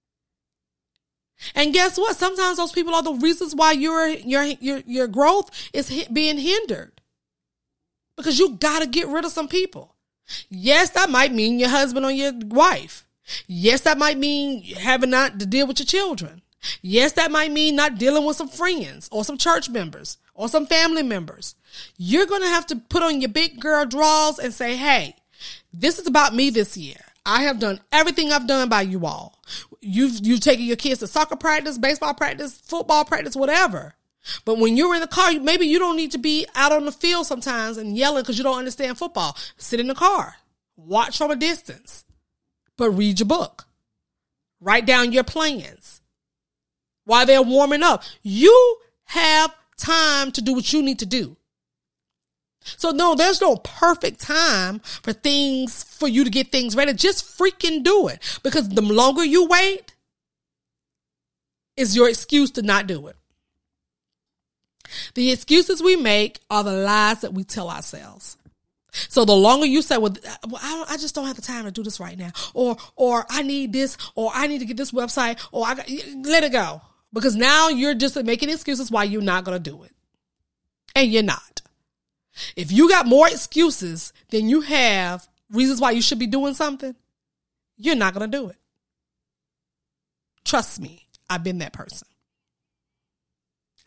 And 1.55 1.73
guess 1.73 1.97
what? 1.97 2.15
Sometimes 2.15 2.57
those 2.57 2.71
people 2.71 2.93
are 2.93 3.03
the 3.03 3.13
reasons 3.13 3.55
why 3.55 3.71
your 3.71 4.07
your 4.07 4.43
your 4.43 4.83
your 4.85 5.07
growth 5.07 5.49
is 5.73 6.07
being 6.11 6.37
hindered. 6.37 7.01
Because 8.15 8.37
you 8.37 8.51
got 8.51 8.81
to 8.81 8.87
get 8.87 9.07
rid 9.07 9.25
of 9.25 9.31
some 9.31 9.47
people. 9.47 9.95
Yes, 10.49 10.91
that 10.91 11.09
might 11.09 11.33
mean 11.33 11.59
your 11.59 11.69
husband 11.69 12.05
or 12.05 12.11
your 12.11 12.33
wife. 12.45 13.07
Yes, 13.47 13.81
that 13.81 13.97
might 13.97 14.17
mean 14.17 14.63
having 14.63 15.09
not 15.09 15.39
to 15.39 15.45
deal 15.45 15.67
with 15.67 15.79
your 15.79 15.85
children. 15.85 16.41
Yes, 16.81 17.13
that 17.13 17.31
might 17.31 17.51
mean 17.51 17.75
not 17.75 17.97
dealing 17.97 18.25
with 18.25 18.37
some 18.37 18.47
friends 18.47 19.09
or 19.11 19.23
some 19.23 19.37
church 19.37 19.69
members 19.69 20.17
or 20.35 20.47
some 20.47 20.67
family 20.67 21.01
members. 21.01 21.55
You're 21.97 22.27
going 22.27 22.41
to 22.41 22.47
have 22.47 22.67
to 22.67 22.75
put 22.75 23.01
on 23.01 23.19
your 23.19 23.29
big 23.29 23.59
girl 23.59 23.85
draws 23.85 24.37
and 24.37 24.53
say, 24.53 24.75
Hey, 24.75 25.15
this 25.73 25.99
is 25.99 26.07
about 26.07 26.35
me 26.35 26.49
this 26.49 26.77
year. 26.77 26.97
I 27.25 27.43
have 27.43 27.59
done 27.59 27.79
everything 27.91 28.31
I've 28.31 28.47
done 28.47 28.67
by 28.69 28.81
you 28.81 29.05
all. 29.05 29.39
You've 29.79 30.25
you've 30.25 30.39
taken 30.39 30.65
your 30.65 30.75
kids 30.75 30.99
to 30.99 31.07
soccer 31.07 31.35
practice, 31.35 31.77
baseball 31.77 32.13
practice, 32.13 32.57
football 32.59 33.05
practice, 33.05 33.35
whatever. 33.35 33.95
But 34.45 34.57
when 34.57 34.77
you're 34.77 34.93
in 34.95 35.01
the 35.01 35.07
car, 35.07 35.31
maybe 35.39 35.65
you 35.65 35.79
don't 35.79 35.95
need 35.95 36.11
to 36.11 36.17
be 36.17 36.45
out 36.55 36.71
on 36.71 36.85
the 36.85 36.91
field 36.91 37.25
sometimes 37.25 37.77
and 37.77 37.97
yelling 37.97 38.23
because 38.23 38.37
you 38.37 38.43
don't 38.43 38.57
understand 38.59 38.97
football. 38.97 39.35
Sit 39.57 39.79
in 39.79 39.87
the 39.87 39.95
car, 39.95 40.35
watch 40.75 41.17
from 41.17 41.31
a 41.31 41.35
distance, 41.35 42.05
but 42.77 42.91
read 42.91 43.19
your 43.19 43.27
book. 43.27 43.65
Write 44.59 44.85
down 44.85 45.11
your 45.11 45.23
plans 45.23 46.01
while 47.05 47.25
they're 47.25 47.41
warming 47.41 47.83
up. 47.83 48.03
You 48.21 48.77
have 49.05 49.53
time 49.77 50.31
to 50.33 50.41
do 50.41 50.53
what 50.53 50.71
you 50.71 50.83
need 50.83 50.99
to 50.99 51.05
do. 51.05 51.35
So 52.63 52.91
no, 52.91 53.15
there's 53.15 53.41
no 53.41 53.57
perfect 53.57 54.21
time 54.21 54.79
for 54.79 55.13
things 55.13 55.83
for 55.83 56.07
you 56.07 56.23
to 56.23 56.29
get 56.29 56.51
things 56.51 56.75
ready. 56.75 56.93
Just 56.93 57.37
freaking 57.37 57.83
do 57.83 58.07
it. 58.07 58.39
Because 58.43 58.69
the 58.69 58.81
longer 58.81 59.23
you 59.23 59.47
wait 59.47 59.93
is 61.75 61.95
your 61.95 62.09
excuse 62.09 62.51
to 62.51 62.61
not 62.61 62.87
do 62.87 63.07
it. 63.07 63.15
The 65.15 65.31
excuses 65.31 65.81
we 65.81 65.95
make 65.95 66.39
are 66.49 66.63
the 66.63 66.73
lies 66.73 67.21
that 67.21 67.33
we 67.33 67.43
tell 67.43 67.69
ourselves. 67.69 68.37
So 68.91 69.23
the 69.23 69.33
longer 69.33 69.65
you 69.65 69.81
say, 69.81 69.97
well, 69.97 70.13
I, 70.53 70.85
I, 70.89 70.97
just 70.97 71.15
don't 71.15 71.25
have 71.25 71.37
the 71.37 71.41
time 71.41 71.63
to 71.63 71.71
do 71.71 71.81
this 71.81 71.99
right 71.99 72.17
now, 72.17 72.31
or, 72.53 72.75
or 72.97 73.25
I 73.29 73.41
need 73.41 73.71
this, 73.71 73.97
or 74.15 74.31
I 74.33 74.47
need 74.47 74.59
to 74.59 74.65
get 74.65 74.75
this 74.75 74.91
website, 74.91 75.39
or 75.53 75.65
I 75.65 75.75
let 76.23 76.43
it 76.43 76.51
go. 76.51 76.81
Because 77.13 77.37
now 77.37 77.69
you're 77.69 77.95
just 77.95 78.21
making 78.23 78.49
excuses 78.49 78.91
why 78.91 79.05
you're 79.05 79.21
not 79.21 79.45
going 79.45 79.61
to 79.61 79.69
do 79.69 79.83
it. 79.83 79.93
And 80.93 81.09
you're 81.09 81.23
not. 81.23 81.50
If 82.55 82.71
you 82.71 82.89
got 82.89 83.07
more 83.07 83.27
excuses 83.27 84.13
than 84.29 84.49
you 84.49 84.61
have 84.61 85.27
reasons 85.51 85.81
why 85.81 85.91
you 85.91 86.01
should 86.01 86.19
be 86.19 86.27
doing 86.27 86.53
something, 86.53 86.95
you're 87.77 87.95
not 87.95 88.13
going 88.13 88.29
to 88.29 88.37
do 88.37 88.49
it. 88.49 88.57
Trust 90.45 90.79
me, 90.79 91.07
I've 91.29 91.43
been 91.43 91.59
that 91.59 91.73
person. 91.73 92.07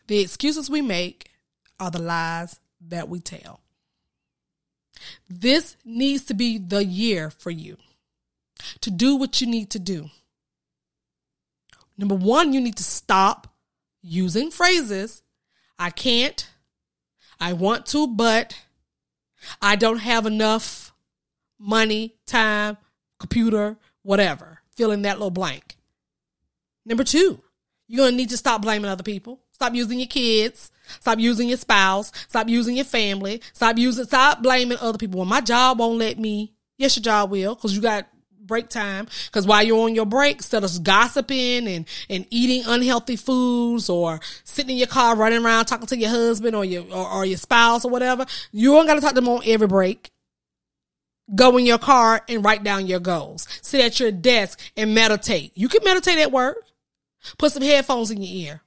The 0.07 0.19
excuses 0.19 0.69
we 0.69 0.81
make 0.81 1.31
are 1.79 1.91
the 1.91 2.01
lies 2.01 2.59
that 2.87 3.09
we 3.09 3.19
tell. 3.19 3.61
This 5.29 5.75
needs 5.83 6.23
to 6.25 6.33
be 6.33 6.57
the 6.57 6.83
year 6.83 7.29
for 7.29 7.51
you 7.51 7.77
to 8.81 8.91
do 8.91 9.15
what 9.15 9.41
you 9.41 9.47
need 9.47 9.69
to 9.71 9.79
do. 9.79 10.09
Number 11.97 12.15
one, 12.15 12.53
you 12.53 12.61
need 12.61 12.77
to 12.77 12.83
stop 12.83 13.53
using 14.01 14.51
phrases 14.51 15.23
I 15.77 15.89
can't, 15.89 16.47
I 17.39 17.53
want 17.53 17.85
to, 17.87 18.07
but 18.07 18.59
I 19.61 19.75
don't 19.75 19.99
have 19.99 20.25
enough 20.25 20.93
money, 21.59 22.15
time, 22.25 22.77
computer, 23.19 23.77
whatever. 24.03 24.59
Fill 24.75 24.91
in 24.91 25.03
that 25.03 25.17
little 25.17 25.31
blank. 25.31 25.77
Number 26.85 27.03
two, 27.03 27.41
you're 27.87 28.03
going 28.03 28.11
to 28.11 28.17
need 28.17 28.29
to 28.29 28.37
stop 28.37 28.61
blaming 28.61 28.89
other 28.89 29.03
people. 29.03 29.39
Stop 29.51 29.73
using 29.73 29.99
your 29.99 30.07
kids. 30.07 30.71
Stop 30.99 31.19
using 31.19 31.47
your 31.47 31.57
spouse. 31.57 32.11
Stop 32.27 32.47
using 32.49 32.75
your 32.75 32.85
family. 32.85 33.41
Stop 33.53 33.77
using, 33.77 34.05
stop 34.05 34.43
blaming 34.43 34.77
other 34.79 34.97
people. 34.97 35.19
Well, 35.19 35.27
my 35.27 35.41
job 35.41 35.79
won't 35.79 35.97
let 35.97 36.19
me. 36.19 36.53
Yes, 36.77 36.97
your 36.97 37.03
job 37.03 37.31
will, 37.31 37.55
because 37.55 37.73
you 37.73 37.81
got 37.81 38.07
break 38.45 38.69
time 38.69 39.07
because 39.25 39.45
while 39.45 39.63
you're 39.63 39.83
on 39.83 39.95
your 39.95 40.05
break, 40.05 40.37
instead 40.37 40.63
of 40.63 40.83
gossiping 40.83 41.67
and, 41.67 41.85
and 42.09 42.25
eating 42.29 42.63
unhealthy 42.65 43.15
foods 43.15 43.89
or 43.89 44.19
sitting 44.43 44.71
in 44.71 44.77
your 44.77 44.87
car 44.87 45.15
running 45.15 45.43
around 45.43 45.65
talking 45.65 45.87
to 45.87 45.97
your 45.97 46.09
husband 46.09 46.55
or 46.55 46.65
your, 46.65 46.83
or, 46.91 47.07
or 47.07 47.25
your 47.25 47.37
spouse 47.37 47.85
or 47.85 47.91
whatever, 47.91 48.25
you 48.51 48.71
don't 48.73 48.85
got 48.85 48.95
to 48.95 49.01
talk 49.01 49.11
to 49.11 49.15
them 49.15 49.29
on 49.29 49.41
every 49.45 49.67
break. 49.67 50.11
Go 51.33 51.57
in 51.57 51.65
your 51.65 51.79
car 51.79 52.21
and 52.29 52.45
write 52.45 52.63
down 52.63 52.85
your 52.85 52.99
goals. 52.99 53.47
Sit 53.61 53.81
at 53.83 53.99
your 53.99 54.11
desk 54.11 54.59
and 54.77 54.93
meditate. 54.93 55.51
You 55.55 55.67
can 55.67 55.83
meditate 55.83 56.19
at 56.19 56.31
work. 56.31 56.57
Put 57.39 57.51
some 57.51 57.63
headphones 57.63 58.11
in 58.11 58.21
your 58.21 58.51
ear. 58.51 58.61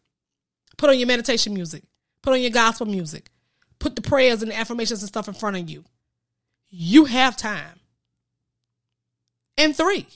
Put 0.77 0.91
on 0.91 0.99
your 0.99 1.07
meditation 1.07 1.55
music. 1.55 1.85
Put 2.23 2.33
on 2.33 2.41
your 2.41 2.51
gospel 2.51 2.87
music. 2.87 3.31
Put 3.79 3.95
the 3.95 4.03
prayers 4.03 4.43
and 4.43 4.51
the 4.51 4.57
affirmations 4.57 5.03
and 5.03 5.09
stuff 5.09 5.29
in 5.29 5.35
front 5.35 5.57
of 5.57 5.71
you. 5.71 5.85
You 6.69 7.05
have 7.05 7.37
time. 7.37 7.78
And 9.59 9.77
three, 9.77 10.07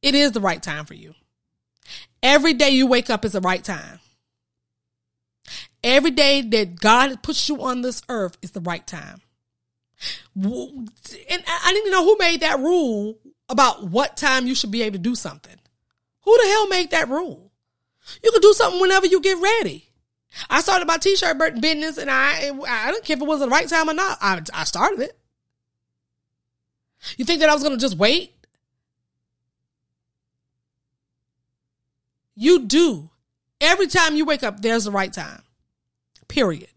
it 0.00 0.14
is 0.14 0.32
the 0.32 0.40
right 0.40 0.62
time 0.62 0.86
for 0.86 0.94
you. 0.94 1.14
Every 2.22 2.54
day 2.54 2.70
you 2.70 2.86
wake 2.86 3.10
up 3.10 3.24
is 3.24 3.32
the 3.32 3.40
right 3.40 3.62
time. 3.62 3.98
Every 5.82 6.12
day 6.12 6.40
that 6.40 6.80
God 6.80 7.22
puts 7.22 7.48
you 7.48 7.62
on 7.62 7.82
this 7.82 8.02
earth 8.08 8.38
is 8.42 8.52
the 8.52 8.60
right 8.60 8.86
time. 8.86 9.20
And 10.34 11.44
I 11.46 11.72
need 11.72 11.84
to 11.84 11.90
know 11.90 12.04
who 12.04 12.16
made 12.18 12.40
that 12.40 12.58
rule 12.58 13.18
about 13.48 13.88
what 13.88 14.16
time 14.16 14.46
you 14.46 14.54
should 14.54 14.70
be 14.70 14.82
able 14.82 14.94
to 14.94 15.02
do 15.02 15.14
something. 15.14 15.56
Who 16.22 16.36
the 16.42 16.48
hell 16.48 16.68
made 16.68 16.90
that 16.90 17.08
rule? 17.08 17.52
You 18.22 18.30
can 18.30 18.40
do 18.40 18.52
something 18.52 18.80
whenever 18.80 19.06
you 19.06 19.20
get 19.20 19.38
ready. 19.38 19.88
I 20.50 20.60
started 20.60 20.86
my 20.86 20.98
t-shirt 20.98 21.38
business 21.60 21.98
and 21.98 22.10
I 22.10 22.50
I 22.68 22.90
don't 22.90 23.04
care 23.04 23.16
if 23.16 23.22
it 23.22 23.28
was 23.28 23.40
the 23.40 23.48
right 23.48 23.68
time 23.68 23.88
or 23.88 23.94
not. 23.94 24.18
I, 24.20 24.40
I 24.52 24.64
started 24.64 25.00
it. 25.00 25.18
You 27.16 27.24
think 27.24 27.40
that 27.40 27.48
I 27.48 27.54
was 27.54 27.62
going 27.62 27.76
to 27.76 27.80
just 27.80 27.96
wait? 27.96 28.32
You 32.34 32.60
do. 32.60 33.10
Every 33.60 33.86
time 33.86 34.16
you 34.16 34.24
wake 34.24 34.42
up, 34.42 34.60
there's 34.60 34.84
the 34.84 34.90
right 34.90 35.12
time. 35.12 35.42
Period. 36.28 36.68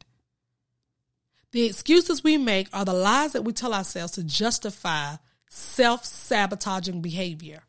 The 1.52 1.66
excuses 1.66 2.24
we 2.24 2.38
make 2.38 2.68
are 2.72 2.86
the 2.86 2.94
lies 2.94 3.34
that 3.34 3.44
we 3.44 3.54
tell 3.54 3.74
ourselves 3.74 4.14
to 4.14 4.24
justify 4.24 5.16
self 5.50 6.06
sabotaging 6.06 7.02
behavior. 7.02 7.64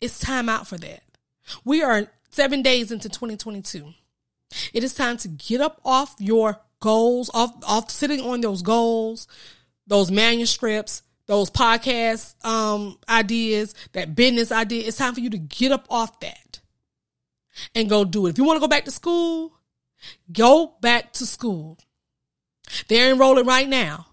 It's 0.00 0.18
time 0.18 0.48
out 0.48 0.66
for 0.66 0.78
that. 0.78 1.02
We 1.64 1.82
are 1.82 2.06
seven 2.30 2.62
days 2.62 2.90
into 2.90 3.08
2022. 3.08 3.92
It 4.72 4.84
is 4.84 4.94
time 4.94 5.16
to 5.18 5.28
get 5.28 5.60
up 5.60 5.80
off 5.84 6.14
your 6.18 6.60
goals, 6.80 7.30
off, 7.34 7.54
off 7.66 7.90
sitting 7.90 8.20
on 8.20 8.40
those 8.40 8.62
goals, 8.62 9.26
those 9.86 10.10
manuscripts, 10.10 11.02
those 11.26 11.50
podcast 11.50 12.34
um, 12.44 12.98
ideas, 13.08 13.74
that 13.92 14.14
business 14.14 14.52
idea. 14.52 14.86
It's 14.86 14.96
time 14.96 15.14
for 15.14 15.20
you 15.20 15.30
to 15.30 15.38
get 15.38 15.72
up 15.72 15.86
off 15.90 16.20
that 16.20 16.60
and 17.74 17.88
go 17.88 18.04
do 18.04 18.26
it. 18.26 18.30
If 18.30 18.38
you 18.38 18.44
want 18.44 18.56
to 18.56 18.60
go 18.60 18.68
back 18.68 18.84
to 18.86 18.90
school, 18.90 19.58
go 20.32 20.74
back 20.80 21.12
to 21.14 21.26
school. 21.26 21.78
They're 22.88 23.12
enrolling 23.12 23.46
right 23.46 23.68
now. 23.68 24.06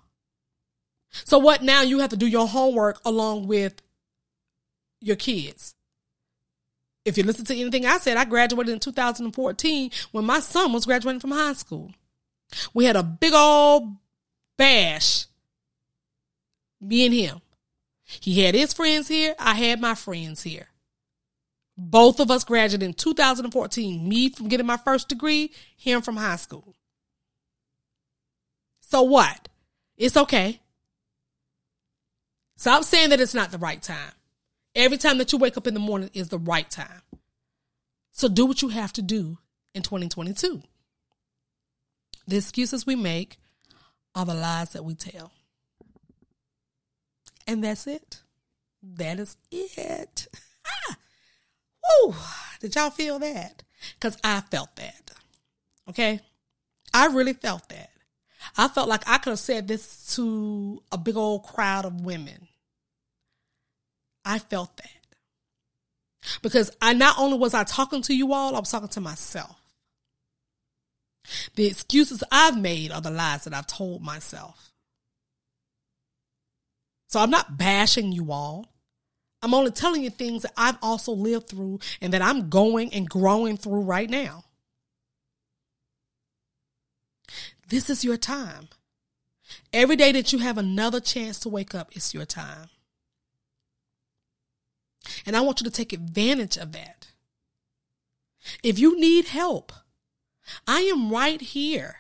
So 1.11 1.39
what 1.39 1.63
now? 1.63 1.82
You 1.82 1.99
have 1.99 2.11
to 2.11 2.17
do 2.17 2.28
your 2.28 2.47
homework 2.47 2.99
along 3.05 3.47
with 3.47 3.82
your 5.01 5.15
kids. 5.15 5.76
If 7.05 7.17
you 7.17 7.24
listen 7.24 7.45
to 7.45 7.55
anything 7.55 7.86
I 7.86 7.97
said, 7.97 8.17
I 8.17 8.26
graduated 8.26 8.74
in 8.74 8.80
2014 8.80 9.91
when 10.11 10.26
my 10.26 10.39
son 10.39 10.74
was 10.74 10.86
graduating 10.86 11.22
from 11.22 11.32
high 11.32 11.53
school. 11.53 11.91
We 12.74 12.86
had 12.86 12.95
a 12.95 13.03
big 13.03 13.34
old 13.34 13.95
bash 14.57 15.26
me 16.82 17.05
and 17.05 17.13
him. 17.13 17.41
He 18.03 18.41
had 18.41 18.55
his 18.55 18.73
friends 18.73 19.07
here. 19.07 19.36
I 19.38 19.53
had 19.55 19.80
my 19.80 19.95
friends 19.95 20.43
here. 20.43 20.67
Both 21.77 22.19
of 22.19 22.32
us 22.32 22.43
graduated 22.43 22.84
in 22.84 22.93
2014. 22.93 24.07
Me 24.07 24.30
from 24.30 24.47
getting 24.47 24.65
my 24.65 24.77
first 24.77 25.07
degree, 25.07 25.51
him 25.77 26.01
from 26.01 26.17
high 26.17 26.36
school. 26.36 26.75
So 28.82 29.03
what? 29.03 29.47
It's 29.95 30.17
okay. 30.17 30.59
Stop 32.57 32.84
saying 32.84 33.11
that 33.11 33.21
it's 33.21 33.34
not 33.34 33.51
the 33.51 33.57
right 33.57 33.82
time. 33.82 34.11
Every 34.75 34.97
time 34.97 35.17
that 35.19 35.32
you 35.32 35.38
wake 35.38 35.55
up 35.55 35.67
in 35.67 35.73
the 35.73 35.80
morning 35.80 36.09
is 36.13 36.30
the 36.30 36.38
right 36.38 36.69
time. 36.69 37.01
So 38.11 38.27
do 38.27 38.45
what 38.45 38.61
you 38.61 38.69
have 38.69 38.91
to 38.93 39.01
do 39.01 39.38
in 39.73 39.84
2022. 39.84 40.61
The 42.27 42.38
excuses 42.38 42.86
we 42.86 42.95
make 42.95 43.38
are 44.15 44.25
the 44.25 44.34
lies 44.34 44.71
that 44.71 44.84
we 44.84 44.95
tell. 44.95 45.32
And 47.49 47.63
that's 47.63 47.87
it. 47.87 48.21
That 48.83 49.19
is 49.19 49.35
it. 49.51 50.27
Ah. 50.67 50.97
Woo. 52.05 52.13
Did 52.59 52.75
y'all 52.75 52.91
feel 52.91 53.17
that? 53.17 53.63
Because 53.95 54.17
I 54.23 54.41
felt 54.41 54.75
that. 54.75 55.09
Okay? 55.89 56.19
I 56.93 57.07
really 57.07 57.33
felt 57.33 57.67
that. 57.69 57.89
I 58.55 58.67
felt 58.67 58.87
like 58.87 59.01
I 59.09 59.17
could 59.17 59.31
have 59.31 59.39
said 59.39 59.67
this 59.67 60.13
to 60.15 60.83
a 60.91 60.97
big 60.99 61.17
old 61.17 61.41
crowd 61.41 61.85
of 61.85 62.01
women. 62.01 62.47
I 64.23 64.37
felt 64.37 64.77
that. 64.77 65.17
Because 66.43 66.69
I 66.83 66.93
not 66.93 67.17
only 67.17 67.39
was 67.39 67.55
I 67.55 67.63
talking 67.63 68.03
to 68.03 68.13
you 68.15 68.31
all, 68.31 68.55
I 68.55 68.59
was 68.59 68.69
talking 68.69 68.89
to 68.89 69.01
myself. 69.01 69.59
The 71.55 71.65
excuses 71.65 72.23
I've 72.31 72.59
made 72.59 72.91
are 72.91 73.01
the 73.01 73.09
lies 73.09 73.45
that 73.45 73.55
I've 73.55 73.65
told 73.65 74.03
myself. 74.03 74.68
So 77.10 77.20
I'm 77.20 77.32
not 77.32 77.57
bashing 77.57 78.12
you 78.12 78.32
all. 78.32 78.68
I'm 79.41 79.53
only 79.53 79.72
telling 79.72 80.03
you 80.03 80.12
things 80.12 80.43
that 80.43 80.53
I've 80.55 80.78
also 80.82 81.12
lived 81.12 81.49
through 81.49 81.80
and 82.01 82.14
that 82.14 82.22
I'm 82.22 82.49
going 82.49 82.93
and 82.93 83.10
growing 83.10 83.57
through 83.57 83.82
right 83.82 84.10
now. 84.10 84.43
This 87.68 87.89
is 87.89 88.03
your 88.05 88.18
time. 88.18 88.70
Every 89.74 89.95
day 89.95 90.12
that 90.12 90.32
you 90.32 90.39
have 90.39 90.57
another 90.57 90.99
chance 90.99 91.39
to 91.39 91.49
wake 91.49 91.74
up, 91.74 91.89
it's 91.93 92.14
your 92.14 92.26
time. 92.26 92.70
And 95.26 95.36
I 95.36 95.41
want 95.41 95.62
you 95.62 95.66
to 95.66 95.72
take 95.72 95.93
advantage 95.93 96.57
of 96.57 96.72
that. 96.74 97.07
If 98.62 98.78
you 98.78 98.99
need 98.99 99.26
help, 99.26 99.74
I 100.68 100.82
am 100.82 101.12
right 101.12 101.41
here. 101.41 101.98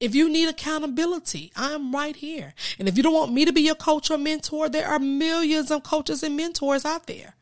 If 0.00 0.14
you 0.14 0.28
need 0.28 0.48
accountability, 0.48 1.52
I'm 1.56 1.92
right 1.92 2.14
here. 2.14 2.54
And 2.78 2.88
if 2.88 2.96
you 2.96 3.02
don't 3.02 3.14
want 3.14 3.32
me 3.32 3.44
to 3.44 3.52
be 3.52 3.62
your 3.62 3.74
coach 3.74 4.10
or 4.10 4.18
mentor, 4.18 4.68
there 4.68 4.86
are 4.86 4.98
millions 4.98 5.70
of 5.70 5.82
coaches 5.82 6.22
and 6.22 6.36
mentors 6.36 6.84
out 6.84 7.06
there. 7.06 7.34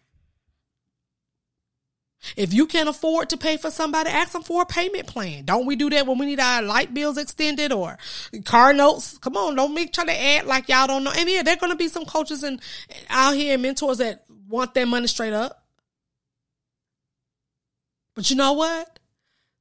If 2.35 2.53
you 2.53 2.67
can't 2.67 2.89
afford 2.89 3.29
to 3.31 3.37
pay 3.37 3.57
for 3.57 3.71
somebody, 3.71 4.11
ask 4.11 4.33
them 4.33 4.43
for 4.43 4.63
a 4.63 4.67
payment 4.67 5.07
plan. 5.07 5.45
Don't 5.45 5.67
we 5.67 5.77
do 5.77 5.91
that 5.91 6.07
when 6.07 6.19
we 6.19 6.27
need 6.27 6.41
our 6.41 6.63
light 6.63 6.93
bills 6.93 7.19
extended 7.19 7.73
or 7.73 7.99
car 8.45 8.73
notes? 8.73 9.19
Come 9.19 9.37
on, 9.37 9.55
don't 9.55 9.75
make 9.75 9.93
try 9.93 10.05
to 10.05 10.21
act 10.21 10.47
like 10.47 10.69
y'all 10.69 10.87
don't 10.87 11.05
know. 11.05 11.13
And 11.17 11.29
yeah, 11.29 11.43
there 11.43 11.57
are 11.61 11.69
to 11.69 11.77
be 11.77 11.89
some 11.89 12.07
coaches 12.07 12.43
and 12.43 12.61
out 13.11 13.37
here 13.37 13.55
and 13.55 13.63
mentors 13.63 13.99
that 13.99 14.25
want 14.49 14.75
their 14.75 14.87
money 14.87 15.07
straight 15.07 15.35
up. 15.35 15.65
But 18.15 18.31
you 18.31 18.37
know 18.37 18.55
what? 18.55 18.99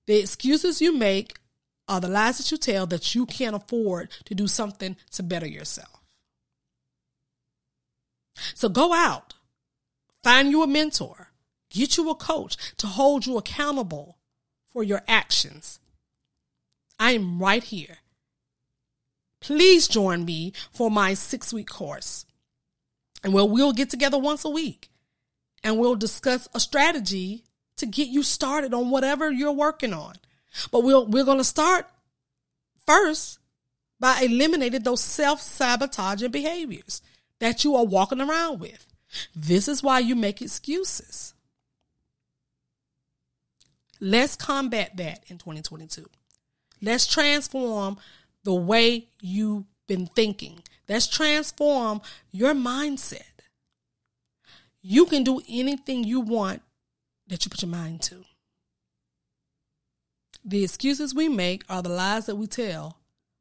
The 0.07 0.17
excuses 0.17 0.81
you 0.81 0.95
make 0.95 1.37
are 1.87 2.01
the 2.01 2.07
lies 2.07 2.37
that 2.37 2.51
you 2.51 2.57
tell 2.57 2.87
that 2.87 3.13
you 3.13 3.25
can't 3.25 3.55
afford 3.55 4.09
to 4.25 4.35
do 4.35 4.47
something 4.47 4.95
to 5.11 5.23
better 5.23 5.47
yourself. 5.47 6.01
So 8.53 8.69
go 8.69 8.93
out, 8.93 9.33
find 10.23 10.51
you 10.51 10.63
a 10.63 10.67
mentor 10.67 11.29
Get 11.75 11.97
you 11.97 12.09
a 12.09 12.15
coach 12.15 12.55
to 12.77 12.87
hold 12.87 13.25
you 13.25 13.37
accountable 13.37 14.17
for 14.71 14.81
your 14.81 15.01
actions. 15.09 15.81
I 16.97 17.11
am 17.11 17.41
right 17.41 17.63
here. 17.63 17.97
Please 19.41 19.89
join 19.89 20.23
me 20.23 20.53
for 20.71 20.89
my 20.89 21.13
six 21.13 21.51
week 21.51 21.67
course. 21.67 22.25
And 23.25 23.33
we'll, 23.33 23.49
we'll 23.49 23.73
get 23.73 23.89
together 23.89 24.17
once 24.17 24.45
a 24.45 24.49
week 24.49 24.89
and 25.65 25.77
we'll 25.77 25.95
discuss 25.95 26.47
a 26.53 26.61
strategy 26.61 27.43
to 27.75 27.85
get 27.85 28.07
you 28.07 28.23
started 28.23 28.73
on 28.73 28.89
whatever 28.89 29.29
you're 29.29 29.51
working 29.51 29.93
on. 29.93 30.15
But 30.71 30.83
we'll, 30.83 31.05
we're 31.05 31.25
going 31.25 31.37
to 31.37 31.43
start 31.43 31.87
first 32.85 33.39
by 33.99 34.21
eliminating 34.21 34.83
those 34.83 35.01
self 35.01 35.41
sabotaging 35.41 36.31
behaviors 36.31 37.01
that 37.39 37.63
you 37.63 37.75
are 37.75 37.85
walking 37.85 38.21
around 38.21 38.59
with. 38.59 38.85
This 39.35 39.67
is 39.67 39.83
why 39.83 39.99
you 39.99 40.15
make 40.15 40.41
excuses. 40.41 41.33
Let's 43.99 44.35
combat 44.35 44.97
that 44.97 45.23
in 45.27 45.37
2022. 45.37 46.05
Let's 46.81 47.07
transform 47.07 47.97
the 48.43 48.53
way 48.53 49.07
you've 49.21 49.63
been 49.87 50.07
thinking. 50.07 50.59
Let's 50.87 51.07
transform 51.07 52.01
your 52.31 52.53
mindset. 52.53 53.23
You 54.81 55.05
can 55.05 55.23
do 55.23 55.41
anything 55.49 56.03
you 56.03 56.19
want 56.19 56.61
that 57.27 57.45
you 57.45 57.49
put 57.49 57.61
your 57.61 57.71
mind 57.71 58.01
to. 58.03 58.23
The 60.43 60.63
excuses 60.63 61.15
we 61.15 61.29
make 61.29 61.63
are 61.69 61.81
the 61.81 61.89
lies 61.89 62.25
that 62.25 62.35
we 62.35 62.47
tell 62.47 62.97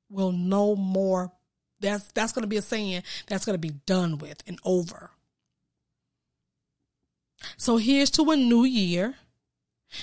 will 0.09 0.33
no 0.33 0.77
more 0.77 1.33
that's 1.81 2.05
that's 2.13 2.33
going 2.33 2.43
to 2.43 2.49
be 2.49 2.57
a 2.57 2.63
saying 2.63 3.03
that's 3.27 3.45
going 3.45 3.55
to 3.55 3.59
be 3.59 3.75
done 3.87 4.19
with 4.19 4.43
and 4.47 4.59
over. 4.65 5.11
So 7.57 7.77
here's 7.77 8.11
to 8.13 8.31
a 8.31 8.37
new 8.37 8.65
year. 8.65 9.15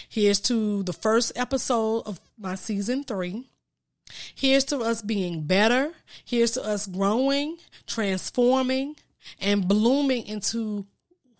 Here's 0.08 0.40
to 0.42 0.84
the 0.84 0.94
first 0.94 1.32
episode 1.36 2.04
of 2.06 2.20
my 2.38 2.56
season 2.56 3.04
three. 3.04 3.48
Here's 4.36 4.64
to 4.66 4.80
us 4.80 5.02
being 5.02 5.44
better. 5.44 5.92
Here's 6.24 6.52
to 6.52 6.64
us 6.64 6.86
growing, 6.86 7.58
transforming, 7.88 8.96
and 9.40 9.68
blooming 9.68 10.26
into 10.28 10.86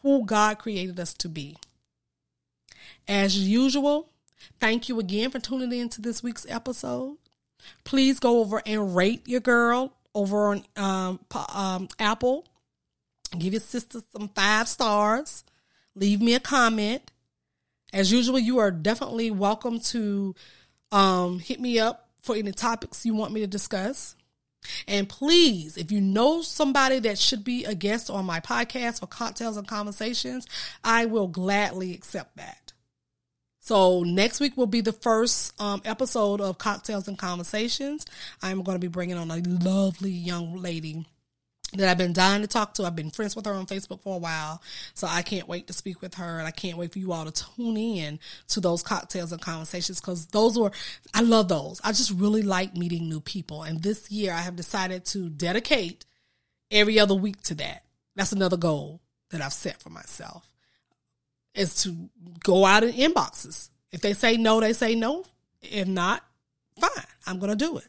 who 0.02 0.26
God 0.26 0.58
created 0.60 1.00
us 1.00 1.14
to 1.16 1.30
be. 1.30 1.58
As 3.08 3.38
usual, 3.38 4.10
thank 4.60 4.90
you 4.90 5.00
again 5.00 5.32
for 5.32 5.40
tuning 5.40 5.72
in 5.72 5.90
to 5.90 6.02
this 6.02 6.22
week's 6.24 6.46
episode. 6.50 7.18
Please 7.84 8.20
go 8.20 8.40
over 8.40 8.62
and 8.66 8.96
rate 8.96 9.28
your 9.28 9.40
girl 9.40 9.94
over 10.14 10.48
on 10.48 10.66
um, 10.76 11.20
um, 11.54 11.88
Apple. 12.00 12.46
Give 13.38 13.54
your 13.54 13.62
sister 13.62 14.02
some 14.12 14.30
five 14.30 14.68
stars. 14.68 15.44
Leave 15.96 16.22
me 16.22 16.34
a 16.34 16.40
comment. 16.40 17.12
As 17.94 18.12
usual, 18.12 18.40
you 18.40 18.60
are 18.60 18.72
definitely 18.72 19.32
welcome 19.32 19.80
to 19.80 20.36
um, 20.92 21.40
hit 21.40 21.60
me 21.60 21.80
up 21.80 22.10
for 22.22 22.36
any 22.36 22.52
topics 22.52 23.06
you 23.06 23.14
want 23.14 23.34
me 23.34 23.42
to 23.42 23.48
discuss. 23.48 24.16
And 24.88 25.10
please, 25.10 25.76
if 25.78 25.92
you 25.92 26.00
know 26.00 26.42
somebody 26.42 27.00
that 27.00 27.18
should 27.18 27.44
be 27.44 27.66
a 27.66 27.74
guest 27.74 28.10
on 28.10 28.26
my 28.26 28.40
podcast 28.40 29.00
for 29.00 29.08
cocktails 29.08 29.58
and 29.58 29.68
conversations, 29.68 30.46
I 30.84 31.06
will 31.06 31.28
gladly 31.28 31.94
accept 31.94 32.38
that. 32.38 32.61
So 33.64 34.02
next 34.02 34.40
week 34.40 34.58
will 34.58 34.66
be 34.66 34.82
the 34.82 34.92
first 34.92 35.54
um, 35.62 35.84
episode 35.86 36.42
of 36.42 36.58
Cocktails 36.58 37.08
and 37.08 37.18
Conversations. 37.18 38.08
I'm 38.42 38.64
going 38.64 38.76
to 38.76 38.80
be 38.80 38.88
bringing 38.88 39.18
on 39.18 39.30
a 39.30 39.38
lovely 39.38 40.10
young 40.10 40.58
lady 40.58 41.06
that 41.74 41.88
I've 41.88 41.98
been 41.98 42.12
dying 42.12 42.42
to 42.42 42.48
talk 42.48 42.74
to. 42.74 42.86
I've 42.86 42.96
been 42.96 43.12
friends 43.12 43.36
with 43.36 43.46
her 43.46 43.54
on 43.54 43.68
Facebook 43.68 44.02
for 44.02 44.16
a 44.16 44.20
while. 44.20 44.64
So 44.96 45.06
I 45.08 45.22
can't 45.22 45.48
wait 45.48 45.68
to 45.68 45.74
speak 45.74 46.02
with 46.02 46.16
her 46.16 46.40
and 46.40 46.48
I 46.48 46.52
can't 46.52 46.76
wait 46.76 46.92
for 46.92 46.98
you 46.98 47.14
all 47.14 47.24
to 47.24 47.46
tune 47.56 47.78
in 47.78 48.20
to 48.50 48.62
those 48.62 48.82
cocktails 48.82 49.32
and 49.32 49.40
conversations 49.40 50.02
because 50.02 50.26
those 50.26 50.58
were, 50.58 50.72
I 51.14 51.22
love 51.22 51.48
those. 51.48 51.80
I 51.84 51.90
just 51.90 52.12
really 52.12 52.42
like 52.42 52.76
meeting 52.76 53.08
new 53.08 53.22
people. 53.22 53.62
And 53.62 53.84
this 53.84 54.10
year 54.10 54.34
I 54.34 54.42
have 54.42 54.56
decided 54.56 55.06
to 55.06 55.30
dedicate 55.30 56.04
every 56.72 57.00
other 57.00 57.16
week 57.16 57.40
to 57.44 57.54
that. 57.56 57.86
That's 58.16 58.32
another 58.32 58.58
goal 58.58 59.02
that 59.30 59.42
I've 59.42 59.54
set 59.54 59.80
for 59.80 59.92
myself 59.92 60.51
is 61.54 61.84
to 61.84 62.10
go 62.44 62.66
out 62.66 62.84
in 62.84 62.94
inboxes. 62.94 63.70
If 63.92 64.02
they 64.02 64.14
say 64.14 64.38
no, 64.38 64.60
they 64.60 64.74
say 64.74 64.96
no. 64.96 65.26
If 65.62 65.88
not, 65.88 66.24
fine. 66.80 67.06
I'm 67.28 67.40
going 67.40 67.50
to 67.50 67.56
do 67.56 67.78
it. 67.78 67.88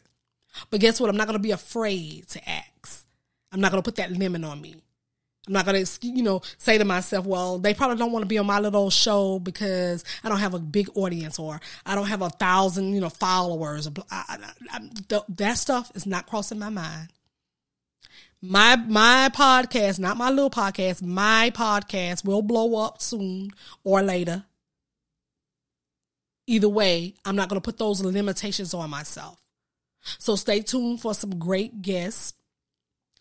But 0.69 0.81
guess 0.81 0.99
what? 0.99 1.09
I'm 1.09 1.17
not 1.17 1.27
going 1.27 1.37
to 1.37 1.43
be 1.43 1.51
afraid 1.51 2.27
to 2.29 2.49
ask. 2.49 3.05
I'm 3.51 3.61
not 3.61 3.71
going 3.71 3.81
to 3.81 3.87
put 3.87 3.95
that 3.95 4.11
limit 4.11 4.43
on 4.43 4.61
me. 4.61 4.75
I'm 5.47 5.53
not 5.53 5.65
going 5.65 5.83
to, 5.83 6.07
you 6.07 6.23
know, 6.23 6.41
say 6.57 6.77
to 6.77 6.85
myself, 6.85 7.25
well, 7.25 7.59
they 7.59 7.73
probably 7.73 7.97
don't 7.97 8.13
want 8.13 8.23
to 8.23 8.27
be 8.27 8.37
on 8.37 8.45
my 8.45 8.59
little 8.59 8.89
show 8.89 9.39
because 9.39 10.05
I 10.23 10.29
don't 10.29 10.39
have 10.39 10.53
a 10.53 10.59
big 10.59 10.89
audience 10.95 11.37
or 11.37 11.59
I 11.85 11.95
don't 11.95 12.07
have 12.07 12.21
a 12.21 12.29
thousand, 12.29 12.93
you 12.93 13.01
know, 13.01 13.09
followers. 13.09 13.89
I, 14.09 14.23
I, 14.29 14.37
I, 14.71 15.21
that 15.29 15.57
stuff 15.57 15.91
is 15.95 16.05
not 16.05 16.27
crossing 16.27 16.59
my 16.59 16.69
mind. 16.69 17.09
My, 18.45 18.75
my 18.75 19.29
podcast, 19.33 19.99
not 19.99 20.17
my 20.17 20.29
little 20.29 20.49
podcast, 20.49 21.01
my 21.01 21.49
podcast 21.55 22.25
will 22.25 22.41
blow 22.41 22.83
up 22.83 23.01
soon 23.01 23.51
or 23.85 24.01
later. 24.01 24.43
Either 26.45 26.67
way, 26.67 27.13
I'm 27.23 27.37
not 27.37 27.47
going 27.47 27.61
to 27.61 27.63
put 27.63 27.77
those 27.77 28.01
limitations 28.01 28.73
on 28.73 28.89
myself. 28.89 29.41
So 30.19 30.35
stay 30.35 30.59
tuned 30.59 30.99
for 30.99 31.13
some 31.13 31.39
great 31.39 31.81
guests 31.81 32.33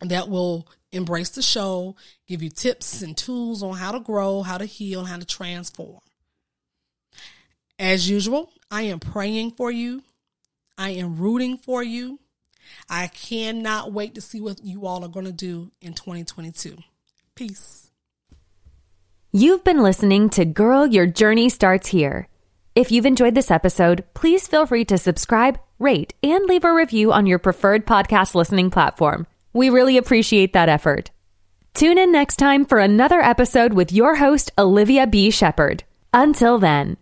that 0.00 0.28
will 0.28 0.66
embrace 0.90 1.30
the 1.30 1.42
show, 1.42 1.94
give 2.26 2.42
you 2.42 2.50
tips 2.50 3.02
and 3.02 3.16
tools 3.16 3.62
on 3.62 3.76
how 3.76 3.92
to 3.92 4.00
grow, 4.00 4.42
how 4.42 4.58
to 4.58 4.64
heal, 4.64 5.04
how 5.04 5.18
to 5.18 5.24
transform. 5.24 6.00
As 7.78 8.10
usual, 8.10 8.52
I 8.72 8.82
am 8.82 8.98
praying 8.98 9.52
for 9.52 9.70
you. 9.70 10.02
I 10.76 10.90
am 10.90 11.16
rooting 11.16 11.58
for 11.58 11.80
you. 11.80 12.18
I 12.88 13.08
cannot 13.08 13.92
wait 13.92 14.14
to 14.14 14.20
see 14.20 14.40
what 14.40 14.64
you 14.64 14.86
all 14.86 15.04
are 15.04 15.08
going 15.08 15.26
to 15.26 15.32
do 15.32 15.70
in 15.80 15.94
2022. 15.94 16.76
Peace. 17.34 17.90
You've 19.32 19.64
been 19.64 19.82
listening 19.82 20.28
to 20.30 20.44
Girl, 20.44 20.86
Your 20.86 21.06
Journey 21.06 21.48
Starts 21.48 21.88
Here. 21.88 22.28
If 22.74 22.90
you've 22.90 23.06
enjoyed 23.06 23.34
this 23.34 23.50
episode, 23.50 24.04
please 24.14 24.46
feel 24.46 24.66
free 24.66 24.84
to 24.86 24.98
subscribe, 24.98 25.58
rate, 25.78 26.14
and 26.22 26.44
leave 26.44 26.64
a 26.64 26.72
review 26.72 27.12
on 27.12 27.26
your 27.26 27.38
preferred 27.38 27.86
podcast 27.86 28.34
listening 28.34 28.70
platform. 28.70 29.26
We 29.52 29.70
really 29.70 29.96
appreciate 29.96 30.52
that 30.52 30.68
effort. 30.68 31.10
Tune 31.74 31.98
in 31.98 32.12
next 32.12 32.36
time 32.36 32.64
for 32.64 32.78
another 32.78 33.20
episode 33.20 33.72
with 33.72 33.92
your 33.92 34.16
host, 34.16 34.50
Olivia 34.58 35.06
B. 35.06 35.30
Shepard. 35.30 35.84
Until 36.12 36.58
then. 36.58 36.98